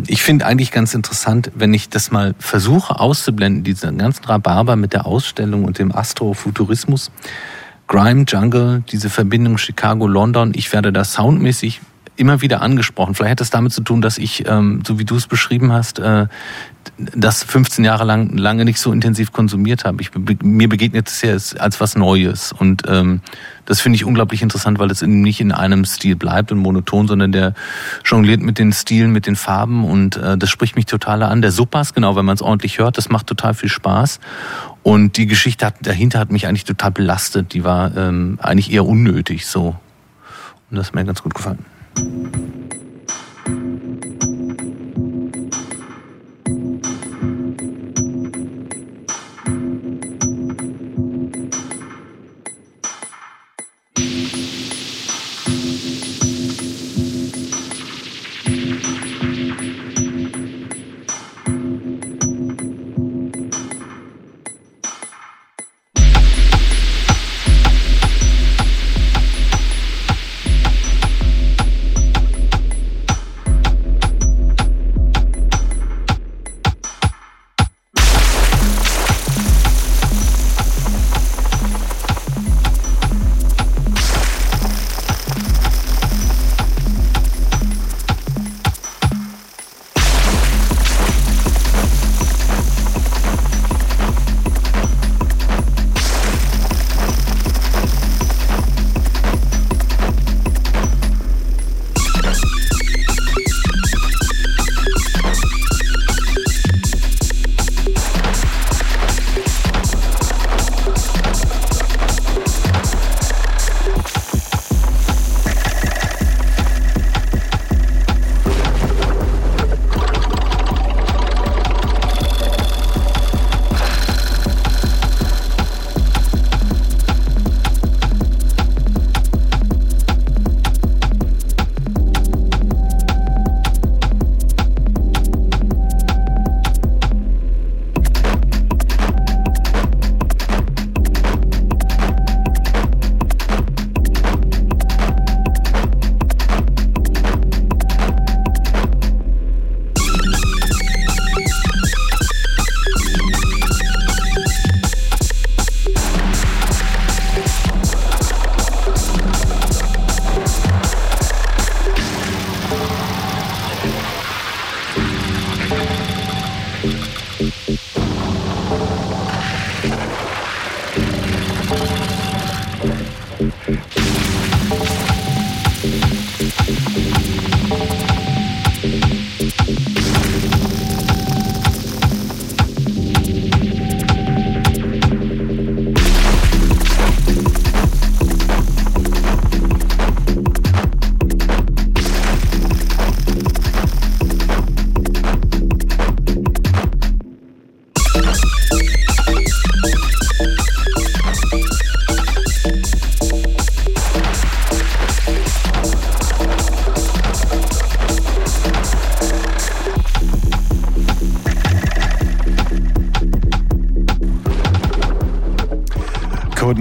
ich 0.06 0.22
finde 0.22 0.44
eigentlich 0.44 0.72
ganz 0.72 0.94
interessant, 0.94 1.50
wenn 1.54 1.72
ich 1.72 1.88
das 1.88 2.10
mal 2.10 2.34
versuche 2.38 3.00
auszublenden, 3.00 3.64
diesen 3.64 3.96
ganzen 3.96 4.24
Rhabarber 4.24 4.76
mit 4.76 4.92
der 4.92 5.06
Ausstellung 5.06 5.64
und 5.64 5.78
dem 5.78 5.94
Astrofuturismus. 5.94 7.10
Grime, 7.86 8.24
Jungle, 8.28 8.82
diese 8.90 9.10
Verbindung 9.10 9.58
Chicago-London, 9.58 10.52
ich 10.54 10.72
werde 10.72 10.92
da 10.92 11.04
soundmäßig 11.04 11.80
immer 12.16 12.40
wieder 12.40 12.62
angesprochen. 12.62 13.14
Vielleicht 13.14 13.32
hat 13.32 13.40
das 13.40 13.50
damit 13.50 13.72
zu 13.72 13.82
tun, 13.82 14.00
dass 14.00 14.18
ich, 14.18 14.46
ähm, 14.48 14.82
so 14.86 14.98
wie 14.98 15.04
du 15.04 15.16
es 15.16 15.26
beschrieben 15.26 15.72
hast, 15.72 15.98
äh, 15.98 16.26
das 16.96 17.42
15 17.42 17.84
Jahre 17.84 18.04
lang 18.04 18.36
lange 18.36 18.64
nicht 18.64 18.78
so 18.78 18.92
intensiv 18.92 19.32
konsumiert 19.32 19.84
habe. 19.84 20.00
Ich, 20.00 20.10
mir 20.42 20.68
begegnet 20.68 21.08
es 21.08 21.22
ja 21.22 21.32
als, 21.32 21.56
als 21.56 21.80
was 21.80 21.96
Neues 21.96 22.52
und 22.52 22.82
ähm, 22.86 23.20
das 23.64 23.80
finde 23.80 23.96
ich 23.96 24.04
unglaublich 24.04 24.42
interessant, 24.42 24.78
weil 24.78 24.90
es 24.90 25.02
eben 25.02 25.22
nicht 25.22 25.40
in 25.40 25.50
einem 25.50 25.84
Stil 25.84 26.14
bleibt 26.14 26.52
und 26.52 26.58
monoton, 26.58 27.08
sondern 27.08 27.32
der 27.32 27.54
jongliert 28.04 28.42
mit 28.42 28.58
den 28.58 28.72
Stilen, 28.72 29.12
mit 29.12 29.26
den 29.26 29.34
Farben 29.36 29.84
und 29.84 30.16
äh, 30.16 30.36
das 30.36 30.50
spricht 30.50 30.76
mich 30.76 30.86
total 30.86 31.22
an. 31.22 31.42
Der 31.42 31.50
Suppas, 31.50 31.94
genau, 31.94 32.16
wenn 32.16 32.24
man 32.24 32.34
es 32.34 32.42
ordentlich 32.42 32.78
hört, 32.78 32.98
das 32.98 33.08
macht 33.08 33.26
total 33.26 33.54
viel 33.54 33.70
Spaß 33.70 34.20
und 34.82 35.16
die 35.16 35.26
Geschichte 35.26 35.66
hat, 35.66 35.76
dahinter 35.80 36.18
hat 36.18 36.30
mich 36.30 36.46
eigentlich 36.46 36.64
total 36.64 36.90
belastet. 36.90 37.54
Die 37.54 37.64
war 37.64 37.96
ähm, 37.96 38.38
eigentlich 38.40 38.70
eher 38.70 38.84
unnötig 38.84 39.46
so 39.46 39.74
und 40.70 40.76
das 40.76 40.88
hat 40.88 40.94
mir 40.94 41.04
ganz 41.04 41.22
gut 41.22 41.34
gefallen. 41.34 41.64
thank 41.96 42.34
you 43.46 44.23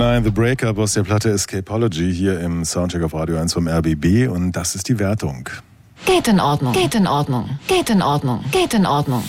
9, 0.04 0.26
The 0.26 0.32
Breakup 0.32 0.78
aus 0.80 0.96
der 0.96 1.04
Platte 1.04 1.30
Escapology 1.30 2.14
hier 2.14 2.38
im 2.42 2.66
Soundcheck 2.66 3.04
auf 3.04 3.14
Radio 3.14 3.38
1 3.38 3.54
vom 3.54 3.70
RBB 3.70 4.28
und 4.28 4.52
das 4.52 4.76
ist 4.76 4.90
die 4.90 5.00
Wertung. 5.00 5.48
Geht 6.06 6.28
in 6.28 6.42
Ordnung. 6.42 6.74
Geht 6.74 6.94
in 6.94 7.08
Ordnung. 7.08 7.58
Geht 7.70 7.90
in 7.90 8.02
Ordnung. 8.02 8.44
Geht 8.52 8.74
in 8.74 8.86
Ordnung. 8.86 9.24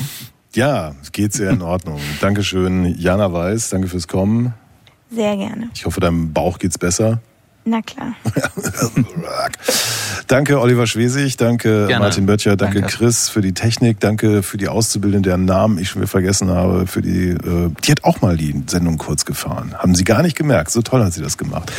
Ja, 0.52 0.96
es 1.00 1.12
geht 1.12 1.32
sehr 1.32 1.50
in 1.50 1.62
Ordnung. 1.62 2.00
Dankeschön, 2.20 2.92
Jana 2.98 3.32
Weiß, 3.32 3.68
danke 3.68 3.86
fürs 3.86 4.08
Kommen. 4.08 4.52
Sehr 5.12 5.36
gerne. 5.36 5.70
Ich 5.76 5.86
hoffe, 5.86 6.00
deinem 6.00 6.32
Bauch 6.32 6.58
geht's 6.58 6.76
besser. 6.76 7.20
Na 7.64 7.80
klar. 7.80 8.16
danke 10.26 10.60
Oliver 10.60 10.86
Schwesig, 10.86 11.36
danke 11.36 11.86
Gerne. 11.86 12.04
Martin 12.04 12.26
Böttcher, 12.26 12.56
danke, 12.56 12.80
Danke. 12.80 12.96
Chris 12.96 13.28
für 13.28 13.40
die 13.40 13.52
Technik, 13.52 14.00
danke 14.00 14.42
für 14.42 14.56
die 14.56 14.68
Auszubildende, 14.68 15.28
deren 15.28 15.44
Namen 15.44 15.78
ich 15.78 15.88
schon 15.88 16.02
wieder 16.02 16.10
vergessen 16.10 16.50
habe. 16.50 16.86
Für 16.86 17.02
die, 17.02 17.30
äh, 17.30 17.70
die 17.84 17.90
hat 17.90 18.04
auch 18.04 18.20
mal 18.20 18.36
die 18.36 18.62
Sendung 18.66 18.98
kurz 18.98 19.24
gefahren. 19.24 19.74
Haben 19.78 19.94
Sie 19.94 20.04
gar 20.04 20.22
nicht 20.22 20.36
gemerkt. 20.36 20.70
So 20.70 20.82
toll 20.82 21.04
hat 21.04 21.12
sie 21.12 21.22
das 21.22 21.38
gemacht. 21.38 21.72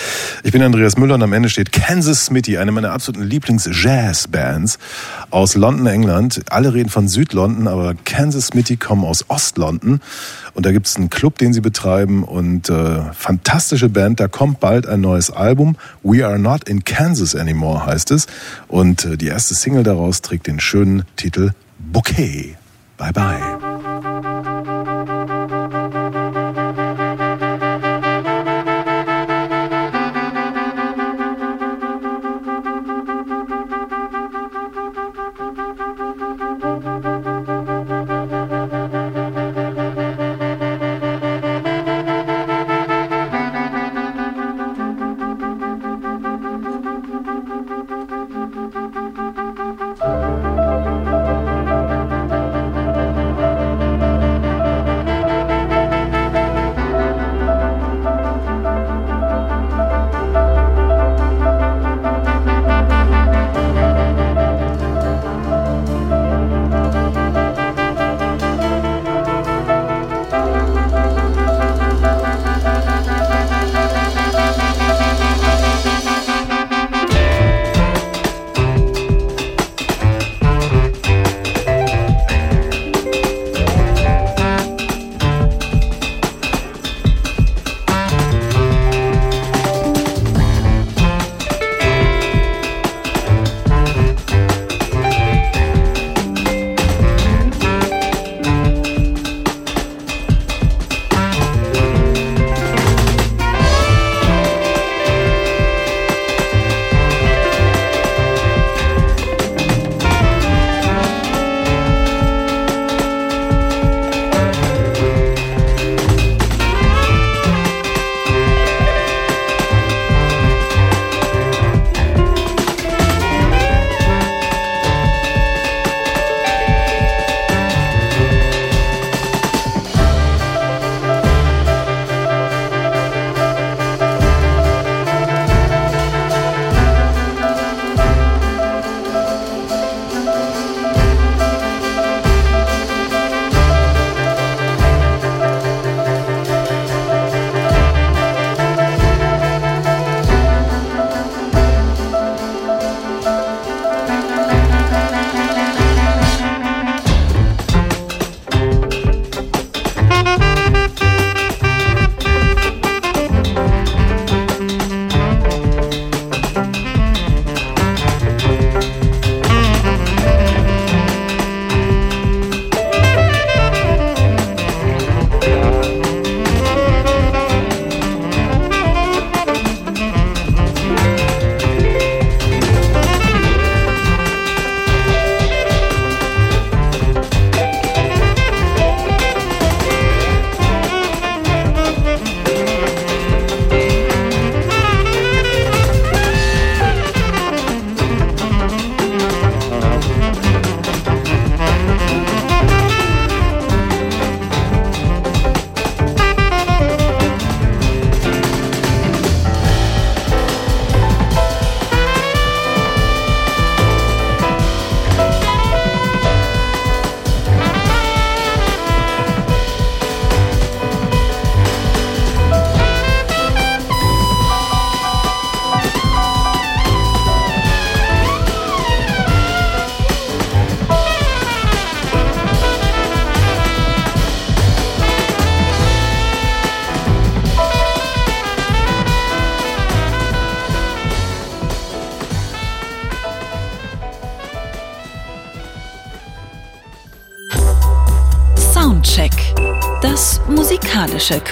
Ich 0.43 0.51
bin 0.51 0.61
Andreas 0.61 0.97
Müller 0.97 1.15
und 1.15 1.23
am 1.23 1.33
Ende 1.33 1.49
steht 1.49 1.71
Kansas 1.71 2.25
Smitty, 2.25 2.57
eine 2.57 2.71
meiner 2.71 2.91
absoluten 2.91 3.23
Lieblings-Jazz-Bands 3.27 4.79
aus 5.35 5.55
London, 5.55 5.85
England. 5.85 6.41
Alle 6.49 6.73
reden 6.73 6.89
von 6.89 7.09
Südlondon, 7.09 7.67
aber 7.67 7.93
Kansas 8.05 8.47
Smitty 8.47 8.77
kommen 8.77 9.03
aus 9.03 9.25
Ostlondon. 9.27 9.99
Und 10.53 10.65
da 10.65 10.71
gibt 10.71 10.87
es 10.87 10.95
einen 10.95 11.09
Club, 11.09 11.37
den 11.37 11.51
sie 11.51 11.59
betreiben 11.59 12.23
und 12.23 12.69
äh, 12.69 13.01
fantastische 13.11 13.89
Band. 13.89 14.21
Da 14.21 14.29
kommt 14.29 14.61
bald 14.61 14.87
ein 14.87 15.01
neues 15.01 15.29
Album. 15.29 15.75
We 16.03 16.25
Are 16.25 16.39
Not 16.39 16.69
in 16.69 16.85
Kansas 16.85 17.35
Anymore 17.35 17.85
heißt 17.85 18.11
es. 18.11 18.27
Und 18.69 19.03
äh, 19.03 19.17
die 19.17 19.27
erste 19.27 19.55
Single 19.55 19.83
daraus 19.83 20.21
trägt 20.21 20.47
den 20.47 20.61
schönen 20.61 21.03
Titel 21.17 21.51
Bouquet. 21.79 22.55
Bye 22.97 23.11
bye. 23.11 23.64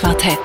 Quartett. 0.04 0.38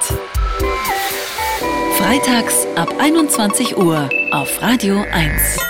Freitags 1.98 2.64
ab 2.76 2.94
21 3.00 3.76
Uhr 3.76 4.08
auf 4.30 4.62
Radio 4.62 5.04
1. 5.10 5.67